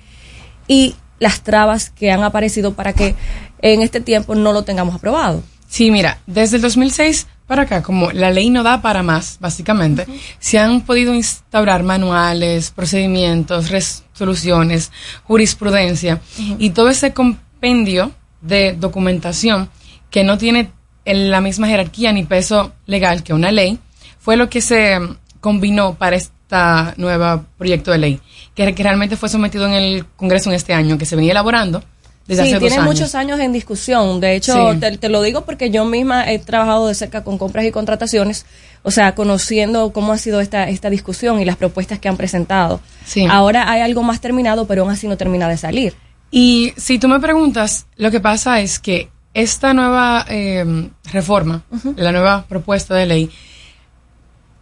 [0.67, 3.15] y las trabas que han aparecido para que
[3.63, 5.43] en este tiempo no lo tengamos aprobado?
[5.71, 10.05] Sí, mira, desde el 2006 para acá, como la ley no da para más, básicamente,
[10.41, 14.91] se han podido instaurar manuales, procedimientos, resoluciones,
[15.25, 16.21] jurisprudencia
[16.59, 18.11] y todo ese compendio
[18.41, 19.71] de documentación
[20.11, 20.73] que no tiene
[21.05, 23.79] en la misma jerarquía ni peso legal que una ley,
[24.19, 24.99] fue lo que se
[25.41, 28.21] combinó para esta nueva proyecto de ley,
[28.57, 31.85] que, que realmente fue sometido en el Congreso en este año, que se venía elaborando
[32.27, 32.87] desde sí, hace tiene años.
[32.87, 34.21] muchos años en discusión.
[34.21, 34.79] De hecho, Sí.
[34.79, 38.47] te, te lo digo porque yo misma he trabajado de cerca con compras y contrataciones,
[38.83, 42.81] o sea, conociendo cómo ha sido esta, esta discusión y las propuestas que han presentado.
[43.05, 43.27] Sí.
[43.29, 45.95] Ahora hay algo más terminado, pero aún así no termina de salir.
[46.31, 51.63] Y si tú me preguntas, lo que pasa es que esta nueva eh, reforma,
[51.97, 53.31] la nueva propuesta de ley,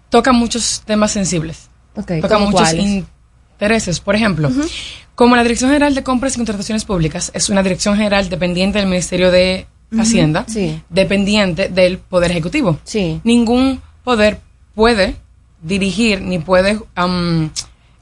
[0.09, 1.69] toca muchos temas sensibles.
[1.95, 2.73] Ok, toca ¿cómo muchos?
[3.59, 3.99] Intereses.
[4.01, 4.51] Por ejemplo,
[5.17, 8.87] como la Dirección General de Compras y Contrataciones Públicas es una dirección general dependiente del
[8.87, 9.67] Ministerio de
[9.99, 10.81] Hacienda, sí.
[10.91, 12.79] dependiente del Poder Ejecutivo.
[12.85, 13.21] Sí.
[13.25, 14.39] Ningún poder
[14.75, 15.17] puede
[15.61, 17.51] dirigir ni puede am,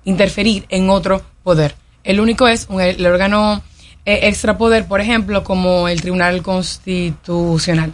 [0.05, 1.75] interferir en otro poder.
[2.05, 3.63] El único es un- el órgano
[4.05, 7.93] eh, extrapoder, por ejemplo, como el Tribunal Constitucional.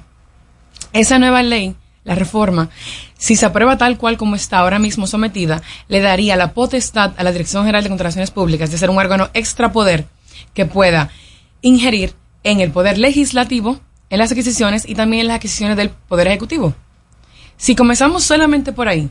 [0.93, 2.69] Esa nueva ley, la reforma,
[3.17, 7.23] si se aprueba tal cual como está ahora mismo sometida, le daría la potestad a
[7.23, 10.07] la Dirección General de Contrataciones Públicas de ser un órgano extrapoder
[10.55, 11.11] que pueda
[11.61, 13.81] ingerir en el poder legislativo,
[14.11, 16.75] en las adquisiciones y también en las adquisiciones del poder ejecutivo.
[17.57, 19.09] Si comenzamos solamente por ahí,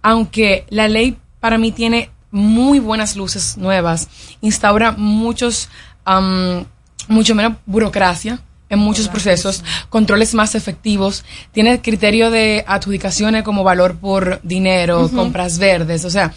[0.00, 4.08] aunque la ley para mí tiene muy buenas luces nuevas,
[4.40, 5.68] instaura muchos,
[7.08, 8.40] mucho menos burocracia
[8.72, 15.58] en muchos procesos, controles más efectivos, tiene criterio de adjudicaciones como valor por dinero, compras
[15.58, 16.32] verdes, o sea,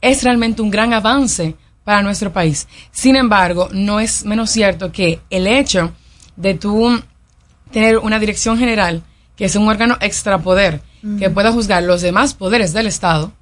[0.00, 2.68] es realmente un gran avance para nuestro país.
[2.92, 5.90] Sin embargo, no es menos cierto que el hecho
[6.36, 7.02] de tú
[7.72, 9.02] tener una dirección general,
[9.34, 10.80] que es un órgano extrapoder,
[11.18, 11.34] que Ujú.
[11.34, 13.32] pueda juzgar los demás poderes del Estado,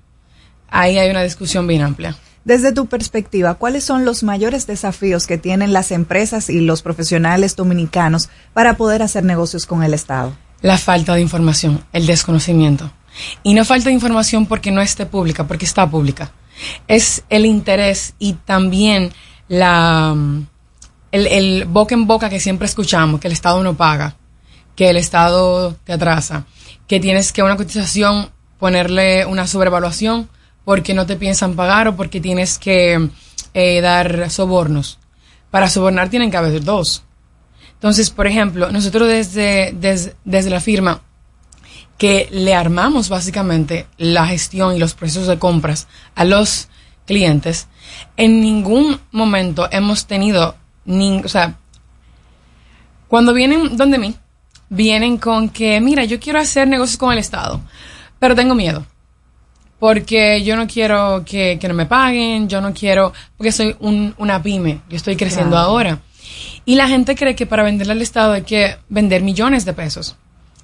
[0.71, 2.17] ahí hay una discusión bien amplia.
[2.45, 7.57] Desde tu perspectiva, ¿cuáles son los mayores desafíos que tienen las empresas y los profesionales
[7.57, 10.37] dominicanos para poder hacer negocios con el Estado?
[10.63, 12.91] La falta de información, el desconocimiento.
[13.43, 16.33] Y no falta de información porque no esté pública, porque está pública.
[16.87, 19.13] Es el interés y también
[19.49, 20.17] la,
[21.13, 24.17] el, el boca en boca que siempre escuchamos, que el Estado no paga,
[24.75, 26.47] que el Estado te atrasa,
[26.87, 30.29] que tienes que una cotización ponerle una sobrevaluación
[30.69, 33.09] porque no te piensan pagar o porque tienes que
[33.55, 34.99] eh, dar sobornos.
[35.51, 37.05] Para sobornar tienen que haber dos.
[37.73, 41.01] Entonces, por ejemplo, nosotros desde, des- desde la firma
[41.97, 46.69] que le armamos básicamente la gestión y los procesos de compras a los
[47.07, 47.67] clientes,
[48.19, 50.55] en ningún momento hemos tenido,
[50.87, 51.57] nin- o sea,
[53.09, 54.15] cuando vienen donde mí,
[54.69, 57.59] vienen con que, mira, yo quiero hacer negocios con el Estado,
[58.19, 58.85] pero tengo miedo.
[59.79, 64.15] Porque yo no quiero que, que no me paguen, yo no quiero, porque soy un-
[64.19, 65.67] una pyme, yo estoy creciendo Claro.
[65.69, 65.99] ahora.
[66.65, 70.17] Y la gente cree que para venderle al Estado hay que vender millones de pesos.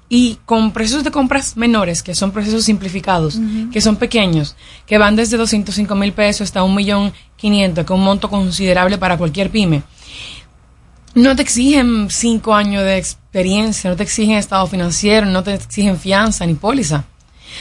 [0.07, 3.39] Y con precios de compras menores, que son procesos simplificados,
[3.71, 4.55] que son pequeños,
[4.85, 8.99] que van desde 205 mil pesos hasta un millón quinientos, que es un monto considerable
[8.99, 9.81] para cualquier pyme.
[11.15, 15.97] No te exigen cinco años de experiencia, no te exigen estado financiero, no te exigen
[15.97, 17.05] fianza ni póliza.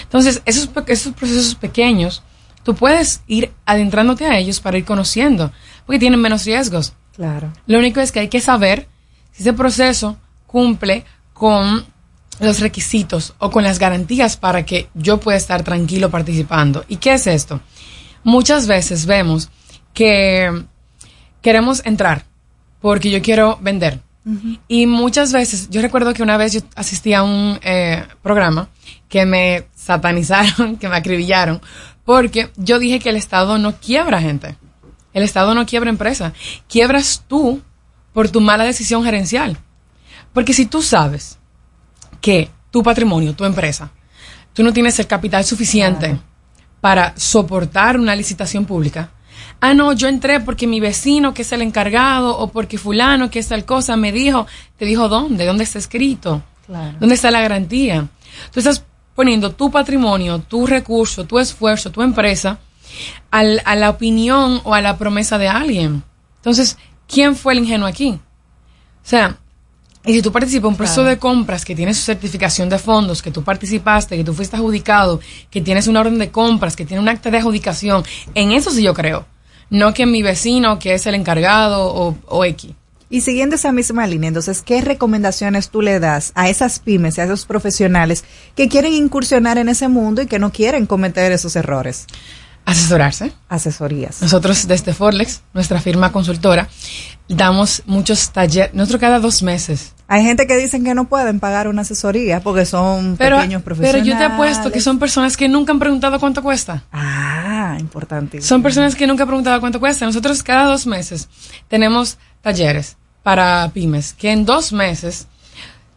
[0.03, 2.23] Entonces, esos, esos procesos pequeños,
[2.63, 5.53] tú puedes ir adentrándote a ellos para ir conociendo,
[5.87, 6.95] porque tienen menos riesgos.
[7.15, 7.53] Claro.
[7.67, 8.89] Lo único es que hay que saber
[9.33, 10.17] si ese proceso
[10.47, 11.85] cumple con
[12.41, 16.85] los requisitos o con las garantías para que yo pueda estar tranquilo participando.
[16.89, 17.61] ¿Y qué es esto?
[18.25, 19.51] Muchas veces vemos
[19.93, 20.65] que
[21.43, 22.25] queremos entrar
[22.81, 24.01] porque yo quiero vender.
[24.69, 28.71] Y muchas veces, yo recuerdo que una vez yo asistí a un eh, programa
[29.15, 31.61] que me satanizaron, que me acribillaron,
[32.05, 34.57] porque yo dije que el Estado no quiebra gente.
[35.13, 36.33] El Estado no quiebra empresa.
[36.67, 37.63] Quiebras tú
[38.13, 39.57] por tu mala decisión gerencial.
[40.33, 41.39] Porque si tú sabes
[42.21, 43.93] que tu patrimonio, tu empresa,
[44.53, 46.19] tú no tienes el capital suficiente
[46.81, 49.11] para soportar una licitación pública.
[49.61, 53.39] Ah, no, yo entré porque mi vecino, que es el encargado, o porque fulano, que
[53.39, 56.97] es tal cosa, me dijo, te dijo dónde, dónde está escrito, Claro.
[56.99, 58.09] dónde está la garantía.
[58.53, 58.85] Tú estás
[59.15, 62.59] poniendo tu patrimonio, tu recurso, tu esfuerzo, tu empresa
[63.31, 66.03] al- a la opinión o a la promesa de alguien.
[66.37, 66.77] Entonces,
[67.09, 68.11] ¿quién fue el ingenuo aquí?
[68.11, 69.37] O sea,
[70.07, 71.11] y si tú participas en un proceso Claro.
[71.11, 75.21] de compras que tiene su certificación de fondos, que tú participaste, que tú fuiste adjudicado,
[75.51, 78.05] que tienes una orden de compras, que tiene un acta de adjudicación,
[78.35, 79.27] en eso sí yo creo.
[79.71, 82.71] No que mi vecino, que es el encargado o, o X.
[83.11, 87.25] Y siguiendo esa misma línea, entonces, ¿qué recomendaciones tú le das a esas pymes, a
[87.25, 88.25] esos profesionales
[88.57, 92.07] que quieren incursionar en ese mundo y que no quieren cometer esos errores?
[92.65, 93.33] Asesorarse.
[93.49, 94.23] Asesorías.
[94.23, 96.69] Nosotros desde Forlex, nuestra firma consultora,
[97.29, 99.93] damos muchos talleres, nosotros cada dos meses.
[100.09, 103.77] Hay gente que dicen que no pueden pagar una asesoría porque son Pero, pequeños pero
[103.77, 104.07] profesionales.
[104.07, 106.85] yo te apuesto que son personas que nunca han preguntado cuánto cuesta.
[106.93, 108.41] Ah, importante.
[108.43, 110.05] Son personas que nunca han preguntado cuánto cuesta.
[110.07, 111.29] Nosotros cada dos meses
[111.69, 115.27] tenemos talleres para pymes, que en dos meses,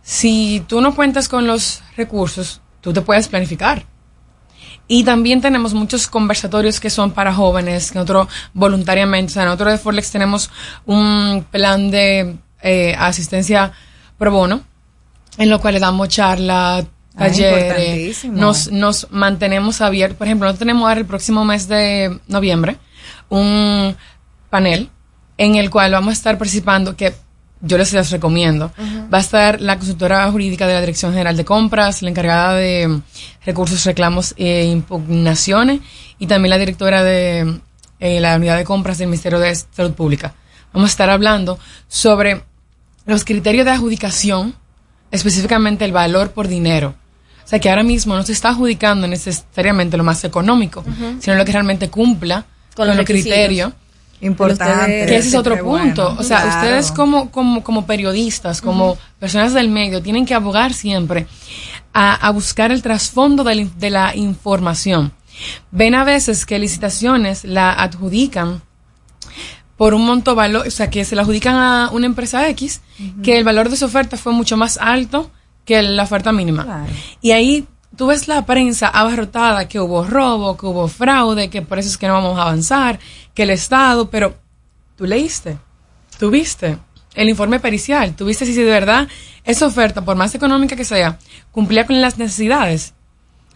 [0.02, 3.86] si tú no cuentas con los recursos, tú te puedes planificar.
[4.88, 9.74] Y también tenemos muchos conversatorios que son para jóvenes, que nosotros voluntariamente, o sea, nosotros
[9.74, 10.50] de Forlex tenemos
[10.86, 13.74] un plan de eh, asistencia
[14.18, 14.62] pro bono,
[15.38, 16.86] en lo cual le damos charla,
[17.18, 20.18] Ah, talleres, nos, nos mantenemos abiertos.
[20.18, 22.78] Por ejemplo, nosotros tenemos ahora el próximo mes de noviembre
[23.30, 23.96] un
[24.52, 24.90] panel
[25.40, 27.16] en el cual vamos a estar participando, que
[27.62, 28.72] yo les, les recomiendo.
[29.14, 33.02] Va a estar la consultora jurídica de la Dirección General de Compras, la encargada de
[33.46, 35.82] recursos, reclamos e impugnaciones
[36.20, 37.60] y también la directora de
[38.00, 40.34] eh, la unidad de compras del Ministerio de Salud Pública.
[40.74, 42.44] Vamos a estar hablando sobre
[43.06, 44.56] los criterios de adjudicación,
[45.10, 46.96] específicamente el valor por dinero.
[47.44, 50.84] O sea, que ahora mismo no se está adjudicando necesariamente lo más económico,
[51.20, 52.46] sino lo que realmente cumpla
[52.76, 53.72] con, los criterios.
[54.22, 55.06] Importante.
[55.06, 56.06] Que ese es otro punto.
[56.06, 56.20] bueno.
[56.20, 56.56] O sea, Claro.
[56.62, 61.28] ustedes como, como, como periodistas, como personas del medio, tienen que abogar siempre
[61.94, 65.12] a, a buscar el trasfondo de la, de la información.
[65.72, 68.62] Ven a veces que licitaciones la adjudican
[69.76, 72.82] por un monto valor, o sea, que se la adjudican a una empresa X,
[73.24, 75.30] que el valor de su oferta fue mucho más alto
[75.66, 76.88] que la oferta mínima.
[77.22, 81.78] Y ahí tú ves la prensa abarrotada que hubo robo, que hubo fraude, que por
[81.78, 83.00] eso es que no vamos a avanzar,
[83.38, 84.36] que el Estado, pero
[84.96, 85.60] tú leíste,
[86.18, 86.80] tú viste
[87.14, 88.16] el informe pericial.
[88.16, 89.08] Tuviste si de verdad
[89.44, 91.20] esa oferta, por más económica que sea,
[91.52, 92.96] cumplía con las necesidades.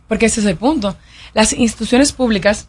[0.07, 0.95] Porque ese es el punto.
[1.33, 2.67] Las instituciones públicas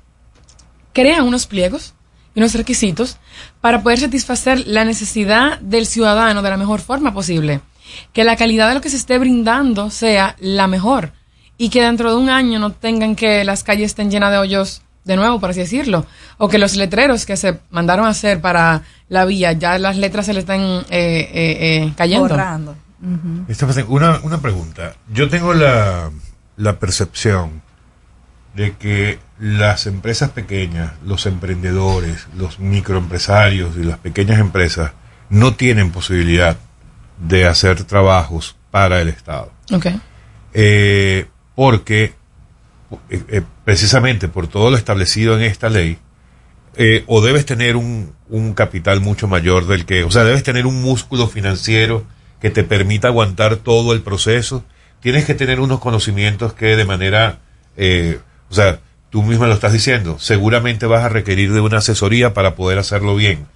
[0.94, 1.92] crean unos pliegos
[2.34, 3.18] y unos requisitos
[3.60, 7.60] para poder satisfacer la necesidad del ciudadano de la mejor forma posible.
[8.14, 11.12] Que la calidad de lo que se esté brindando sea la mejor
[11.58, 14.80] y que dentro de un año no tengan que las calles estén llenas de hoyos
[15.04, 16.06] de nuevo, por así decirlo,
[16.38, 20.26] o que los letreros que se mandaron a hacer para la vía, ya las letras
[20.26, 22.28] se le están eh, eh, eh, cayendo.
[22.28, 22.76] Borrando.
[23.88, 24.94] Una, una pregunta.
[25.12, 26.10] Yo tengo la,
[26.56, 27.62] la percepción
[28.54, 34.92] de que las empresas pequeñas, los emprendedores, los microempresarios y las pequeñas empresas
[35.30, 36.56] no tienen posibilidad
[37.18, 39.50] de hacer trabajos para el Estado.
[39.72, 39.86] Ok.
[40.52, 42.14] Eh, porque
[43.10, 45.98] eh, eh, precisamente por todo lo establecido en esta ley,
[46.76, 50.66] eh, o debes tener un, un capital mucho mayor del que, o sea, debes tener
[50.66, 52.04] un músculo financiero
[52.40, 54.64] que te permita aguantar todo el proceso,
[55.00, 57.40] tienes que tener unos conocimientos que de manera,
[57.76, 58.80] eh, o sea,
[59.10, 63.14] tú misma lo estás diciendo, seguramente vas a requerir de una asesoría para poder hacerlo
[63.14, 63.46] bien.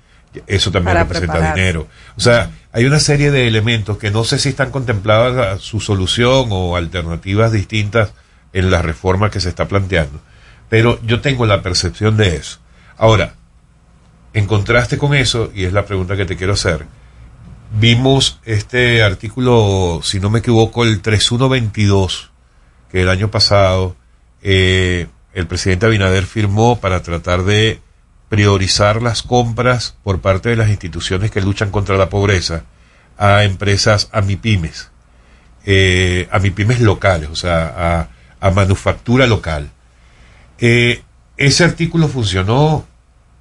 [0.47, 1.61] Eso también Para representa prepararse.
[1.61, 1.89] dinero.
[2.16, 5.80] O sea, hay una serie de elementos que no sé si están contempladas a su
[5.80, 8.12] solución o alternativas distintas
[8.57, 10.19] en la reforma que se está planteando.
[10.71, 12.59] Pero yo tengo la percepción de eso.
[12.97, 13.35] Ahora,
[14.33, 16.87] en contraste con eso, y es la pregunta que te quiero hacer,
[17.79, 22.31] vimos este artículo, si no me equivoco, el 3122,
[22.91, 23.95] que el año pasado
[24.43, 27.81] eh, el presidente Abinader firmó para tratar de
[28.31, 32.65] priorizar las compras por parte de las instituciones que luchan contra la pobreza
[33.19, 34.91] a empresas, a MIPIMES,
[35.67, 39.70] eh, a MIPIMES locales, o sea, a, a manufactura local.
[40.59, 41.03] Eh,
[41.37, 42.87] ese artículo funcionó,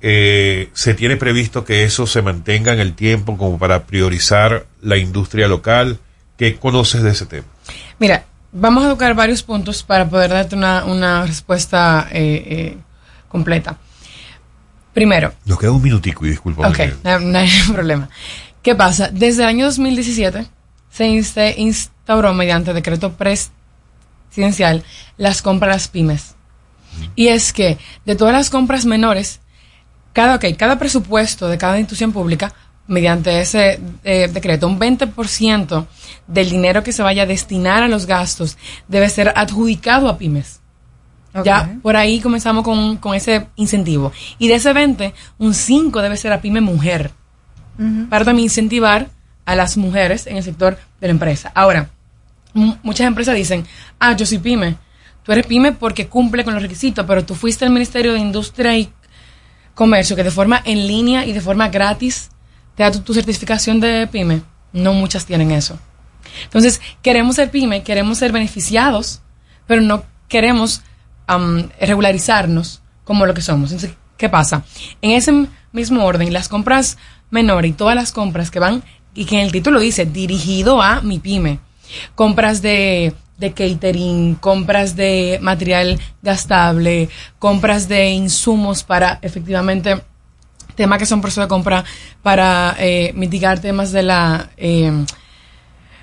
[0.02, 4.98] eh, se tiene previsto que eso se mantenga en el tiempo como para priorizar la
[4.98, 6.00] industria local.
[6.38, 7.48] ¿Qué conoces de ese tema?
[8.00, 12.78] Mira, vamos a tocar varios puntos para poder darte una, una respuesta eh,
[13.30, 13.78] completa.
[14.94, 16.70] Primero, Nos queda un minutico y disculpa.
[16.70, 18.10] Ok, no, no hay problema.
[18.62, 19.10] ¿Qué pasa?
[19.12, 20.48] Desde el año 2017
[20.90, 23.12] se instauró mediante decreto
[24.36, 24.84] presidencial
[25.18, 26.36] las compras pymes.
[27.16, 29.40] Y es que de todas las compras menores,
[30.14, 32.54] cada, ok, cada presupuesto de cada institución pública,
[32.88, 35.88] mediante ese eh, decreto, un 20%
[36.28, 38.58] del dinero que se vaya a destinar a los gastos
[38.88, 40.62] debe ser adjudicado a pymes.
[41.44, 44.14] Ya por ahí comenzamos con, con ese incentivo.
[44.40, 47.12] Y de ese 20, un 5 debe ser a pyme mujer.
[48.10, 49.10] Para también incentivar
[49.44, 51.52] a las mujeres en el sector de la empresa.
[51.54, 51.90] Ahora,
[52.56, 53.66] muchas empresas dicen,
[54.00, 54.78] ah, yo soy pyme.
[55.24, 58.78] Tú eres pyme porque cumple con los requisitos, pero tú fuiste al Ministerio de Industria
[58.78, 58.90] y
[59.74, 62.30] Comercio que de forma en línea y de forma gratis
[62.76, 64.42] te da tu, tu certificación de pyme.
[64.72, 65.78] No muchas tienen eso.
[66.44, 69.22] Entonces, queremos ser pyme, queremos ser beneficiados,
[69.68, 70.82] pero no queremos
[71.28, 73.72] am, regularizarnos como lo que somos.
[73.72, 74.64] Entonces, ¿qué pasa?
[75.02, 76.98] En ese mismo orden, las compras
[77.30, 78.84] menores y todas las compras que van,
[79.14, 81.60] y que en el título dice, dirigido a mi pyme,
[82.16, 87.10] compras de, catering, compras de material gastable,
[87.40, 90.02] compras de insumos para efectivamente
[90.76, 91.86] temas que son procesos de compra
[92.22, 95.06] para eh, mitigar temas de la eh,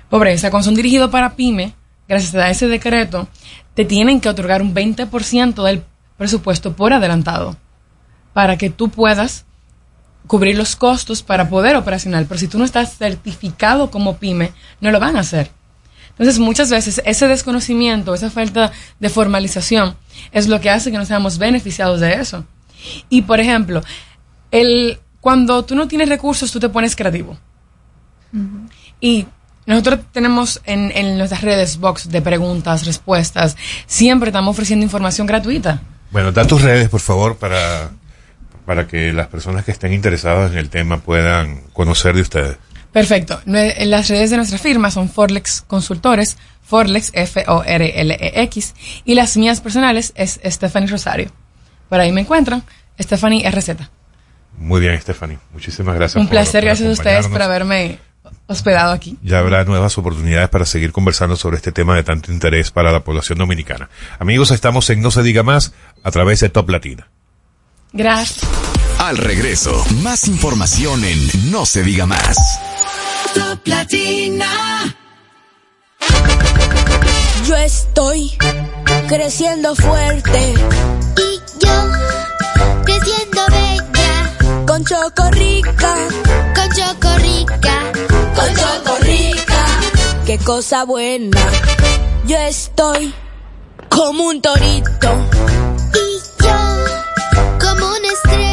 [0.09, 1.73] pobreza, cuando son dirigidos para pyme,
[2.07, 3.27] gracias a ese decreto,
[3.73, 5.83] te tienen que otorgar un 20% del
[6.17, 7.57] presupuesto por adelantado
[8.33, 9.45] para que tú puedas
[10.27, 12.25] cubrir los costos para poder operacional.
[12.27, 15.51] Pero si tú no estás certificado como pyme, no lo van a hacer.
[16.13, 19.95] Entonces, muchas veces ese desconocimiento, esa falta de formalización
[20.31, 22.45] es lo que hace que no seamos beneficiados de eso.
[23.09, 23.81] Y, por ejemplo,
[24.51, 27.37] el, cuando tú no tienes recursos, tú te pones creativo.
[28.99, 29.25] Y
[29.65, 35.81] nosotros tenemos en, en nuestras redes box de preguntas, respuestas, siempre estamos ofreciendo información gratuita.
[36.11, 37.91] Bueno, da tus redes, por favor, para,
[38.65, 42.57] para que las personas que estén interesadas en el tema puedan conocer de ustedes.
[42.93, 43.41] Perfecto.
[43.45, 50.13] En Las redes de nuestra firma son Forlex Consultores, Forlex, F-O-R-L-E-X, y las mías personales
[50.15, 51.31] es Stephanie Rosario.
[51.89, 52.63] Por ahí me encuentran,
[53.01, 53.71] Stephanie RZ.
[54.57, 55.39] Muy bien, Stephanie.
[55.51, 56.15] Muchísimas gracias.
[56.21, 57.97] Un por- placer, por gracias a ustedes por haberme
[58.47, 59.17] hospedado aquí.
[59.23, 62.99] Ya habrá nuevas oportunidades para seguir conversando sobre este tema de tanto interés para la
[63.03, 63.89] población dominicana.
[64.19, 67.07] Amigos, estamos en No se diga más a través de Top Latina.
[67.91, 68.47] Gracias.
[68.99, 72.37] Al regreso, más información en No se diga más.
[73.33, 74.95] Top Latina.
[77.47, 78.37] Yo estoy
[79.07, 80.53] creciendo fuerte
[81.17, 81.75] Y yo,
[82.85, 85.95] creciendo bella, con Choco Rica.
[86.55, 87.93] con Choco Rica.
[90.43, 91.39] cosa buena.
[92.25, 93.13] Yo estoy
[93.89, 95.09] como un torito.
[95.93, 96.55] Y yo,
[97.59, 98.52] como una estrella.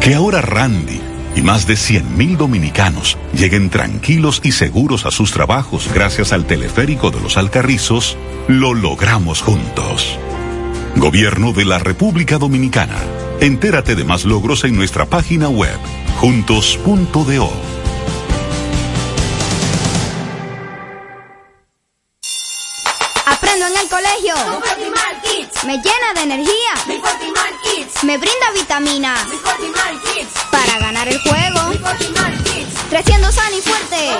[0.01, 1.01] Que ahora Randy
[1.37, 7.11] y más de 100.000 dominicanos lleguen tranquilos y seguros a sus trabajos gracias al teleférico
[7.11, 8.17] de los Alcarrizos,
[8.49, 10.19] lo logramos juntos.
[10.97, 12.97] Gobierno de la República Dominicana.
[13.41, 15.79] Entérate de más logros en nuestra página web,
[16.21, 17.76] juntos.do.
[23.57, 24.35] En el colegio.
[25.65, 27.01] Me llena de energía.
[28.03, 29.19] Me brinda vitaminas.
[30.51, 31.73] Para ganar el juego.
[32.91, 34.11] Creciendo sano y fuerte.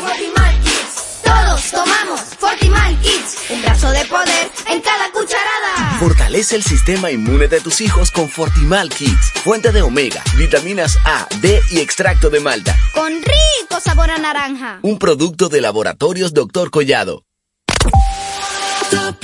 [1.23, 3.37] Todos tomamos Fortimal Kids.
[3.51, 5.99] Un brazo de poder en cada cucharada.
[6.01, 9.33] Fortalece el sistema inmune de tus hijos con Fortimal Kids.
[9.45, 12.75] Fuente de omega, vitaminas A, D y extracto de malta.
[12.95, 14.79] Con rico sabor a naranja.
[14.81, 16.71] Un producto de laboratorios Dr.
[16.71, 17.23] Collado.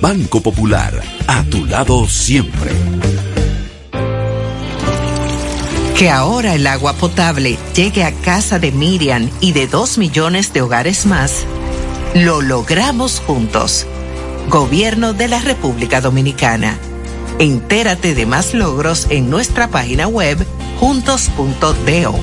[0.00, 2.70] Banco Popular, a tu lado siempre.
[5.96, 10.62] Que ahora el agua potable llegue a casa de Miriam y de dos millones de
[10.62, 11.44] hogares más,
[12.14, 13.86] lo logramos juntos.
[14.48, 16.78] Gobierno de la República Dominicana.
[17.38, 20.38] Entérate de más logros en nuestra página web
[20.78, 22.18] juntos.do.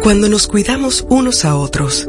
[0.00, 2.08] Cuando nos cuidamos unos a otros,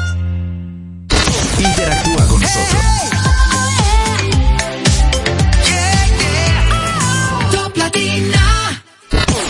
[1.63, 2.81] Interactúa con nosotros.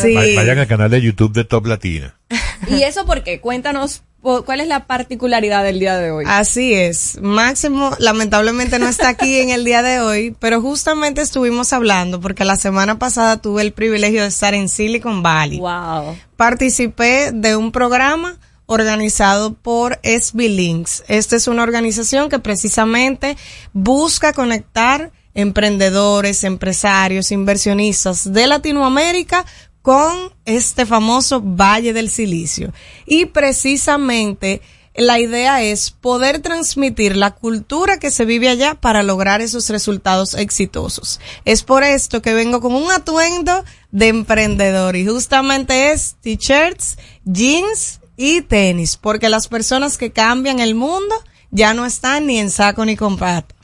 [0.01, 0.15] Sí.
[0.15, 2.15] Va- Vayan al canal de YouTube de Top Latina.
[2.69, 3.41] ¿Y eso por qué?
[3.41, 6.25] Cuéntanos ¿cuál es la particularidad del día de hoy?
[6.29, 7.19] Así es.
[7.23, 12.45] Máximo, lamentablemente no está aquí en el día de hoy, pero justamente estuvimos hablando porque
[12.45, 15.61] la semana pasada tuve el privilegio de estar en Silicon Valley.
[15.61, 16.17] Wow.
[16.37, 18.37] Participé de un programa
[18.69, 21.03] organizado por SB Links.
[21.09, 23.37] Esta es una organización que precisamente
[23.73, 29.47] busca conectar emprendedores, empresarios, inversionistas de Latinoamérica
[29.81, 32.75] con este famoso Valle del Silicio.
[33.07, 34.61] Y precisamente
[34.95, 40.35] la idea es poder transmitir la cultura que se vive allá para lograr esos resultados
[40.35, 41.21] exitosos.
[41.47, 48.01] Es por esto que vengo con un atuendo de emprendedor y justamente es t-shirts, jeans
[48.19, 51.15] y tenis, porque las personas que cambian el mundo
[51.51, 53.55] ya no están ni en saco ni con pata.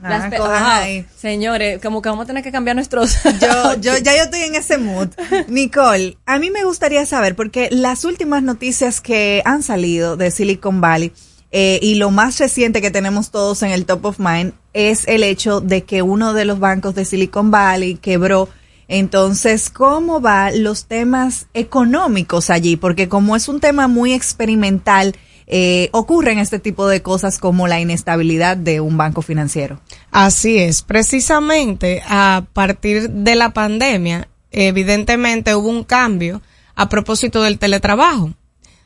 [0.00, 0.76] Las Ah, Ajá.
[0.78, 1.06] ahí.
[1.16, 3.16] Señores, como que vamos a tener que cambiar nuestros.
[3.40, 5.08] Yo, yo, ya yo estoy en ese mood.
[5.48, 10.80] Nicole, a mí me gustaría saber, porque las últimas noticias que han salido de Silicon
[10.80, 11.12] Valley
[11.52, 15.22] eh, y lo más reciente que tenemos todos en el top of mind es el
[15.22, 18.48] hecho de que uno de los bancos de Silicon Valley quebró.
[18.94, 22.76] Entonces, ¿cómo van los temas económicos allí?
[22.76, 25.16] Porque como es un tema muy experimental,
[25.46, 29.80] eh, ocurren este tipo de cosas como la inestabilidad de un banco financiero.
[30.10, 36.42] Así es, precisamente a partir de la pandemia, evidentemente hubo un cambio
[36.74, 38.34] a propósito del teletrabajo.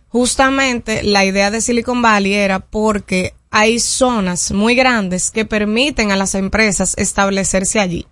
[0.07, 6.17] Justamente la idea de Silicon Valley era porque hay zonas muy grandes que permiten a
[6.17, 8.07] las empresas establecerse allí.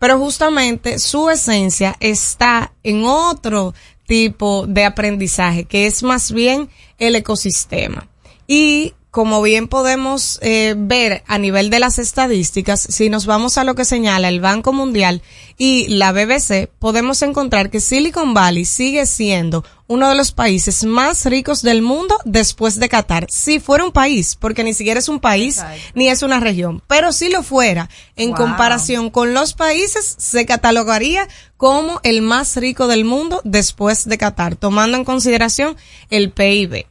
[0.00, 3.74] Pero justamente su esencia está en otro
[4.06, 6.68] tipo de aprendizaje, que es más bien
[6.98, 8.08] el ecosistema.
[8.48, 13.64] Y como bien podemos eh, ver a nivel de las estadísticas, si nos vamos a
[13.64, 15.22] lo que señala el Banco Mundial
[15.58, 21.24] y la BBC, podemos encontrar que Silicon Valley sigue siendo uno de los países más
[21.24, 23.26] ricos del mundo después de Qatar.
[23.28, 25.60] Si fuera un país, porque ni siquiera es un país
[25.94, 28.36] ni es una región, pero si lo fuera, en Wow.
[28.38, 31.26] comparación con los países, se catalogaría
[31.56, 35.76] como el más rico del mundo después de Qatar, tomando en consideración
[36.10, 36.86] el PIB.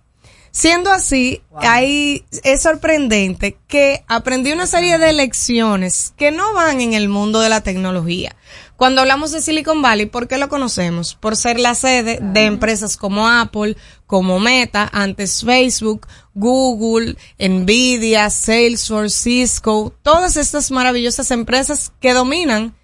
[0.59, 6.93] Siendo así, ahí es sorprendente que aprendí una serie de lecciones que no van en
[6.93, 8.35] el mundo de la tecnología.
[8.75, 11.15] Cuando hablamos de Silicon Valley, ¿por qué lo conocemos?
[11.15, 19.15] Por ser la sede de empresas como Apple, como Meta, antes Facebook, Google, Nvidia, Salesforce,
[19.17, 22.75] Cisco, todas estas maravillosas empresas que dominan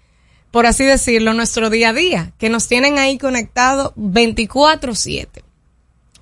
[0.50, 5.44] por así decirlo, nuestro día a día, que nos tienen ahí conectados 24/7.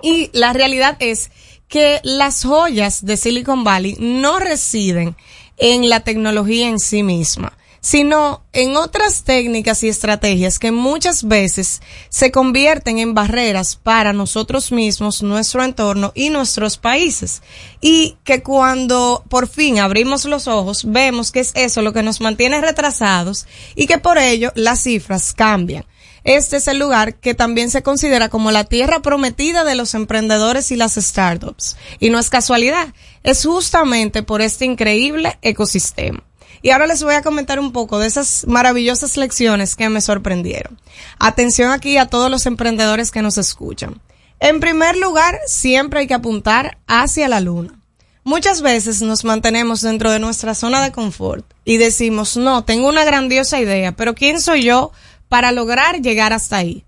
[0.05, 1.31] Y la realidad es
[1.75, 5.17] que las joyas de Silicon Valley no residen
[5.57, 11.83] en la tecnología en sí misma, sino en otras técnicas y estrategias que muchas veces
[12.11, 17.43] se convierten en barreras para nosotros mismos, nuestro entorno y nuestros países.
[17.81, 22.21] Y que cuando por fin abrimos los ojos, vemos que es eso lo que nos
[22.21, 25.85] mantiene retrasados y que por ello las cifras cambian.
[26.25, 30.71] Este es el lugar que también se considera como la tierra prometida de los emprendedores
[30.71, 31.77] y las startups.
[32.01, 36.25] Y no es casualidad, es justamente por este increíble ecosistema.
[36.63, 40.81] Y ahora les voy a comentar un poco de esas maravillosas lecciones que me sorprendieron.
[41.19, 44.01] Atención aquí a todos los emprendedores que nos escuchan.
[44.41, 47.79] En primer lugar, siempre hay que apuntar hacia la luna.
[48.27, 53.05] Muchas veces nos mantenemos dentro de nuestra zona de confort y decimos, no, tengo una
[53.05, 54.93] grandiosa idea, pero ¿quién soy yo
[55.35, 56.85] para lograr llegar hasta ahí?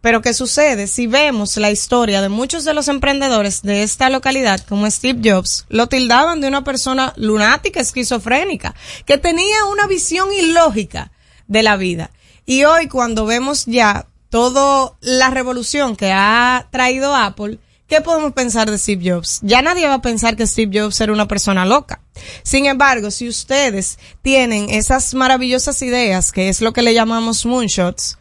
[0.00, 0.86] Pero ¿qué sucede?
[0.86, 5.66] Si vemos la historia de muchos de los emprendedores de esta localidad, como Steve Jobs,
[5.68, 8.74] lo tildaban de una persona lunática, esquizofrénica,
[9.04, 11.12] que tenía una visión ilógica
[11.46, 12.10] de la vida.
[12.46, 17.58] Y hoy cuando vemos ya toda la revolución que ha traído Apple,
[17.94, 19.38] ¿qué podemos pensar de Steve Jobs?
[19.42, 22.00] Ya nadie va a pensar que Steve Jobs era una persona loca.
[22.42, 28.18] Sin embargo, si ustedes tienen esas maravillosas ideas, que es lo que le llamamos moonshots,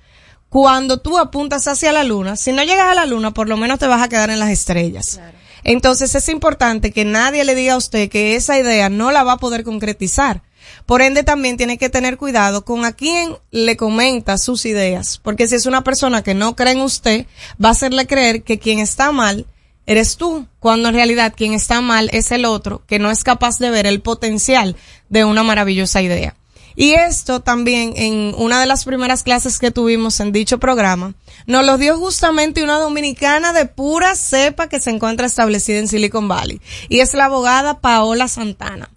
[0.49, 3.79] cuando tú apuntas hacia la luna, si no llegas a la luna, por lo menos
[3.79, 5.19] te vas a quedar en las estrellas.
[5.63, 9.33] Entonces es importante que nadie le diga a usted que esa idea no la va
[9.33, 10.43] a poder concretizar.
[10.85, 15.47] Por ende, también tiene que tener cuidado con a quién le comenta sus ideas, porque
[15.47, 17.25] si es una persona que no cree en usted,
[17.63, 19.47] va a hacerle creer que quien está mal
[19.85, 23.59] eres tú, cuando en realidad quien está mal es el otro, que no es capaz
[23.59, 24.75] de ver el potencial
[25.09, 26.35] de una maravillosa idea.
[26.75, 31.13] Y esto también en una de las primeras clases que tuvimos en dicho programa,
[31.45, 36.27] nos lo dio justamente una dominicana de pura cepa que se encuentra establecida en Silicon
[36.27, 36.61] Valley.
[36.89, 38.89] Y es la abogada Paola Santana.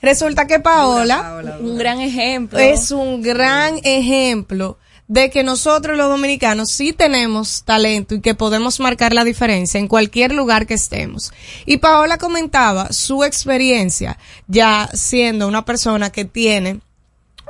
[0.00, 2.58] Resulta que Paola, un gran ejemplo.
[2.58, 4.78] es un gran ejemplo
[5.10, 9.88] de que nosotros los dominicanos sí tenemos talento y que podemos marcar la diferencia en
[9.88, 11.32] cualquier lugar que estemos.
[11.66, 16.78] Y Paola comentaba su experiencia ya siendo una persona que tiene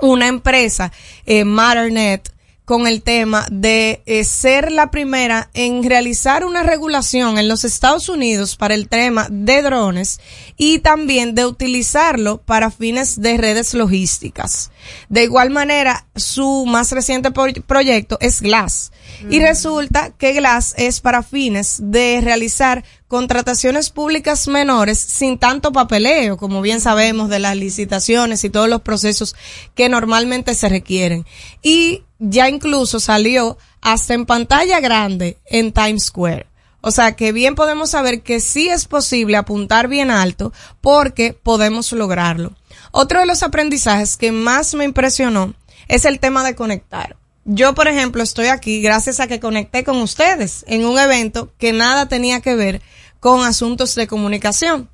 [0.00, 0.90] una empresa,
[1.26, 2.32] eh, Matternet,
[2.70, 8.08] con el tema de eh, ser la primera en realizar una regulación en los Estados
[8.08, 10.20] Unidos para el tema de drones
[10.56, 14.70] y también de utilizarlo para fines de redes logísticas.
[15.08, 18.92] De igual manera, su más reciente pro- proyecto es Glass.
[19.28, 26.36] Y resulta que Glass es para fines de realizar contrataciones públicas menores sin tanto papeleo,
[26.36, 29.34] como bien sabemos de las licitaciones y todos los procesos
[29.74, 31.26] que normalmente se requieren.
[31.62, 36.46] Y ya incluso salió hasta en pantalla grande en Times Square.
[36.82, 41.92] O sea que bien podemos saber que sí es posible apuntar bien alto porque podemos
[41.92, 42.52] lograrlo.
[42.90, 45.54] Otro de los aprendizajes que más me impresionó
[45.88, 47.16] es el tema de conectar.
[47.44, 51.72] Yo, por ejemplo, estoy aquí gracias a que conecté con ustedes en un evento que
[51.72, 52.82] nada tenía que ver
[53.18, 54.88] con asuntos de comunicación.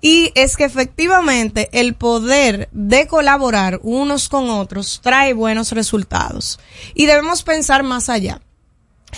[0.00, 6.58] Y es que efectivamente el poder de colaborar unos con otros trae buenos resultados.
[6.94, 8.40] Y debemos pensar más allá.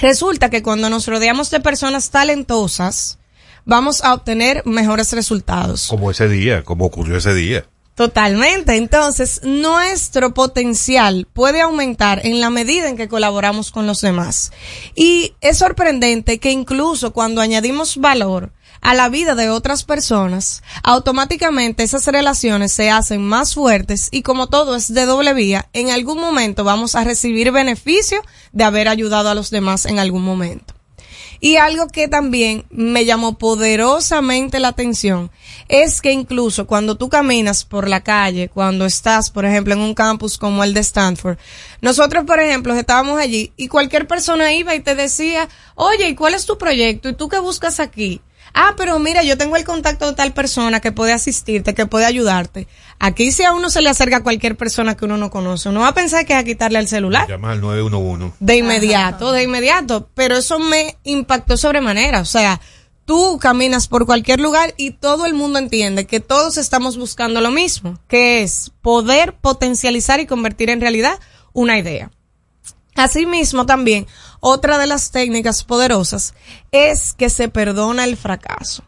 [0.00, 3.18] Resulta que cuando nos rodeamos de personas talentosas,
[3.64, 5.86] vamos a obtener mejores resultados.
[5.88, 7.66] Como ese día, como ocurrió ese día.
[7.94, 8.76] Totalmente.
[8.76, 14.50] Entonces, nuestro potencial puede aumentar en la medida en que colaboramos con los demás.
[14.94, 21.82] Y es sorprendente que incluso cuando añadimos valor a la vida de otras personas, automáticamente
[21.82, 26.18] esas relaciones se hacen más fuertes y como todo es de doble vía, en algún
[26.18, 28.20] momento vamos a recibir beneficio
[28.52, 30.74] de haber ayudado a los demás en algún momento.
[31.44, 35.32] Y algo que también me llamó poderosamente la atención
[35.66, 39.92] es que incluso cuando tú caminas por la calle, cuando estás, por ejemplo, en un
[39.92, 41.38] campus como el de Stanford,
[41.80, 46.34] nosotros, por ejemplo, estábamos allí y cualquier persona iba y te decía, oye, ¿y cuál
[46.34, 47.08] es tu proyecto?
[47.08, 48.20] ¿Y tú qué buscas aquí?
[48.54, 52.04] Ah, pero mira, yo tengo el contacto de tal persona que puede asistirte, que puede
[52.04, 52.68] ayudarte.
[53.04, 55.80] Aquí si a uno se le acerca a cualquier persona que uno no conoce, uno
[55.80, 57.26] va a pensar que es a quitarle el celular.
[57.26, 58.36] Llama al 911.
[58.38, 60.08] De inmediato, de inmediato.
[60.14, 62.20] Pero eso me impactó sobremanera.
[62.20, 62.60] O sea,
[63.04, 67.50] tú caminas por cualquier lugar y todo el mundo entiende que todos estamos buscando lo
[67.50, 71.18] mismo, que es poder potencializar y convertir en realidad
[71.52, 72.12] una idea.
[72.94, 74.06] Asimismo, también,
[74.38, 76.34] otra de las técnicas poderosas
[76.70, 78.84] es que se perdona el fracaso.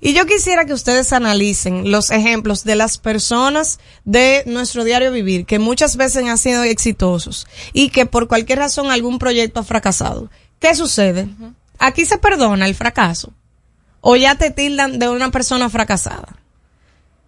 [0.00, 5.44] Y yo quisiera que ustedes analicen los ejemplos de las personas de nuestro diario vivir
[5.44, 10.30] que muchas veces han sido exitosos y que por cualquier razón algún proyecto ha fracasado.
[10.60, 11.28] ¿Qué sucede?
[11.78, 13.32] Aquí se perdona el fracaso.
[14.00, 16.36] O ya te tildan de una persona fracasada.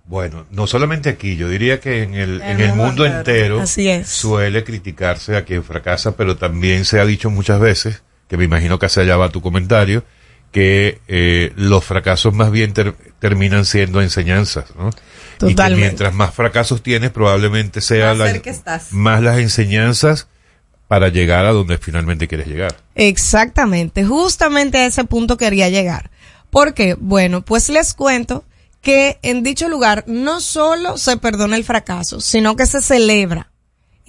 [0.07, 4.09] Bueno, no solamente aquí, yo diría que en el, en el mundo entero Así es.
[4.09, 8.79] suele criticarse a quien fracasa, pero también se ha dicho muchas veces, que me imagino
[8.79, 10.05] que hacia allá va tu comentario,
[10.53, 14.89] que eh, los fracasos más bien ter- terminan siendo enseñanzas, ¿no?
[14.89, 15.87] Y que Totalmente.
[15.87, 18.43] mientras más fracasos tienes, probablemente sea Más la-
[18.91, 20.27] más las enseñanzas
[20.89, 22.77] para llegar a donde finalmente quieres llegar.
[22.97, 26.11] Exactamente, justamente a ese punto quería llegar.
[26.51, 26.97] ¿Por qué?
[26.99, 28.45] Bueno, pues les cuento
[28.83, 33.50] que en dicho lugar no solo se perdona el fracaso, sino que se celebra.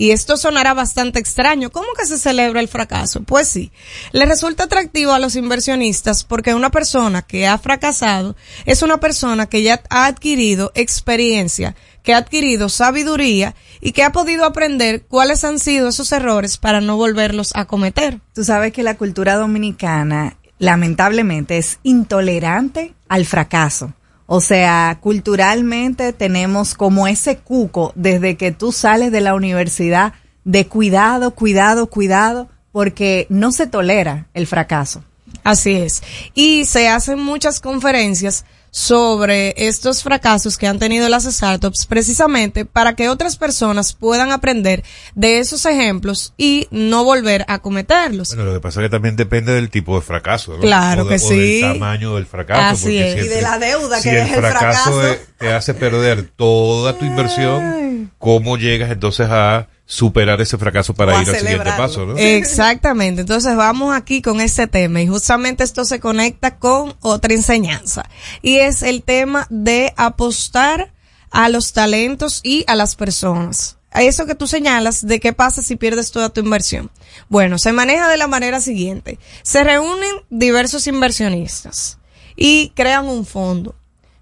[0.02, 1.69] Y esto sonará bastante extraño.
[1.69, 3.22] ¿Cómo que se celebra el fracaso?
[3.22, 3.72] Pues sí,
[4.14, 9.45] le resulta atractivo a los inversionistas porque una persona que ha fracasado es una persona
[9.45, 15.44] que ya ha adquirido experiencia, que ha adquirido sabiduría y que ha podido aprender cuáles
[15.44, 18.22] han sido esos errores para no volverlos a cometer.
[18.34, 23.94] Tú sabes que la cultura dominicana, lamentablemente, es intolerante al fracaso.
[24.34, 30.14] O sea, culturalmente tenemos como ese cuco desde que tú sales de la universidad
[30.45, 35.03] de cuidado, cuidado, cuidado, porque no se tolera el fracaso.
[35.44, 36.02] Así es.
[36.34, 42.95] Y se hacen muchas conferencias sobre estos fracasos que han tenido las startups precisamente para
[42.95, 44.84] que otras personas puedan aprender
[45.14, 48.30] de esos ejemplos y no volver a cometerlos.
[48.30, 50.60] Bueno, lo que pasa es que también depende del tipo de fracaso, ¿no?
[50.60, 51.61] Claro O de- que o sí.
[51.61, 52.61] del tamaño del fracaso.
[52.61, 53.19] Así porque es.
[53.19, 55.07] si Y de la deuda si que deja el fracaso.
[55.07, 61.18] es- te hace perder toda tu inversión, ¿cómo llegas entonces a superar ese fracaso para
[61.18, 62.15] O ir al siguiente paso, no?
[62.18, 63.22] Exactamente.
[63.22, 68.09] Entonces vamos aquí con este tema y justamente esto se conecta con otra enseñanza
[68.41, 70.93] y es el tema de apostar
[71.30, 73.80] a los talentos y a las personas.
[73.91, 76.89] A eso que tú señalas de qué pasa si pierdes toda tu inversión.
[77.27, 79.19] Bueno, se maneja de la manera siguiente.
[79.43, 81.97] Se reúnen diversos inversionistas
[82.38, 83.76] y crean un fondo.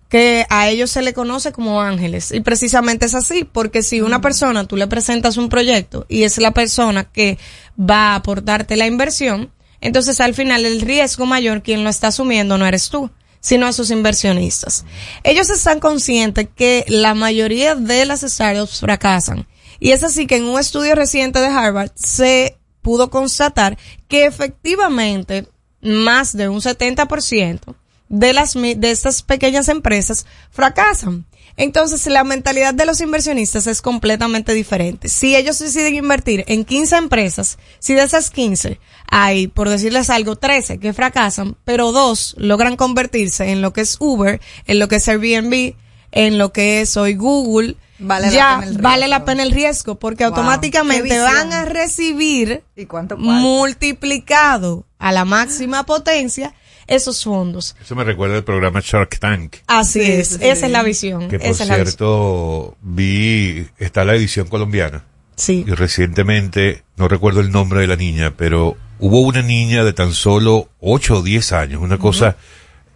[0.09, 2.31] Que a ellos se le conoce como ángeles.
[2.31, 6.39] Y precisamente es así, porque si una persona tú le presentas un proyecto y es
[6.39, 7.37] la persona que
[7.79, 12.57] va a aportarte la inversión, entonces al final el riesgo mayor quien lo está asumiendo
[12.57, 14.83] no eres tú, sino a sus inversionistas.
[15.23, 19.47] Ellos están conscientes que la mayoría de las startups fracasan.
[19.79, 23.77] Y es así que en un estudio reciente de Harvard se pudo constatar
[24.07, 25.47] que efectivamente
[25.81, 27.75] más de un 70%
[28.09, 31.25] de las de estas pequeñas empresas fracasan.
[31.57, 35.09] Entonces, la mentalidad de los inversionistas es completamente diferente.
[35.09, 38.79] Si ellos deciden invertir en 15 empresas, si de esas 15
[39.09, 43.97] hay, por decirles algo, 13 que fracasan, pero dos logran convertirse en lo que es
[43.99, 45.75] Uber, en lo que es Airbnb,
[46.11, 49.51] en lo que es hoy Google, Vale la ya pena el vale la pena el
[49.51, 56.53] riesgo porque Wow, automáticamente van a recibir ¿Y cuánto multiplicado a la máxima potencia
[56.89, 57.75] esos fondos.
[57.81, 59.57] Eso me recuerda el programa Shark Tank.
[59.67, 61.29] Así Sí, es, sí, esa es la visión.
[61.29, 65.05] Que por cierto, vi, está la edición colombiana.
[65.35, 65.63] Sí.
[65.65, 70.13] Y recientemente, no recuerdo el nombre de la niña, pero hubo una niña de tan
[70.13, 72.35] solo 8 o 10 años, una cosa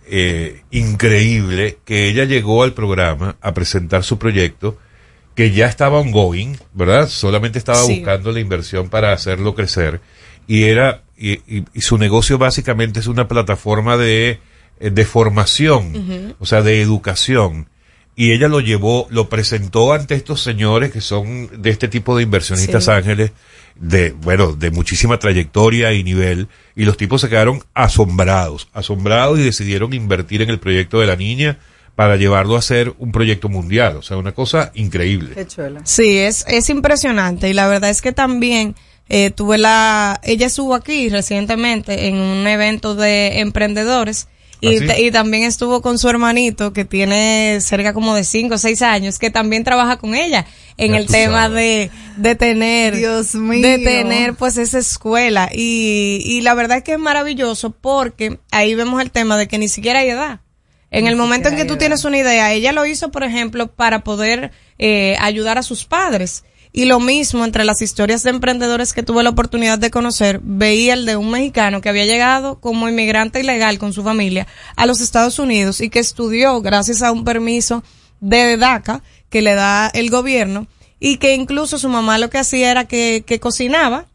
[0.10, 4.78] eh, increíble, que ella llegó al programa a presentar su proyecto,
[5.36, 7.08] que ya estaba ongoing, ¿verdad?
[7.08, 7.96] Solamente estaba Sí.
[8.00, 10.02] buscando la inversión para hacerlo crecer.
[10.46, 14.40] Y era, y, y- y su negocio básicamente es una plataforma de,
[14.80, 17.68] eh, de formación, o sea, de educación.
[18.16, 22.24] Y ella lo llevó, lo presentó ante estos señores que son de este tipo de
[22.24, 22.92] inversionistas Sí.
[22.92, 23.32] ángeles,
[23.76, 29.44] de, bueno, de muchísima trayectoria y nivel, y los tipos se quedaron asombrados, asombrados y
[29.44, 31.58] decidieron invertir en el proyecto de la niña
[31.96, 35.34] para llevarlo a ser un proyecto mundial, o sea, una cosa increíble.
[35.86, 38.76] Sí, es, es impresionante y la verdad es que también
[39.10, 44.28] eh, tuve la, ella estuvo aquí recientemente en un evento de emprendedores
[44.62, 45.04] y, ¿Ah, sí?
[45.08, 49.20] y también estuvo con su hermanito que tiene cerca como de 5 o 6 años
[49.20, 50.46] que también trabaja con ella
[50.78, 51.56] en Ya el tema sabes.
[51.56, 53.62] de, de tener, Dios mío.
[53.62, 58.74] de tener pues esa escuela y, y la verdad es que es maravilloso porque ahí
[58.74, 60.40] vemos el tema de que ni siquiera hay edad.
[60.92, 63.68] En Ni el momento en que tú tienes una idea, ella lo hizo, por ejemplo,
[63.68, 66.44] para poder eh, ayudar a sus padres.
[66.76, 70.96] Y lo mismo entre las historias de emprendedores que tuve la oportunidad de conocer, veía
[70.96, 75.00] el de un mexicano que había llegado como inmigrante ilegal con su familia a los
[75.00, 77.84] Estados Unidos y que estudió gracias a un permiso
[78.22, 80.66] de DACA que le da el gobierno
[81.00, 84.08] y que incluso su mamá lo que hacía era que, que cocinaba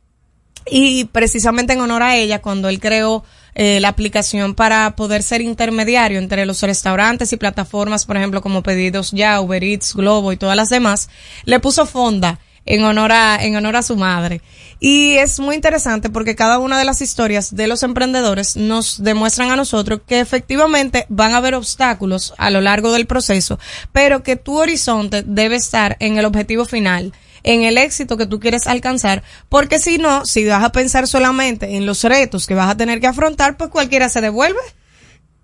[0.68, 3.24] y precisamente en honor a ella, cuando él creó
[3.54, 8.62] eh, la aplicación para poder ser intermediario entre los restaurantes y plataformas, por ejemplo, como
[8.62, 11.08] Pedidos Ya, Uber Eats, Globo y todas las demás,
[11.44, 12.38] le puso fonda
[12.68, 14.40] en honor a, en honor a su madre.
[14.78, 19.50] Y es muy interesante porque cada una de las historias de los emprendedores nos demuestran
[19.50, 23.58] a nosotros que efectivamente van a haber obstáculos a lo largo del proceso,
[23.92, 27.12] pero que tu horizonte debe estar en el objetivo final
[27.44, 31.76] en el éxito que tú quieres alcanzar, porque si no, si vas a pensar solamente
[31.76, 34.58] en los retos que vas a tener que afrontar, pues cualquiera se devuelve.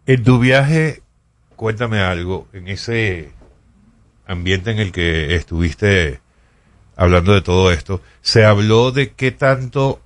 [0.04, 1.02] En tu viaje,
[1.56, 3.30] cuéntame algo, en ese
[4.26, 6.20] ambiente en el que estuviste
[6.96, 10.00] hablando de todo esto, se habló de qué tanto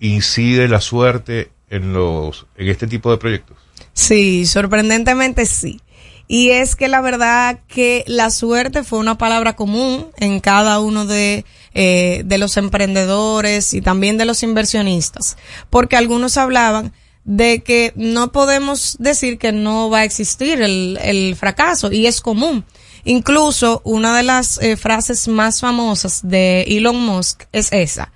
[0.00, 3.56] incide la suerte en los en este tipo de proyectos.
[3.92, 5.80] Sí, sorprendentemente sí.
[6.26, 11.04] Y es que la verdad que la suerte fue una palabra común en cada uno
[11.04, 11.44] de,
[11.74, 15.36] eh, de los emprendedores y también de los inversionistas,
[15.68, 16.92] porque algunos hablaban
[17.24, 22.20] de que no podemos decir que no va a existir el, el fracaso y es
[22.20, 22.64] común.
[23.04, 28.12] Incluso una de las eh, frases más famosas de Elon Musk es esa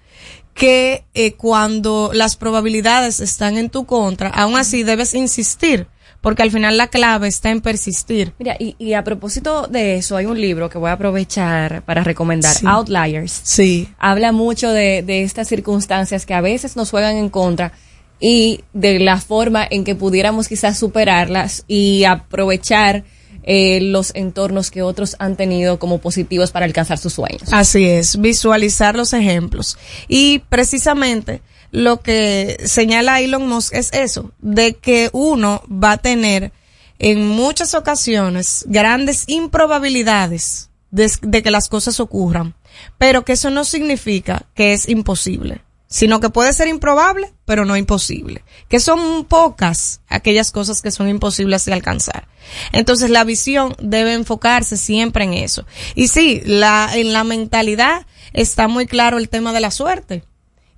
[0.55, 5.87] que eh, cuando las probabilidades están en tu contra, aún así debes insistir,
[6.21, 8.33] porque al final la clave está en persistir.
[8.41, 12.03] Mira, y, y a propósito de eso, hay un libro que voy a aprovechar para
[12.03, 12.67] recomendar, Sí.
[12.67, 13.41] Outliers.
[13.45, 13.89] Sí.
[14.01, 17.71] Habla mucho de, de estas circunstancias que a veces nos juegan en contra
[18.19, 23.05] y de la forma en que pudiéramos quizás superarlas y aprovechar
[23.51, 27.51] eh, los entornos que otros han tenido como positivos para alcanzar sus sueños.
[27.51, 29.79] Así es, visualizar los ejemplos.
[30.07, 36.53] Y precisamente lo que señala Elon Musk es eso, de que uno va a tener
[36.99, 42.55] en muchas ocasiones grandes improbabilidades de, de que las cosas ocurran,
[42.99, 47.77] pero que eso no significa que es imposible, sino que puede ser improbable, pero no
[47.77, 52.29] imposible, que son pocas aquellas cosas que son imposibles de alcanzar.
[52.73, 55.65] Entonces la visión debe enfocarse siempre en eso.
[55.95, 60.25] Y sí, la, en la mentalidad está muy claro el tema de la suerte.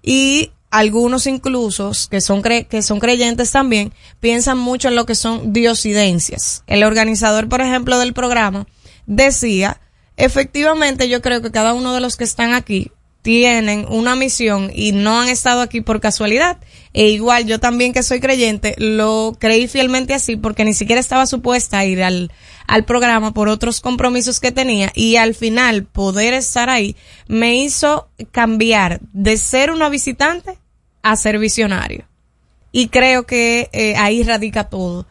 [0.02, 5.16] Y algunos incluso que son cre- que son creyentes también piensan mucho en lo que
[5.16, 6.62] son diosidencias.
[6.68, 8.68] El organizador, por ejemplo, del programa
[9.06, 9.80] decía,
[10.16, 14.92] efectivamente yo creo que cada uno de los que están aquí tienen una misión y
[14.92, 16.58] no han estado aquí por casualidad.
[16.92, 21.26] E igual yo también que soy creyente lo creí fielmente así porque ni siquiera estaba
[21.26, 22.32] supuesta a ir al,
[22.66, 26.96] al programa por otros compromisos que tenía y al final poder estar ahí
[27.28, 30.58] me hizo cambiar de ser una visitante
[31.02, 32.04] a ser visionario.
[32.72, 35.06] Y creo que eh, ahí radica todo.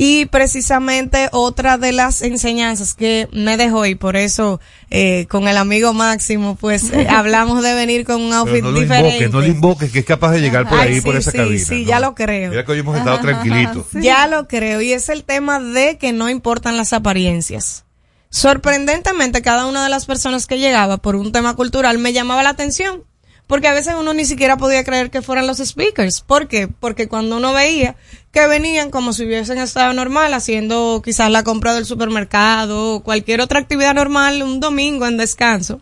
[0.00, 4.60] Y precisamente otra de las enseñanzas que me dejó y por eso
[4.90, 8.70] eh, con el amigo Máximo pues eh, hablamos de venir con un outfit Pero no
[8.74, 9.08] lo diferente.
[9.16, 11.36] invoques, no lo invoques, que es capaz de llegar por Ay, ahí, por esa sí,
[11.36, 11.64] cabina.
[11.64, 11.88] Sí, ¿no?
[11.88, 12.50] ya lo creo.
[12.50, 13.86] Mira que hoy hemos estado tranquilitos.
[13.94, 14.80] Ya lo creo.
[14.80, 17.84] Y es el tema de que no importan las apariencias.
[18.30, 22.50] Sorprendentemente, cada una de las personas que llegaba por un tema cultural me llamaba la
[22.50, 23.02] atención.
[23.48, 26.20] Porque a veces uno ni siquiera podía creer que fueran los speakers.
[26.20, 26.68] ¿Por qué?
[26.68, 27.96] Porque cuando uno veía
[28.30, 33.40] que venían como si hubiesen estado normal, haciendo quizás la compra del supermercado o cualquier
[33.40, 35.80] otra actividad normal un domingo en descanso,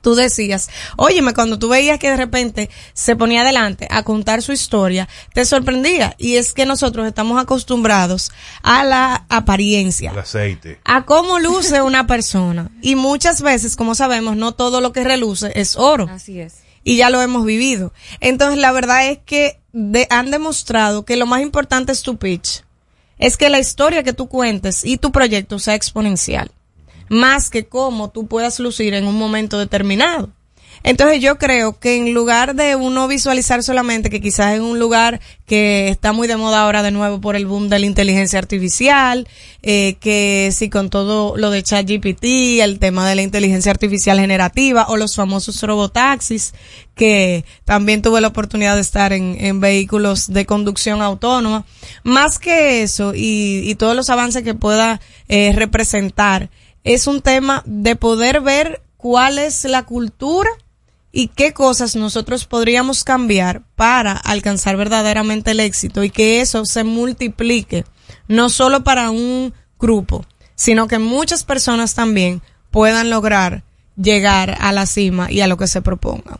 [0.00, 4.52] tú decías, óyeme, cuando tú veías que de repente se ponía adelante a contar su
[4.52, 6.14] historia, te sorprendía.
[6.16, 8.30] Y es que nosotros estamos acostumbrados
[8.62, 10.78] a la apariencia, El aceite.
[10.84, 12.70] a cómo luce una persona.
[12.80, 16.06] Y muchas veces, como sabemos, no todo lo que reluce es oro.
[16.08, 16.58] Así es.
[16.88, 17.92] Y ya lo hemos vivido.
[18.20, 19.58] Entonces, la verdad es que
[20.08, 22.62] han demostrado que lo más importante es tu pitch.
[23.18, 26.52] Es que la historia que tú cuentes y tu proyecto sea exponencial.
[27.08, 30.30] Más que cómo tú puedas lucir en un momento determinado.
[30.86, 35.20] Entonces yo creo que en lugar de uno visualizar solamente que quizás en un lugar
[35.44, 39.26] que está muy de moda ahora de nuevo por el boom de la inteligencia artificial,
[39.62, 44.86] eh, que si con todo lo de ChatGPT, el tema de la inteligencia artificial generativa
[44.88, 46.54] o los famosos robotaxis,
[46.94, 51.64] que también tuve la oportunidad de estar en, en vehículos de conducción autónoma,
[52.04, 56.48] más que eso y, y todos los avances que pueda eh, representar,
[56.84, 60.48] es un tema de poder ver cuál es la cultura
[61.18, 66.84] y qué cosas nosotros podríamos cambiar para alcanzar verdaderamente el éxito y que eso se
[66.84, 67.86] multiplique
[68.28, 70.26] no solo para un grupo,
[70.56, 73.64] sino que muchas personas también puedan lograr
[73.96, 76.38] llegar a la cima y a lo que se proponga.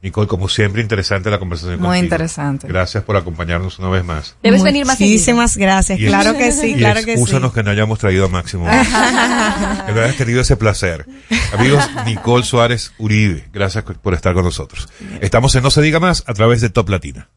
[0.00, 2.04] Nicole, como siempre, interesante la conversación Muy contigo.
[2.04, 2.68] interesante.
[2.68, 4.36] Gracias por acompañarnos una vez más.
[4.44, 5.14] Debes venir más seguido.
[5.14, 7.24] Muchísimas gracias, Y claro que sí, y claro que sí.
[7.52, 8.64] que no hayamos traído a Máximo.
[9.86, 11.04] que no hayas tenido ese placer.
[11.52, 14.88] Amigos, Nicole Suárez Uribe, gracias por estar con nosotros.
[15.20, 17.28] Estamos en No Se Diga Más a través de Top Latina.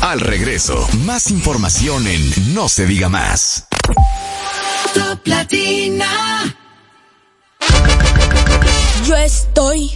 [0.00, 3.68] Al regreso, más información en No se diga más.
[4.94, 6.06] Top Latina.
[9.06, 9.90] Yo estoy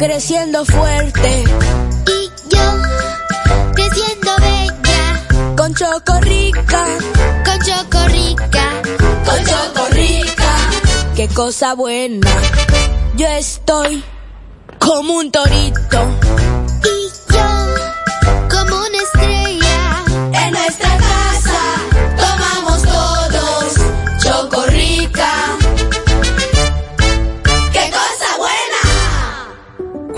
[0.00, 1.44] creciendo fuerte
[2.06, 2.82] Y yo,
[3.74, 6.84] creciendo bella, con chocorrica,
[7.44, 8.82] con chocorrica.
[9.26, 10.56] con chocorrica.
[11.14, 12.30] Qué cosa buena.
[13.16, 14.02] Yo estoy
[14.78, 15.98] como un torito
[16.82, 17.48] Y yo,
[18.48, 19.39] como una estrella,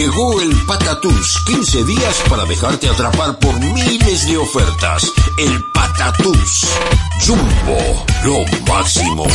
[0.00, 5.12] Llegó el Patatús, 15 días para dejarte atrapar por miles de ofertas.
[5.36, 6.66] El Patatús.
[7.20, 9.26] Jumbo, lo máximo.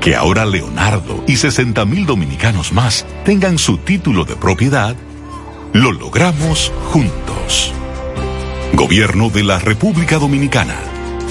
[0.00, 4.96] Que ahora Leonardo y 60 mil dominicanos más tengan su título de propiedad,
[5.74, 7.74] lo logramos juntos.
[8.72, 10.78] Gobierno de la República Dominicana.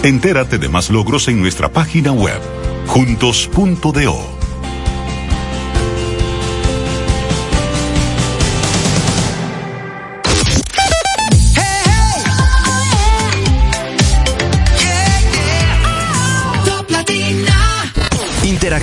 [0.03, 2.39] Entérate de más logros en nuestra página web,
[2.85, 4.36] juntos.do.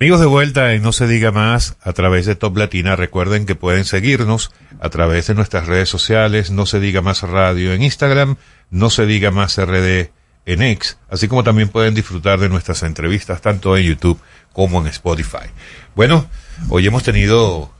[0.00, 3.56] Amigos de vuelta en No se diga más a través de Top Latina, recuerden que
[3.56, 8.36] pueden seguirnos a través de nuestras redes sociales, No se diga más radio en Instagram,
[8.70, 10.12] No se diga más RD
[10.46, 14.18] en X, así como también pueden disfrutar de nuestras entrevistas tanto en YouTube
[14.58, 15.46] como en Spotify.
[15.94, 16.26] Bueno,
[16.68, 17.70] hoy hemos tenido,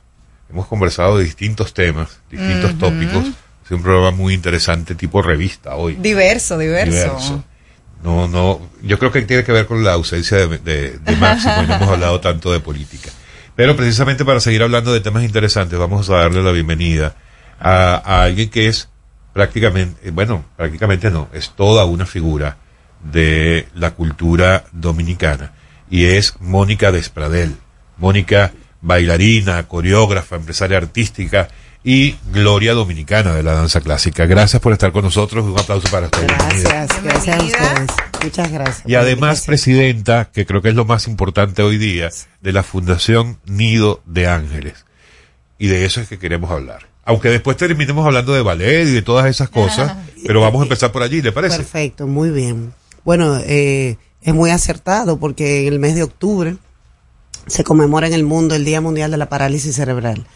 [0.48, 3.26] hemos conversado de distintos temas, distintos tópicos.
[3.64, 5.94] Es un programa muy interesante, tipo revista hoy.
[5.94, 6.92] Diverso, diverso.
[6.92, 7.44] Diverso.
[8.04, 11.64] No, no, yo creo que tiene que ver con la ausencia de, de, de Máximo
[11.64, 13.10] y no hemos hablado tanto de política.
[13.56, 17.16] Pero precisamente para seguir hablando de temas interesantes, vamos a darle la bienvenida
[17.58, 18.88] a, a alguien que es
[19.32, 22.56] prácticamente, eh, bueno, prácticamente no, es toda una figura
[23.02, 25.57] de la cultura dominicana
[25.90, 27.56] y es Mónica Despradel.
[27.96, 31.48] Mónica, bailarina, coreógrafa, empresaria artística
[31.84, 34.26] y gloria dominicana de la danza clásica.
[34.26, 35.44] Gracias por estar con nosotros.
[35.44, 36.26] Un aplauso para usted.
[36.26, 36.70] Bienvenida.
[36.70, 37.90] Gracias, gracias a ustedes.
[38.22, 38.88] Muchas gracias.
[38.88, 42.10] Y además presidenta, que creo que es lo más importante hoy día,
[42.40, 44.84] de la Fundación Nido de Ángeles.
[45.58, 46.86] Y de eso es que queremos hablar.
[47.04, 49.96] Aunque después terminemos hablando de ballet y de todas esas cosas,
[50.26, 51.56] pero vamos a empezar por allí, ¿le parece?
[51.56, 52.74] Perfecto, muy bien.
[53.02, 53.96] Bueno, eh,
[54.28, 56.56] es muy acertado porque en el mes de octubre
[57.46, 60.26] se conmemora en el mundo el Día Mundial de la Parálisis Cerebral.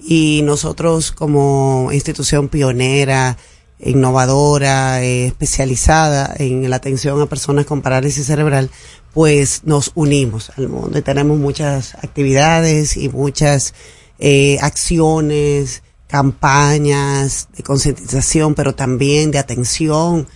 [0.00, 3.36] Y nosotros como institución pionera,
[3.78, 8.70] innovadora, eh, especializada en la atención a personas con parálisis cerebral,
[9.12, 13.74] pues nos unimos al mundo y tenemos muchas actividades y muchas
[14.18, 20.26] eh, acciones, campañas de concientización, pero también de atención,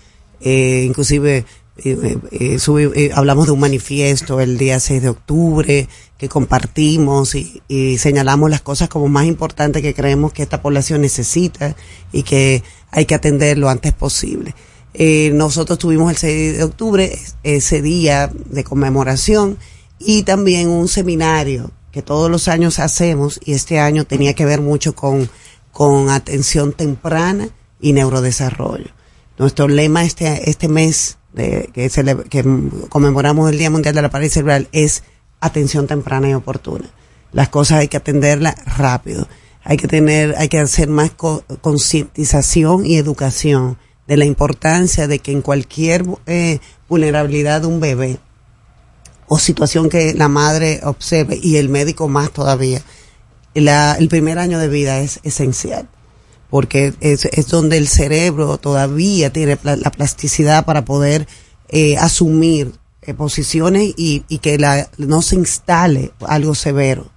[0.41, 1.45] eh, inclusive
[1.83, 2.59] eh, eh,
[2.95, 5.89] eh, hablamos de un manifiesto el día 6 de octubre
[6.19, 7.63] que compartimos y,
[7.99, 11.75] señalamos las cosas como más importantes que creemos que esta población necesita
[12.13, 14.55] y que hay que atender lo antes posible.
[15.33, 19.57] Nosotros tuvimos el 6 de octubre ese día de conmemoración
[19.99, 24.61] y también un seminario que todos los años hacemos y este año tenía que ver
[24.61, 25.31] mucho con,
[25.73, 27.49] con atención temprana
[27.81, 28.91] y neurodesarrollo.
[29.39, 32.45] Nuestro lema este, este mes de, que, cele- que
[32.89, 35.03] conmemoramos el Día Mundial de la Parálisis Cerebral es
[35.41, 36.89] atención temprana y oportuna.
[37.33, 39.27] Las cosas hay que atenderlas rápido.
[39.63, 45.19] Hay que tener, hay que hacer más co- concientización y educación de la importancia de
[45.21, 46.59] que en cualquier eh,
[46.89, 48.19] vulnerabilidad de un bebé
[49.29, 52.83] o situación que la madre observe y el médico más todavía,
[53.55, 55.89] la- el primer año de vida es esencial
[56.51, 61.27] porque es, es donde el cerebro todavía tiene la plasticidad para poder
[61.69, 62.73] eh, asumir
[63.03, 67.11] eh, posiciones y, y que la, no se instale algo severo,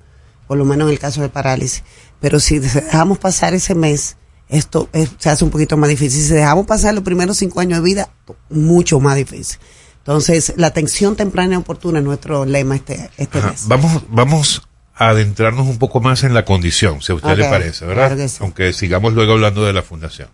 [0.48, 1.84] por lo menos en el caso de parálisis.
[2.22, 4.16] Pero si dejamos pasar ese mes,
[4.50, 6.22] esto es- se hace un poquito más difícil.
[6.22, 8.10] Si dejamos pasar los primeros cinco años de vida,
[8.50, 9.58] mucho más difícil.
[9.98, 13.52] Entonces, la atención temprana y oportuna es nuestro lema este, este Ajá.
[13.52, 13.68] mes.
[13.68, 14.62] Vamos, vamos
[14.96, 18.08] adentrarnos un poco más en la condición, si a usted le parece, ¿verdad?
[18.10, 18.38] claro que sí.
[18.42, 20.30] Aunque sigamos luego hablando de la fundación.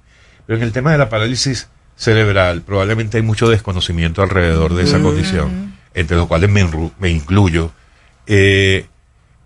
[0.46, 4.98] Pero en el tema de la parálisis cerebral, probablemente hay mucho desconocimiento alrededor de esa
[4.98, 5.08] Ujú.
[5.08, 7.72] condición, entre los cuales me incluyo.
[8.28, 8.86] Eh,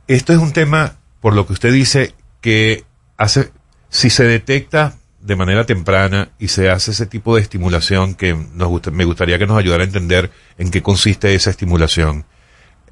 [0.07, 2.83] esto es un tema, por lo que usted dice, que
[3.17, 3.51] hace,
[3.89, 8.67] si se detecta de manera temprana y se hace ese tipo de estimulación que nos
[8.67, 12.25] gusta- me gustaría que nos ayudara a entender en qué consiste esa estimulación.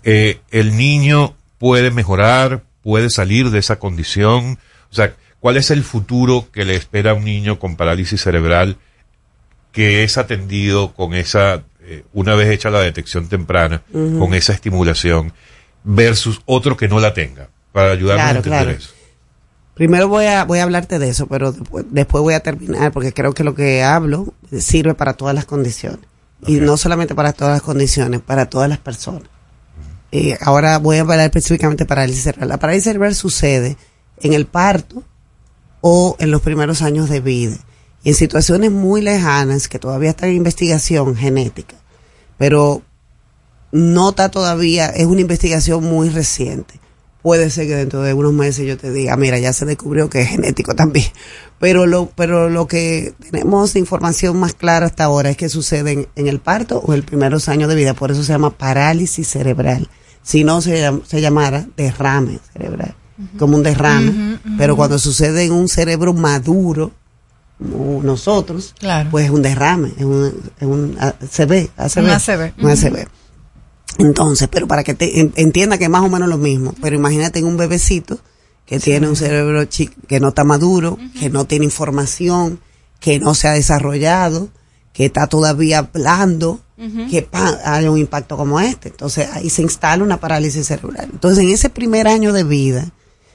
[0.03, 4.58] Eh, el niño puede mejorar, puede salir de esa condición.
[4.90, 8.78] O sea, ¿cuál es el futuro que le espera a un niño con parálisis cerebral
[9.72, 15.34] que es atendido con esa, eh, una vez hecha la detección temprana, con esa estimulación,
[15.84, 17.50] versus otro que no la tenga?
[17.72, 18.72] Para ayudarnos a entender claro.
[18.72, 18.90] eso.
[19.76, 23.14] Primero voy a, voy a hablarte de eso, pero después, después voy a terminar porque
[23.14, 26.00] creo que lo que hablo sirve para todas las condiciones.
[26.48, 29.30] Y no solamente para todas las condiciones, para todas las personas.
[30.12, 32.50] Y ahora voy a hablar específicamente parálisis cerebral.
[32.50, 33.78] La parálisis cerebral sucede
[34.22, 35.04] en el parto
[35.80, 37.58] o en los primeros años de vida.
[38.04, 41.76] Y en situaciones muy lejanas que todavía están en investigación genética.
[42.38, 42.82] Pero
[43.72, 46.80] no está todavía, es una investigación muy reciente.
[47.22, 50.22] Puede ser que dentro de unos meses yo te diga, mira, ya se descubrió que
[50.22, 51.06] es genético también.
[51.60, 56.28] Pero lo, pero lo que tenemos información más clara hasta ahora es que sucede en
[56.28, 57.94] el parto o en los primeros años de vida.
[57.94, 59.88] Por eso se llama parálisis cerebral.
[60.23, 62.95] Si no, se, se llamara derrame cerebral.
[63.38, 64.39] Como un derrame.
[64.57, 66.91] Pero cuando sucede en un cerebro maduro,
[67.60, 68.73] como nosotros,
[69.11, 72.53] pues es un derrame, es un, es un ACV, ACV, Un ACV.
[72.64, 73.07] un ACV.
[73.99, 76.95] Entonces, pero para que te en- entienda que es más o menos lo mismo, pero
[76.95, 78.18] imagínate en un bebecito
[78.65, 79.68] que tiene un cerebro
[80.07, 82.60] que no está maduro, que no tiene información,
[82.99, 84.49] que no se ha desarrollado,
[84.93, 86.61] que está todavía blando,
[87.10, 88.90] Que pa, haya un impacto como este.
[88.90, 91.10] Entonces ahí se instala una parálisis cerebral.
[91.12, 92.91] Entonces en ese primer año de vida,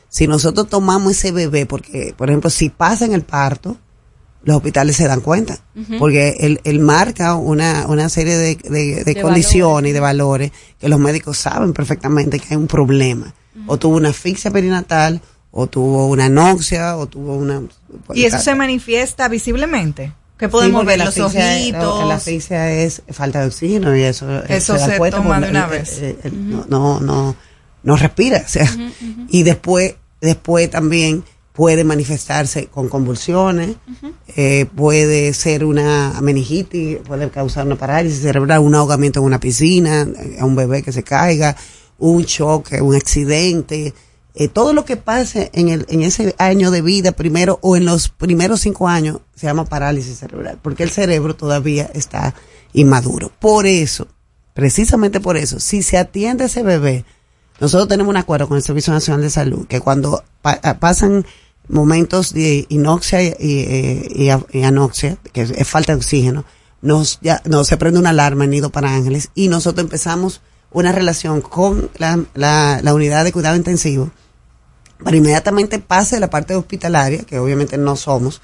[0.09, 3.77] si nosotros tomamos ese bebé, porque por ejemplo si pasa en el parto,
[4.43, 5.59] los hospitales se dan cuenta,
[5.98, 10.52] porque él, él marca una, una serie de, de- de De condiciones y de valores
[10.78, 13.35] que los médicos saben perfectamente que hay un problema.
[13.66, 15.20] O tuvo una asfixia perinatal,
[15.51, 17.62] o tuvo una anoxia, o tuvo una...
[18.14, 20.12] Y eso se manifiesta visiblemente.
[20.38, 22.06] Que podemos Sí, ver los ojitos.
[22.08, 25.98] La asfixia es falta de oxígeno y eso, eh, Eso se toma de una vez.
[26.02, 27.36] el- el- no, no, no,
[27.82, 28.42] no respira.
[28.44, 28.68] O sea,
[29.30, 33.76] y después, después también puede manifestarse con convulsiones,
[34.36, 40.02] eh, puede ser una meningitis, puede causar una parálisis cerebral, un ahogamiento en una piscina,
[40.02, 41.56] eh, a un bebé que se caiga,
[41.98, 43.94] un choque, un accidente,
[44.36, 47.84] eh, todo lo que pase en, el, en ese año de vida primero o en
[47.86, 52.34] los primeros cinco años se llama parálisis cerebral, porque el cerebro todavía está
[52.72, 53.32] inmaduro.
[53.40, 54.06] Por eso,
[54.54, 57.04] precisamente por eso, si se atiende a ese bebé,
[57.60, 61.24] nosotros tenemos un acuerdo con el Servicio Nacional de Salud que cuando ah, pasan
[61.68, 66.44] momentos de inoxia y, y- y- y anoxia, que es, falta de oxígeno,
[66.82, 70.92] nos, ya, nos se prende una alarma en Nido para Ángeles y nosotros empezamos una
[70.92, 74.10] relación con la, la unidad de cuidado intensivo
[75.02, 78.40] para inmediatamente pase la parte hospitalaria, que obviamente no somos,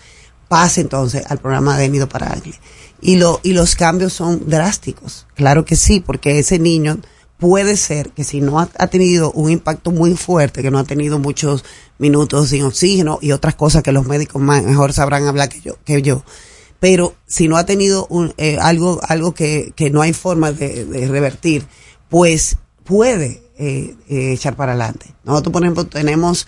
[0.48, 2.60] pase entonces al programa de Nido para Ángeles.
[3.00, 6.98] Y, lo, y los cambios son drásticos, claro que sí, porque ese niño
[7.38, 10.84] puede ser que si no ha, ha tenido un impacto muy fuerte, que no ha
[10.84, 11.64] tenido muchos
[11.98, 15.76] minutos sin oxígeno y otras cosas que los médicos más- mejor sabrán hablar que yo,
[15.84, 16.22] que yo.
[16.78, 20.84] Pero si no ha tenido un, eh, algo, algo que, que no hay forma de,
[20.84, 21.66] de revertir,
[22.08, 25.06] pues puede eh, eh, echar para adelante.
[25.24, 26.46] Nosotros, por ejemplo, tenemos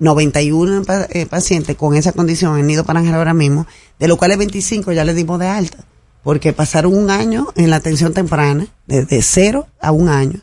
[0.00, 3.66] 91 pa- eh, pacientes con esa condición en Nido para Ángel ahora mismo,
[3.98, 5.78] de los cuales 25 ya les dimos de alta,
[6.22, 10.40] porque pasaron un año en la atención temprana, desde cero a un año,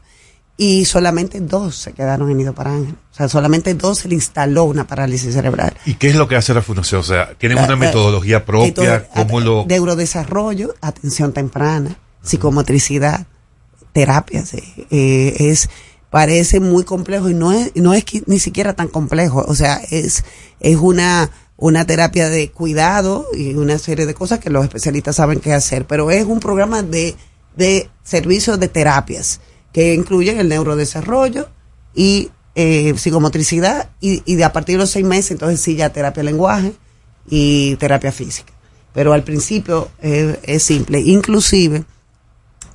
[0.58, 2.96] y solamente dos se quedaron en Nido para Ángel.
[3.12, 5.74] O sea, solamente dos se le instaló una parálisis cerebral.
[5.86, 7.02] ¿Y qué es lo que hace la fundación?
[7.02, 9.08] O sea, ¿tienen una metodología propia?
[9.10, 9.66] ¿Cómo lo...?
[9.68, 13.26] Neurodesarrollo, atención temprana, psicomotricidad,
[13.94, 14.54] terapias.
[14.54, 15.70] eh, eh, es
[16.16, 20.24] parece muy complejo y no es no es ni siquiera tan complejo, o sea, es
[20.62, 25.42] es una una terapia de cuidado y una serie de cosas que los especialistas saben
[25.42, 27.16] qué hacer, pero es un programa de
[27.58, 29.42] de servicios de terapias
[29.74, 31.50] que incluyen el neurodesarrollo
[31.94, 35.90] y eh, psicomotricidad y, y de a partir de los seis meses entonces sí ya
[35.92, 36.72] terapia de lenguaje
[37.30, 38.54] y terapia física.
[38.94, 41.02] Pero al principio eh, es simple.
[41.02, 41.84] Inclusive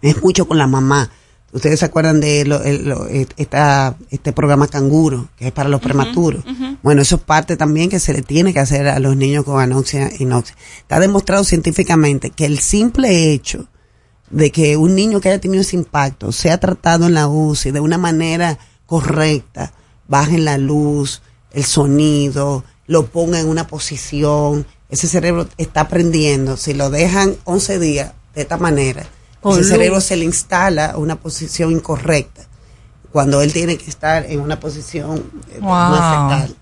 [0.03, 1.11] es mucho con la mamá.
[1.52, 5.68] Ustedes se acuerdan de lo- el- lo- eh, esta, este programa Canguro, que es para
[5.68, 6.44] los prematuros.
[6.82, 9.60] Bueno, eso es parte también que se le tiene que hacer a los niños con
[9.60, 10.55] anoxia y noxia.
[10.78, 13.66] Está demostrado científicamente que el simple hecho
[14.31, 17.81] de que un niño que haya tenido ese impacto sea tratado en la UCI de
[17.81, 19.72] una manera correcta,
[20.09, 21.20] bajen la luz,
[21.52, 26.56] el sonido, lo ponga en una posición, ese cerebro está aprendiendo.
[26.56, 29.05] Si lo dejan 11 días de esta manera,
[29.41, 29.69] Con ese luz.
[29.69, 32.43] cerebro se le instala una posición incorrecta
[33.12, 35.91] cuando él tiene que estar en una posición eh, más
[36.31, 36.31] Wow.
[36.41, 36.57] fetal.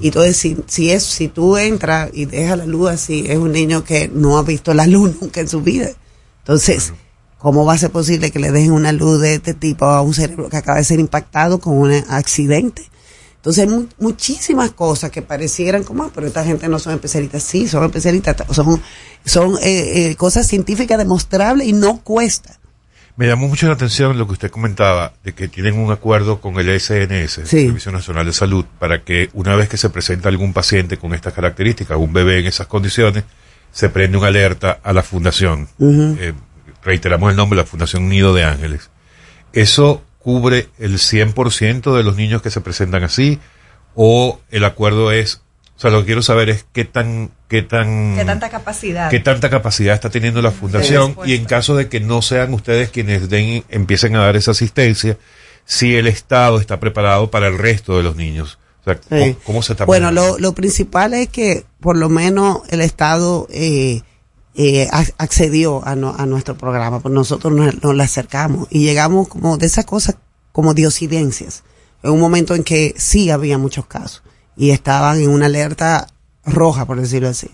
[0.00, 3.52] Y entonces, si, si, es, si tú entras y dejas la luz así, es un
[3.52, 5.88] niño que no ha visto la luz nunca en su vida.
[6.40, 6.92] Entonces,
[7.38, 10.12] ¿cómo va a ser posible que le dejen una luz de este tipo a un
[10.12, 12.90] cerebro que acaba de ser impactado con un accidente?
[13.42, 17.42] Entonces, hay mu- muchísimas cosas que parecieran como, "Ah, pero esta gente no son especialistas.
[17.42, 18.80] Sí, son especialistas, son,
[19.26, 22.58] son eh, eh, cosas científicas demostrables y no cuesta.
[23.16, 26.58] Me llamó mucho la atención lo que usted comentaba, de que tienen un acuerdo con
[26.60, 30.96] el SNS, Servicio Nacional de Salud, para que una vez que se presenta algún paciente
[30.96, 33.24] con estas características, un bebé en esas condiciones,
[33.72, 35.68] se prende una alerta a la fundación.
[36.20, 36.32] Eh,
[36.84, 38.88] reiteramos el nombre, la Fundación Nido de Ángeles.
[39.52, 43.38] ¿Eso cubre el 100% de los niños que se presentan así?
[43.94, 45.42] ¿O el acuerdo es,
[45.76, 49.10] o sea, lo que quiero saber es qué tan, qué tan, ¿Qué tanta capacidad?
[49.10, 52.90] qué tanta capacidad está teniendo la fundación y en caso de que no sean ustedes
[52.90, 55.18] quienes den, empiecen a dar esa asistencia,
[55.64, 58.58] si el Estado está preparado para el resto de los niños.
[58.80, 59.36] O sea, ¿cómo, Sí.
[59.44, 64.02] cómo se está Bueno, lo, lo principal es que por lo menos el Estado eh,
[64.54, 68.80] eh, ac- accedió a, no- a nuestro programa, pues nosotros nos, nos le acercamos y
[68.84, 70.16] llegamos como de esas cosas
[70.52, 71.62] como diosidencias,
[72.02, 74.22] en un momento en que sí había muchos casos
[74.56, 76.06] y estaban en una alerta
[76.44, 77.50] roja, por decirlo así.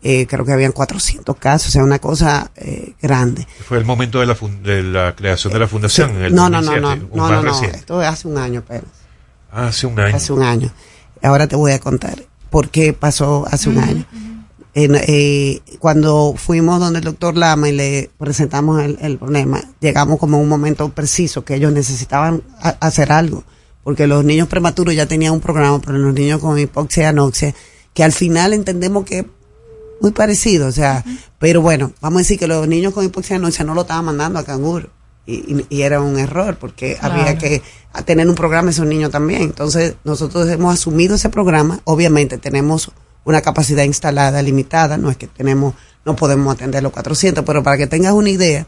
[0.00, 3.48] Eh, creo que habían 400 casos, o sea, una cosa eh, grande.
[3.66, 6.48] Fue el momento de la, fun- de la creación de la fundación en el No,
[6.48, 8.84] no, no, 2007, no, no, no, no, esto es hace un año apenas.
[9.50, 10.14] Ah, hace un año.
[10.16, 10.72] Hace un año.
[11.20, 14.04] Ahora te voy a contar por qué pasó hace un año.
[14.74, 20.36] Eh, cuando fuimos donde el doctor Lama y le presentamos el, el problema, llegamos como
[20.36, 23.42] a un momento preciso que ellos necesitaban a- hacer algo,
[23.82, 27.54] porque los niños prematuros ya tenían un programa, pero los niños con hipoxia y anoxia,
[27.92, 29.26] que al final entendemos que es
[30.00, 31.04] muy parecido, o sea,
[31.40, 34.04] pero bueno, vamos a decir que los niños con hipoxia y anoxia no lo estaban
[34.04, 34.90] mandando a canguro.
[35.26, 37.60] Y, y- era un error porque había que
[38.06, 39.42] tener un programa esos niños también.
[39.42, 41.80] Entonces, nosotros hemos asumido ese programa.
[41.84, 42.92] Obviamente, tenemos
[43.24, 45.74] una capacidad instalada limitada, no es que tenemos,
[46.04, 48.66] no podemos atender los 400, pero para que tengas una idea,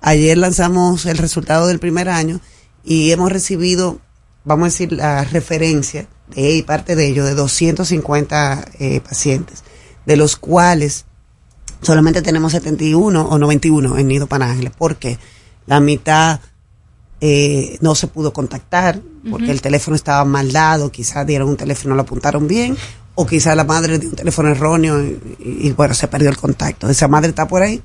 [0.00, 2.40] ayer lanzamos el resultado del primer año
[2.84, 4.00] y hemos recibido,
[4.44, 9.64] vamos a decir, la referencia de y parte de ellos, de 250 eh, pacientes,
[10.04, 11.04] de los cuales
[11.80, 14.72] solamente tenemos 71 o 91 en Nido Pan Ángeles.
[14.76, 15.18] ¿Por qué?
[15.66, 16.40] La mitad
[17.20, 19.00] eh, no se pudo contactar
[19.30, 22.76] porque el teléfono estaba mal dado, quizás dieron un teléfono, lo apuntaron bien,
[23.14, 26.36] o quizás la madre dio un teléfono erróneo y, y, y, bueno, se perdió el
[26.36, 26.88] contacto.
[26.88, 27.82] Esa madre está por ahí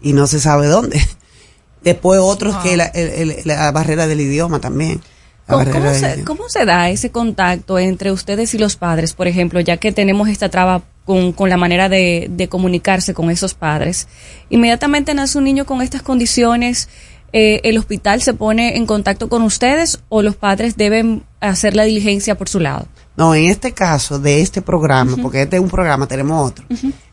[0.00, 1.00] y no se sabe dónde.
[1.82, 5.00] Después otros que la, el- el- la barrera del idioma también.
[5.46, 6.24] ¿Cómo, barrera cómo del se, idioma.
[6.24, 10.28] cómo se da ese contacto entre ustedes y los padres, por ejemplo, ya que tenemos
[10.30, 14.08] esta traba con, con la manera de, de comunicarse con esos padres?
[14.48, 16.88] Inmediatamente nace un niño con estas condiciones,
[17.34, 21.82] eh, ¿el hospital se pone en contacto con ustedes o los padres deben hacer la
[21.84, 22.86] diligencia por su lado?
[23.16, 26.64] No, en este caso de este programa, porque este es un programa, tenemos otro.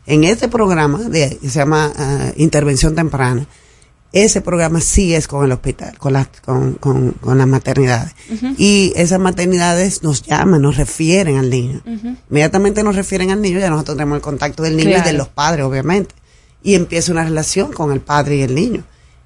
[0.06, 3.46] En este programa de, que se llama ah, Intervención Temprana,
[4.12, 8.12] ese programa sí es con el hospital, con las, con, con, con las maternidades.
[8.58, 11.82] Y esas maternidades nos llaman, nos refieren al niño.
[12.28, 15.28] Inmediatamente nos refieren al niño, ya nosotros tenemos el contacto del niño y de los
[15.28, 16.14] padres, obviamente.
[16.62, 18.84] Y empieza una relación con el padre y el niño.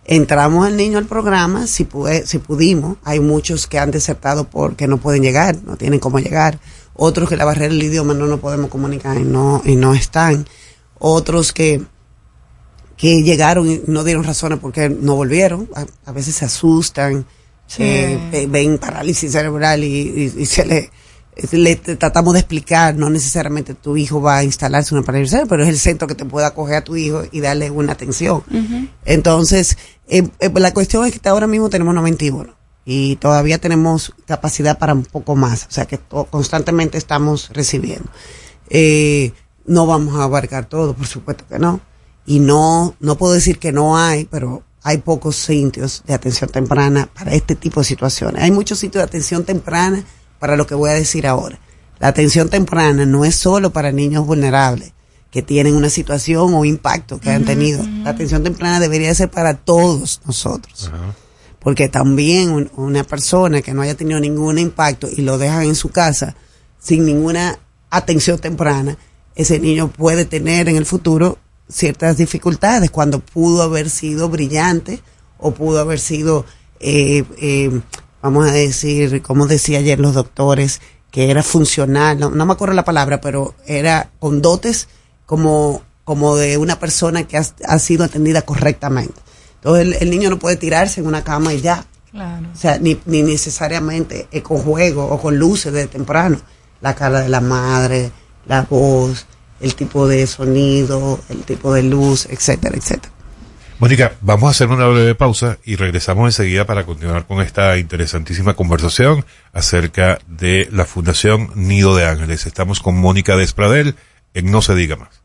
[0.09, 2.97] Entramos al niño al programa, si, pude- si pudimos.
[3.05, 6.61] Hay muchos que han desertado porque no pueden llegar, no tienen cómo llegar.
[6.95, 10.47] Otros que la barrera del idioma no nos podemos comunicar y no, y no están.
[10.99, 11.83] Otros que,
[12.97, 15.69] que llegaron y no dieron razones porque no volvieron.
[15.75, 17.27] A, a veces se asustan,
[17.67, 17.83] Sí.
[17.83, 20.91] eh, ve- ven parálisis cerebral y, y- y se le,
[21.53, 25.69] le tratamos de explicar, no necesariamente tu hijo va a instalarse una cerebral, pero es
[25.69, 28.43] el centro que te pueda acoger a tu hijo y darle una atención.
[29.05, 29.77] Entonces,
[30.09, 32.55] eh, eh, la cuestión es que ahora mismo tenemos 91
[32.87, 35.99] y todavía tenemos capacidad para un poco más, o sea que
[36.31, 38.09] constantemente estamos recibiendo.
[38.71, 39.33] Eh,
[39.67, 41.81] no vamos a abarcar todo, por supuesto que no.
[42.25, 47.09] Y no, no puedo decir que no hay, pero hay pocos sitios de atención temprana
[47.13, 48.43] para este tipo de situaciones.
[48.43, 50.05] Hay muchos sitios de atención temprana
[50.47, 51.59] para lo que voy a decir ahora.
[51.99, 54.93] La atención temprana no es solo para niños vulnerables
[55.33, 57.83] que tienen una situación o impacto que han tenido.
[58.05, 60.89] La atención temprana debería ser para todos nosotros.
[61.59, 65.75] Porque también un- una persona que no haya tenido ningún impacto y lo dejan en
[65.75, 66.37] su casa
[66.79, 67.59] sin ninguna
[67.91, 68.97] atención temprana,
[69.35, 75.01] ese niño puede tener en el futuro ciertas dificultades cuando pudo haber sido brillante
[75.39, 76.47] o pudo haber sido,
[76.79, 77.81] eh, eh,
[78.27, 80.81] vamos a decir, como decía ayer los doctores,
[81.13, 84.89] que era funcional, no, no me acuerdo la palabra, pero era con dotes
[85.27, 89.15] como, como de una persona que ha, ha sido atendida correctamente.
[89.55, 91.85] Entonces el, el niño no puede tirarse en una cama y ya.
[92.11, 92.49] Claro.
[92.53, 96.41] O sea, ni, ni necesariamente con juego o con luces de temprano.
[96.81, 98.11] La cara de la madre,
[98.47, 99.27] la voz,
[99.61, 103.13] el tipo de sonido, el tipo de luz, etcétera, etcétera.
[103.79, 108.55] Mónica, vamos a hacer una breve pausa y regresamos enseguida para continuar con esta interesantísima
[108.55, 112.47] conversación acerca de la Fundación Nido de Ángeles.
[112.47, 113.95] Estamos con Mónica Despradel
[114.33, 115.21] en No se diga más.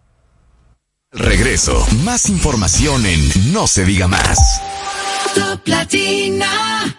[1.14, 1.86] Regreso.
[2.04, 4.62] Más información en No se diga más.
[5.34, 6.94] Top Latina.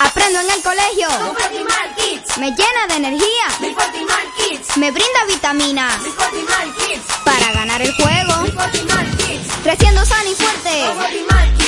[0.00, 1.08] Aprendo en el colegio.
[2.40, 3.74] Me llena de energía.
[4.76, 6.00] Me brinda vitaminas.
[7.24, 9.17] Para ganar el juego.
[9.68, 11.67] Creciendo sano y fuerte.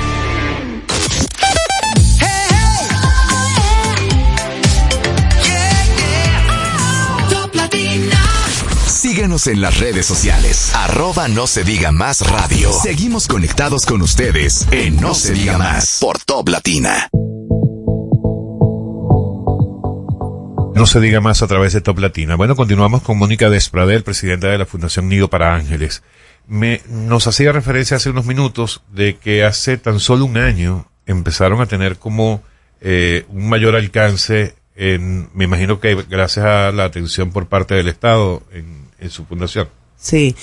[9.31, 10.75] En las redes sociales.
[10.75, 12.69] Arroba no se diga más radio.
[12.73, 17.07] Seguimos conectados con ustedes en No se diga más por Top Latina.
[20.75, 22.35] No se diga más a través de Top Latina.
[22.35, 26.03] Bueno, continuamos con Mónica Despradel, presidenta de la Fundación Nido para Ángeles.
[26.45, 31.61] Me, nos hacía referencia hace unos minutos de que hace tan solo un año empezaron
[31.61, 32.43] a tener como
[32.81, 37.87] eh, un mayor alcance en, me imagino que gracias a la atención por parte del
[37.87, 39.67] Estado en, en su fundación.
[39.97, 40.35] Sí,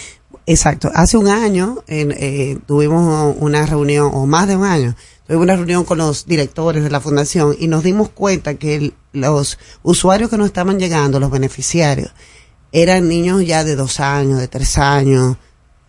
[0.46, 0.90] exacto.
[0.94, 4.94] Hace un año en, eh, tuvimos una reunión, o más de un año,
[5.26, 9.58] tuvimos una reunión con los directores de la fundación y nos dimos cuenta que los
[9.82, 12.12] usuarios que nos estaban llegando, los beneficiarios,
[12.72, 15.38] eran niños ya de dos años, de tres años,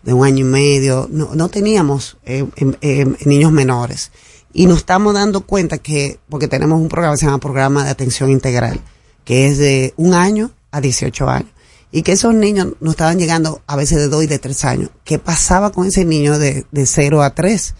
[0.02, 1.08] de un año y medio.
[1.10, 4.12] No, no teníamos eh, em- em, niños menores.
[4.52, 7.90] Y nos estamos dando cuenta que, porque tenemos un programa que se llama Programa de
[7.90, 8.80] Atención Integral,
[9.24, 11.50] que es de un año a 18 años.
[11.92, 14.90] Y que esos niños nos estaban llegando a veces de dos y de tres años.
[15.04, 17.74] ¿Qué pasaba con ese niño de, de 0 a 3?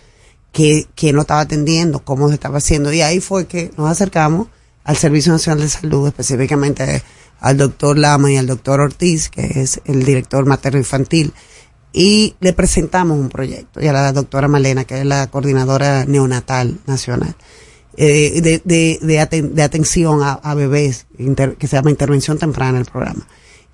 [0.52, 2.92] que, que no estaba atendiendo, cómo se estaba haciendo.
[2.92, 4.48] Y ahí fue que nos acercamos
[4.82, 7.02] al Servicio Nacional de Salud, específicamente
[7.38, 11.32] al doctor Lama y al doctor Ortiz, que es el director materno infantil,
[11.92, 16.80] y le presentamos un proyecto, y a la doctora Malena, que es la coordinadora neonatal
[16.86, 17.36] nacional,
[17.96, 21.06] eh, de, de, de, aten- de atención a, bebés,
[21.58, 23.24] que se llama intervención temprana el programa.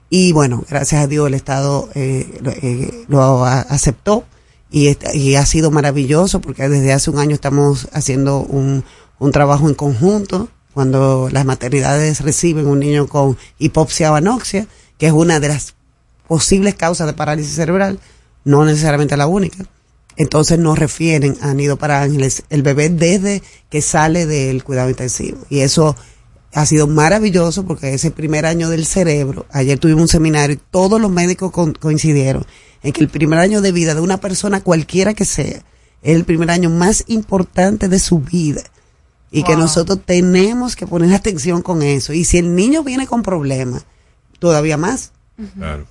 [0.08, 4.24] Y bueno, gracias a Dios el Estado eh, lo, eh, lo aceptó
[4.70, 8.84] y, y ha sido maravilloso porque desde hace un año estamos haciendo un,
[9.18, 14.66] un trabajo en conjunto cuando las maternidades reciben un niño con hipopsia o anoxia,
[14.98, 15.74] que es una de las
[16.28, 17.98] posibles causas de parálisis cerebral,
[18.44, 19.64] no necesariamente la única.
[20.16, 25.38] Entonces nos refieren a Nido para Ángeles el bebé desde que sale del cuidado intensivo.
[25.48, 25.96] Y eso
[26.52, 31.00] ha sido maravilloso porque ese primer año del cerebro, ayer tuvimos un seminario y todos
[31.00, 32.46] los médicos con- coincidieron
[32.82, 35.62] en que el primer año de vida de una persona cualquiera que sea
[36.02, 38.62] es el primer año más importante de su vida
[39.30, 42.12] y que nosotros tenemos que poner atención con eso.
[42.12, 43.84] Y si el niño viene con problemas,
[44.38, 45.12] todavía más.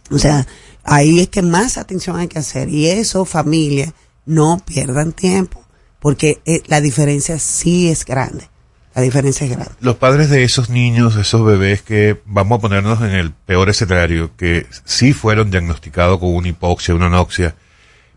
[0.09, 0.47] O sea,
[0.83, 2.69] ahí es que más atención hay que hacer.
[2.69, 3.93] Y eso, familia,
[4.25, 5.63] no pierdan tiempo,
[5.99, 8.49] porque eh, la diferencia sí es grande.
[8.95, 9.71] Grande.
[9.81, 14.31] Los padres de esos niños, esos bebés que vamos a ponernos en el peor escenario,
[14.37, 17.55] que sí fueron diagnosticados con una hipoxia, una anoxia,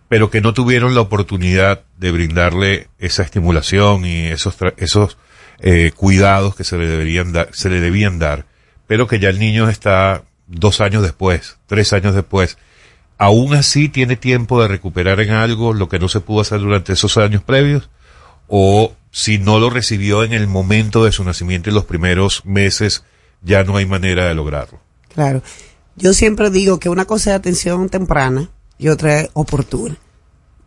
[0.08, 5.18] pero que no tuvieron la oportunidad de brindarle esa estimulación y esos esos
[5.60, 8.46] eh, cuidados que se le deberían dar, se le debían dar,
[8.86, 12.56] pero que ya el niño está dos años después, tres años después,
[13.18, 16.92] aún así tiene tiempo de recuperar en algo lo que no se pudo hacer durante
[16.92, 17.90] esos años previos,
[18.46, 23.02] o si no lo recibió en el momento de su nacimiento y los primeros meses,
[23.42, 24.78] ya no hay manera de lograrlo.
[25.12, 25.42] Claro.
[25.96, 29.96] Yo siempre digo que una cosa es atención temprana y otra es oportuna.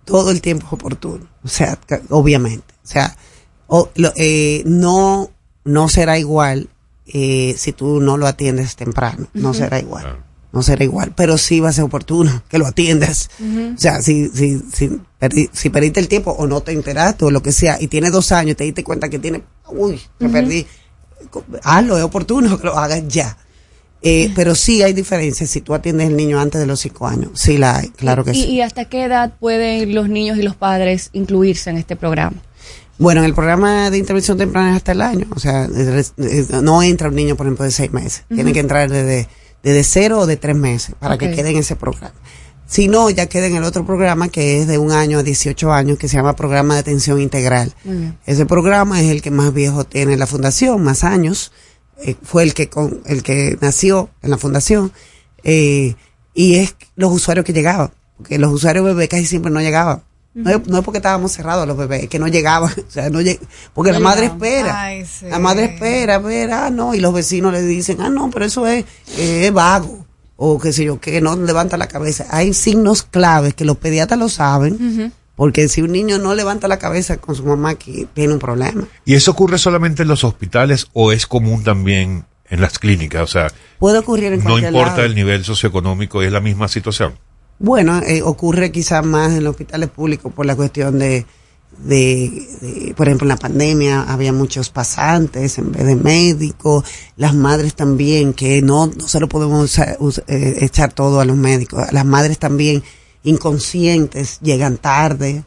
[0.04, 1.28] Todo el tiempo es oportuno.
[1.46, 1.78] O sea,
[2.10, 2.74] obviamente.
[2.84, 3.16] O sea,
[3.68, 5.30] o- lo- eh, no,
[5.64, 6.68] no será igual
[7.06, 9.28] eh, si tú no lo atiendes temprano.
[9.34, 10.18] No será igual.
[10.54, 11.14] No será igual.
[11.16, 13.30] Pero sí va a ser oportuno que lo atiendas.
[13.76, 17.32] O sea, si, si, si, perdi- si perdiste el tiempo o no te enteraste o
[17.32, 20.30] lo que sea y tienes dos años y te diste cuenta que tiene, uy, me
[20.30, 20.66] perdí.
[21.64, 23.38] Hazlo, es oportuno que lo hagas ya.
[24.04, 27.30] Eh, pero sí hay diferencias si tú atiendes el niño antes de los cinco años.
[27.36, 28.46] Sí la hay, claro que ¿Y, sí.
[28.50, 32.36] ¿Y hasta qué edad pueden los niños y los padres incluirse en este programa?
[32.98, 35.28] Bueno, en el programa de intervención temprana es hasta el año.
[35.36, 35.68] O sea,
[36.62, 38.24] no entra un niño, por ejemplo, de seis meses.
[38.28, 39.28] Tiene que entrar desde,
[39.64, 42.14] desde cero o de tres meses para que quede en ese programa.
[42.72, 45.74] Si no, ya queda en el otro programa que es de un año a 18
[45.74, 47.74] años, que se llama Programa de Atención Integral.
[48.26, 51.52] Ese programa es el que más viejo tiene la fundación, más años.
[52.02, 54.94] Eh, fue el que con, el que nació en la fundación.
[55.44, 55.96] Eh,
[56.34, 57.92] y es los usuarios que llegaban.
[58.16, 60.04] Porque los usuarios bebés casi siempre no llegaban.
[60.34, 63.10] No es, no es porque estábamos cerrados los bebés, es que no llegaban, o sea,
[63.10, 63.40] no lleg-
[63.74, 64.82] porque No la madre espera.
[64.82, 65.26] Ay, sí.
[65.30, 68.46] La madre espera, a ver, ah, no, y los vecinos le dicen, ah, no, pero
[68.46, 68.86] eso es,
[69.18, 70.06] eh, es vago,
[70.38, 72.26] o qué sé yo, que no levanta la cabeza.
[72.32, 76.80] Hay signos claves que los pediatras lo saben, porque si un niño no levanta la
[76.80, 78.88] cabeza con su mamá, aquí tiene un problema.
[79.06, 83.24] ¿Y eso ocurre solamente en los hospitales o es común también en las clínicas?
[83.24, 85.06] O sea, Puede ocurrir en no cualquier importa lado.
[85.06, 87.16] el nivel socioeconómico, es la misma situación.
[87.64, 91.28] Bueno, eh, ocurre quizás más en los hospitales públicos por la cuestión de,
[91.86, 96.84] de, de, por ejemplo, en la pandemia había muchos pasantes en vez de médicos,
[97.18, 101.26] las madres también, que no, no se lo podemos usar- us- eh, echar todo a
[101.26, 102.82] los médicos, las madres también
[103.24, 105.44] inconscientes llegan tarde,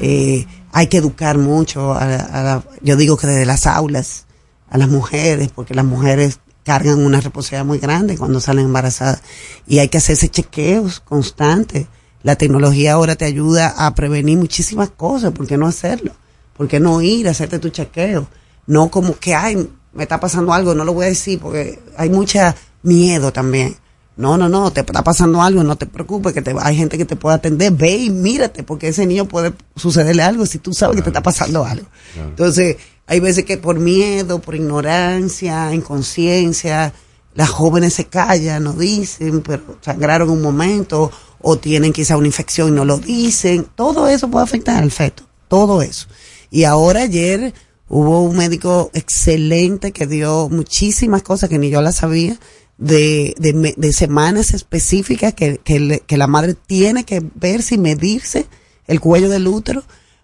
[0.00, 4.24] eh, hay que educar mucho, a, la- a la- yo digo que desde las aulas,
[4.70, 9.22] a las mujeres, porque las mujeres cargan una responsabilidad muy grande cuando salen embarazadas
[9.66, 11.86] y hay que hacerse chequeos constantes.
[12.22, 16.12] La tecnología ahora te ayuda a prevenir muchísimas cosas, ¿por qué no hacerlo?
[16.56, 18.28] ¿Por qué no ir a hacerte tu chequeo?
[18.66, 22.10] No como que, ay, me está pasando algo, no lo voy a decir porque hay
[22.10, 23.76] mucha miedo también.
[24.16, 27.06] No, no, no, te está pasando algo, no te preocupes, que te, hay gente que
[27.06, 30.96] te puede atender, ve y mírate, porque ese niño puede sucederle algo si tú sabes
[30.96, 31.86] que te está pasando algo.
[32.14, 32.76] Entonces,
[33.10, 36.92] hay veces que por miedo, por ignorancia, inconsciencia,
[37.34, 41.10] las jóvenes se callan, no dicen, pero sangraron un momento,
[41.40, 43.66] o tienen quizá una infección y no lo dicen.
[43.74, 46.06] Todo eso puede afectar al feto, todo eso.
[46.52, 47.52] Y ahora ayer
[47.88, 52.38] hubo un médico excelente que dio muchísimas cosas que ni yo las sabía,
[52.78, 53.34] de,
[53.76, 58.46] de, semanas específicas que, que la madre tiene que verse y medirse
[58.86, 59.82] el cuello del útero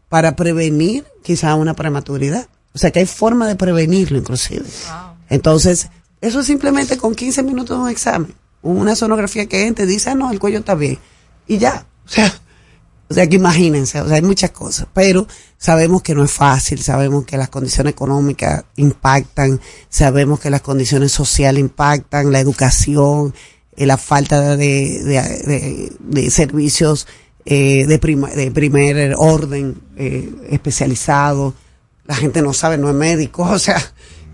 [0.08, 2.48] para prevenir quizá una prematuridad.
[2.77, 4.66] O sea que hay forma de prevenirlo inclusive.
[5.31, 5.89] Entonces,
[6.20, 8.35] eso es simplemente con 15 minutos de un examen.
[8.62, 10.98] Una sonografía que entre dice, ah, no, el cuello está bien.
[11.48, 11.86] Y ya.
[12.05, 12.32] O sea,
[13.09, 15.27] o sea que imagínense, o sea, hay muchas cosas, pero
[15.57, 19.59] sabemos que no es fácil, sabemos que las condiciones económicas impactan,
[19.89, 23.32] sabemos que las condiciones sociales impactan, la educación,
[23.77, 27.07] eh, la falta de, de, de- de servicios
[27.44, 31.55] eh, de, prima- de primer orden eh, especializado.
[32.06, 33.80] La gente no sabe, no es médico, o sea,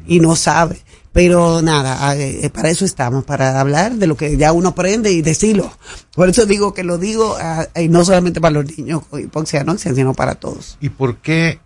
[0.06, 0.80] y no sabe.
[1.12, 5.20] Pero nada, eh, para eso estamos, para hablar de lo que ya uno aprende y
[5.20, 5.70] decirlo.
[6.14, 9.62] Por eso digo que lo digo, ah, y no solamente para los niños con hipoxia
[9.76, 10.78] sino para todos.
[10.80, 11.60] ¿Y por qué,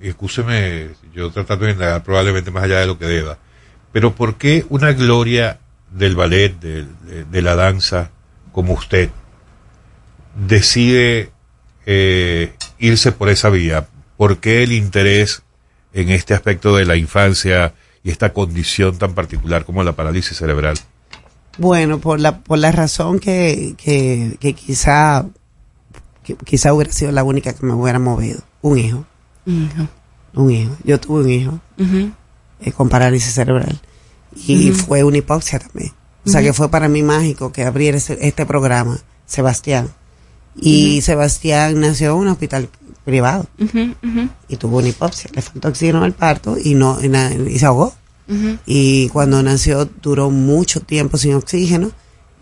[0.00, 3.38] escúcheme, yo tratando de indagar probablemente más allá de lo que deba,
[3.90, 5.58] pero por qué una gloria
[5.90, 8.12] del ballet, de la danza,
[8.52, 9.10] como usted,
[10.36, 11.32] decide
[11.86, 13.88] eh, irse por esa vía?
[14.20, 15.44] ¿Por qué el interés
[15.94, 17.72] en este aspecto de la infancia
[18.04, 20.76] y esta condición tan particular como la parálisis cerebral?
[21.56, 25.24] Bueno, por la, por la razón que, que, que quizá,
[26.22, 28.42] que quizá hubiera sido la única que me hubiera movido.
[28.60, 29.06] Un hijo.
[30.34, 30.76] Un hijo.
[30.84, 31.60] Yo tuve un hijo
[32.60, 33.80] eh, con parálisis cerebral.
[34.36, 35.94] Y fue una hipoxia también.
[36.26, 39.88] O sea que fue para mí mágico que abriera este programa, Sebastián.
[40.56, 41.00] Y.
[41.00, 42.68] Sebastián nació en un hospital
[43.04, 43.46] privado
[44.48, 45.30] y tuvo una hipoxia.
[45.34, 47.94] Le faltó oxígeno al parto y, no, y, se ahogó.
[48.64, 51.90] Y cuando nació duró mucho tiempo sin oxígeno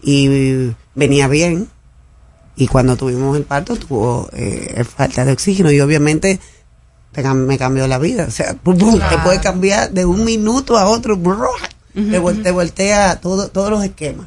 [0.03, 1.69] y venía bien.
[2.57, 6.41] Y cuando tuvimos el parto tuvo eh, falta de oxígeno y obviamente
[7.35, 8.27] me cambió la vida.
[8.27, 11.17] O sea, pum, pum, te puede cambiar de un minuto a otro.
[11.17, 11.49] brrr,
[12.43, 14.27] te voltea todo, todos los esquemas.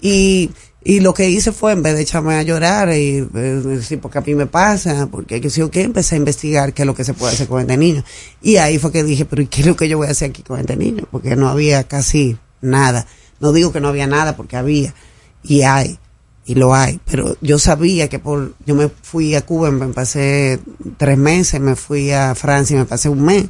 [0.00, 0.50] Y,
[0.86, 3.26] y lo que hice fue, en vez de echarme a llorar y eh,
[3.64, 6.82] decir, porque a mí me pasa, porque que sí o qué, empecé a investigar qué
[6.82, 8.04] es lo que se puede hacer con este niño.
[8.42, 10.28] Y ahí fue que dije, pero ¿y qué es lo que yo voy a hacer
[10.28, 11.04] aquí con este niño?
[11.10, 13.06] Porque no había casi nada.
[13.40, 14.94] No digo que no había nada, porque había.
[15.42, 15.98] Y hay.
[16.44, 17.00] Y lo hay.
[17.06, 20.60] Pero yo sabía que por, yo me fui a Cuba, me pasé
[20.98, 23.46] tres meses, me fui a Francia, me pasé un mes.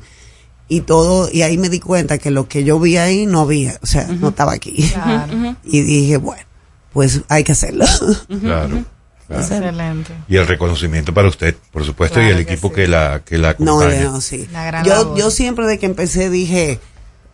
[0.69, 3.78] Y todo, y ahí me di cuenta que lo que yo vi ahí no había,
[3.82, 4.89] o sea, no estaba aquí.
[4.93, 5.56] Claro.
[5.65, 6.43] Y dije, bueno,
[6.95, 7.85] pues hay que hacerlo.
[8.41, 8.85] Claro.
[9.27, 9.43] claro.
[9.43, 10.12] Excelente.
[10.29, 12.75] Y el reconocimiento para usted, por supuesto, y el que equipo sí.
[12.75, 14.05] que la que la No, acompaña.
[14.05, 14.49] no, sí.
[14.53, 16.79] La gran Yo, yo siempre de que empecé dije,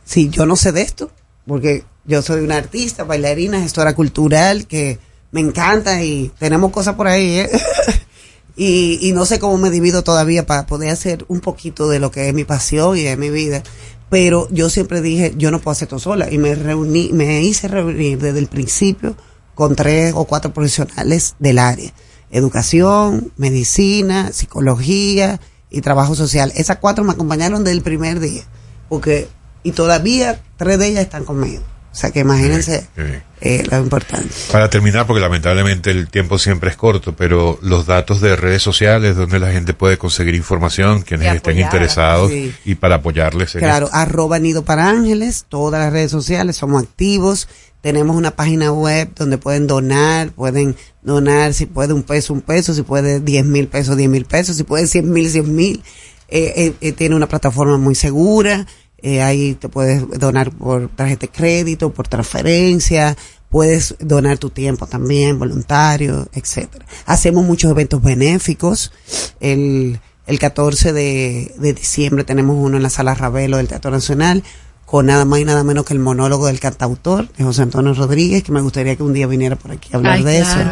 [0.04, 1.10] sí, yo no sé de esto,
[1.46, 4.98] porque yo soy una artista, bailarina, gestora cultural, que
[5.32, 7.50] me encanta y tenemos cosas por ahí, ¿eh?
[8.56, 12.10] y, y no sé cómo me divido todavía para poder hacer un poquito de lo
[12.10, 13.62] que es mi pasión y de mi vida.
[14.08, 16.32] Pero yo siempre dije, yo no puedo hacer todo sola.
[16.32, 19.16] Y me reuní, me hice reunir desde el principio
[19.60, 21.92] con tres o cuatro profesionales del área.
[22.30, 25.38] Educación, medicina, psicología
[25.68, 26.50] y trabajo social.
[26.56, 28.42] Esas cuatro me acompañaron desde el primer día.
[28.88, 29.28] Porque,
[29.62, 31.62] y todavía tres de ellas están conmigo.
[31.92, 33.02] O sea que imagínense Sí.
[33.40, 34.28] eh, lo importante.
[34.52, 39.16] Para terminar, porque lamentablemente el tiempo siempre es corto, pero los datos de redes sociales
[39.16, 41.64] donde la gente puede conseguir información, quienes Y estén apoyar.
[41.66, 42.54] interesados Sí.
[42.64, 43.96] y para apoyarles en Claro, esto.
[43.98, 47.48] arroba Nido para Ángeles, todas las redes sociales, somos activos.
[47.80, 52.72] Tenemos una página web donde pueden donar, pueden donar si puede un peso, un peso,
[52.74, 55.82] si puede diez mil pesos, diez mil pesos, si puede cien mil, cien mil.
[56.28, 58.64] Eh, eh, eh, tiene una plataforma muy segura,
[59.02, 63.16] eh, ahí te puedes donar por tarjeta de crédito, por transferencia,
[63.48, 66.86] puedes donar tu tiempo también, voluntario, etcétera.
[67.06, 68.92] Hacemos muchos eventos benéficos.
[69.40, 74.44] El, el 14 de, de diciembre tenemos uno en la Sala Ravelo del Teatro Nacional
[74.86, 78.42] con nada más y nada menos que el monólogo del cantautor, de José Antonio Rodríguez,
[78.42, 80.60] que me gustaría que un día viniera por aquí a hablar Ay, de claro.
[80.62, 80.70] eso.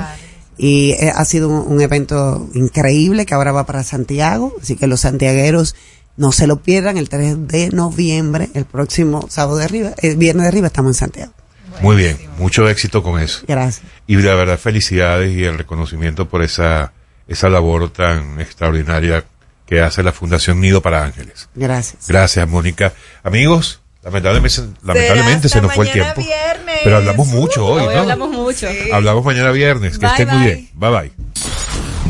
[0.56, 4.88] Y eh, ha sido un, un evento increíble que ahora va para Santiago, así que
[4.88, 5.76] los santiagueros
[6.18, 10.42] no se lo pierdan el 3 de noviembre, el próximo sábado de arriba, el viernes
[10.42, 11.32] de arriba estamos en Santiago.
[11.80, 13.44] Muy bien, mucho éxito con eso.
[13.46, 13.86] Gracias.
[14.06, 16.92] Y la verdad, felicidades y el reconocimiento por esa,
[17.28, 19.24] esa labor tan extraordinaria
[19.64, 21.48] que hace la Fundación Nido para Ángeles.
[21.54, 22.08] Gracias.
[22.08, 22.92] Gracias, Mónica.
[23.22, 26.24] Amigos, lamentablemente, lamentablemente se nos fue el tiempo.
[26.82, 28.00] Pero hablamos mucho hoy, Hoy ¿no?
[28.00, 28.66] hablamos mucho.
[28.92, 29.98] Hablamos mañana viernes.
[29.98, 30.68] Que Bye, estén muy bien.
[30.74, 31.12] Bye bye.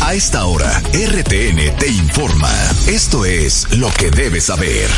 [0.00, 2.50] A esta hora, RTN te informa.
[2.86, 4.88] Esto es lo que debes saber.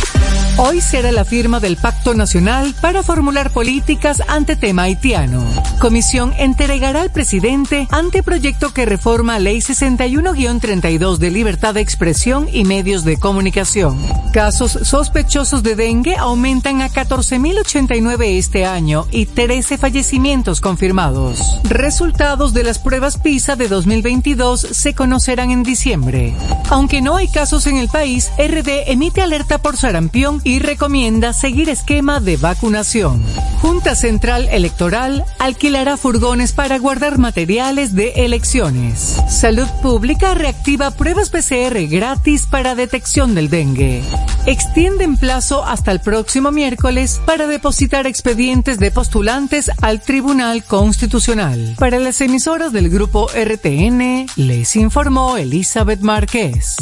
[0.59, 5.45] Hoy será la firma del Pacto Nacional para formular políticas ante tema haitiano.
[5.79, 13.05] Comisión entregará al presidente anteproyecto que reforma Ley 61-32 de libertad de expresión y medios
[13.05, 13.99] de comunicación.
[14.33, 21.61] Casos sospechosos de dengue aumentan a 14.089 este año y 13 fallecimientos confirmados.
[21.65, 26.33] Resultados de las pruebas PISA de 2022 se conocerán en diciembre.
[26.71, 31.69] Aunque no hay casos en el país, RD emite alerta por sarampión y recomienda seguir
[31.69, 33.21] esquema de vacunación.
[33.61, 39.17] Junta Central Electoral alquilará furgones para guardar materiales de elecciones.
[39.29, 44.05] Salud Pública reactiva pruebas PCR gratis para detección del dengue.
[44.47, 51.75] Extienden plazo hasta el próximo miércoles para depositar expedientes de postulantes al Tribunal Constitucional.
[51.77, 56.77] Para las emisoras del grupo RTN, les informó Elizabeth Márquez.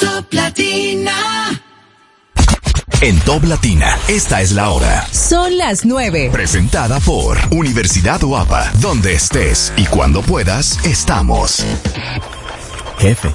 [0.00, 1.62] Top Latina.
[3.00, 5.06] En Top Latina, esta es la hora.
[5.12, 6.30] Son las 9.
[6.32, 11.64] Presentada por Universidad Guapa, donde estés y cuando puedas, estamos.
[12.98, 13.34] Jefe,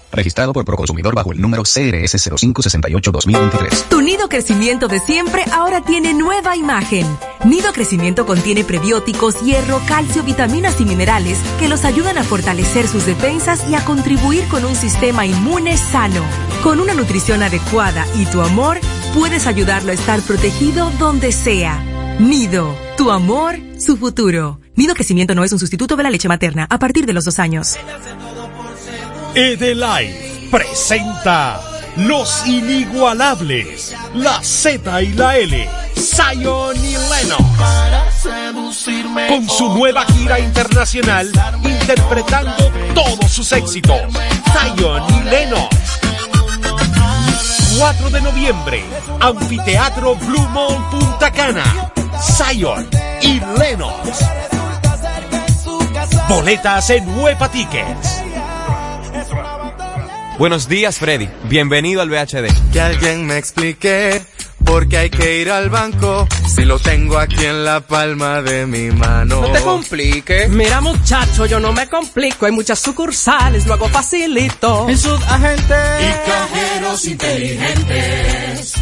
[0.11, 3.87] Registrado por Proconsumidor bajo el número CRS 0568-2023.
[3.89, 7.07] Tu nido crecimiento de siempre ahora tiene nueva imagen.
[7.45, 13.05] Nido crecimiento contiene prebióticos, hierro, calcio, vitaminas y minerales que los ayudan a fortalecer sus
[13.05, 16.23] defensas y a contribuir con un sistema inmune sano.
[16.63, 18.79] Con una nutrición adecuada y tu amor,
[19.13, 21.83] puedes ayudarlo a estar protegido donde sea.
[22.19, 24.59] Nido, tu amor, su futuro.
[24.75, 27.39] Nido crecimiento no es un sustituto de la leche materna a partir de los dos
[27.39, 27.77] años.
[29.33, 31.61] Edelife presenta
[31.95, 37.45] Los Inigualables, la Z y la L, Zion y Lennox.
[39.29, 41.31] Con su nueva gira internacional,
[41.63, 44.01] interpretando todos sus éxitos,
[44.51, 45.77] Zion y Lennox.
[47.79, 48.83] 4 de noviembre,
[49.21, 52.89] Anfiteatro Blue Mall Punta Cana, Zion
[53.21, 54.25] y Lennox.
[56.27, 58.20] Boletas en Huepa Tickets.
[60.41, 61.29] Buenos días, Freddy.
[61.43, 62.71] Bienvenido al VHD.
[62.73, 64.23] Que alguien me explique
[64.65, 68.89] porque hay que ir al banco si lo tengo aquí en la palma de mi
[68.89, 69.41] mano.
[69.41, 70.49] No te compliques.
[70.49, 72.47] Mira muchacho, yo no me complico.
[72.47, 74.89] Hay muchas sucursales, lo hago facilito.
[74.89, 75.75] En Subagente.
[75.75, 78.73] Y cajeros inteligentes.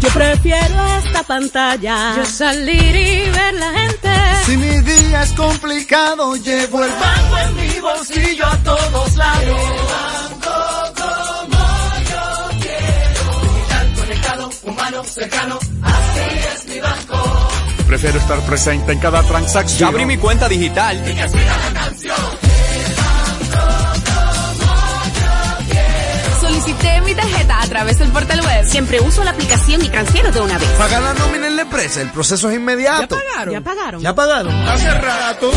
[0.00, 2.16] Yo prefiero esta pantalla.
[2.18, 4.10] Yo salir y ver la gente.
[4.44, 10.37] Si mi día es complicado, llevo el banco en mi bolsillo a todos lados.
[14.88, 16.20] Humano, cercano, así
[16.54, 17.48] es mi banco.
[17.86, 19.78] Prefiero estar presente en cada transacción.
[19.78, 21.02] Ya abrí mi cuenta digital.
[26.40, 28.66] Solicité mi tarjeta a través del portal web.
[28.66, 30.68] Siempre uso la aplicación y transfiero de una vez.
[30.70, 33.16] Pagar la nómina en la empresa, el proceso es inmediato.
[33.16, 33.54] ¿Ya pagaron?
[33.54, 34.02] ¿Ya pagaron?
[34.02, 34.68] ¿Ya pagaron?
[34.68, 35.50] Hace rato.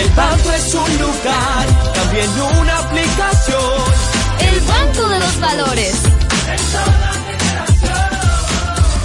[0.00, 3.82] El banco es un lugar, también una aplicación.
[4.40, 6.02] El banco de los valores.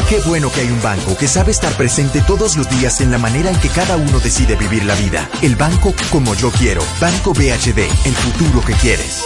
[0.07, 3.17] Qué bueno que hay un banco que sabe estar presente todos los días en la
[3.17, 5.27] manera en que cada uno decide vivir la vida.
[5.41, 6.81] El banco como yo quiero.
[7.01, 9.22] Banco BHD, el futuro que quieres.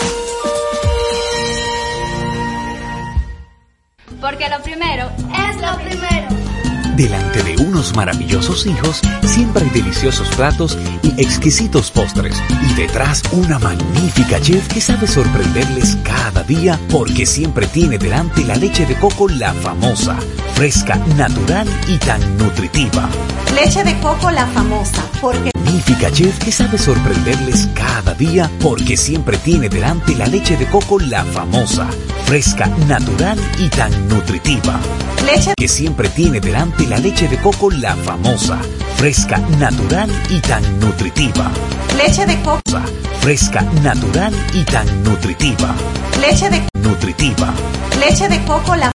[4.20, 5.12] Porque lo primero
[5.48, 6.29] es lo primero.
[7.00, 12.36] Delante de unos maravillosos hijos, siempre hay deliciosos platos y exquisitos postres.
[12.70, 18.58] Y detrás una magnífica chef que sabe sorprenderles cada día porque siempre tiene delante la
[18.58, 20.18] leche de coco la famosa,
[20.56, 23.08] fresca, natural y tan nutritiva.
[23.56, 29.38] Leche de coco la famosa, porque Magnífica chef que sabe sorprenderles cada día porque siempre
[29.38, 31.88] tiene delante la leche de coco la famosa,
[32.26, 34.80] fresca, natural y tan nutritiva.
[35.26, 38.58] leche Que siempre tiene delante la leche de coco la famosa,
[38.96, 41.52] fresca, natural y tan nutritiva.
[41.96, 42.62] leche de coco,
[43.22, 45.76] Fresca, natural y tan nutritiva.
[46.20, 47.54] leche de Nutritiva.
[48.00, 48.92] leche de coco la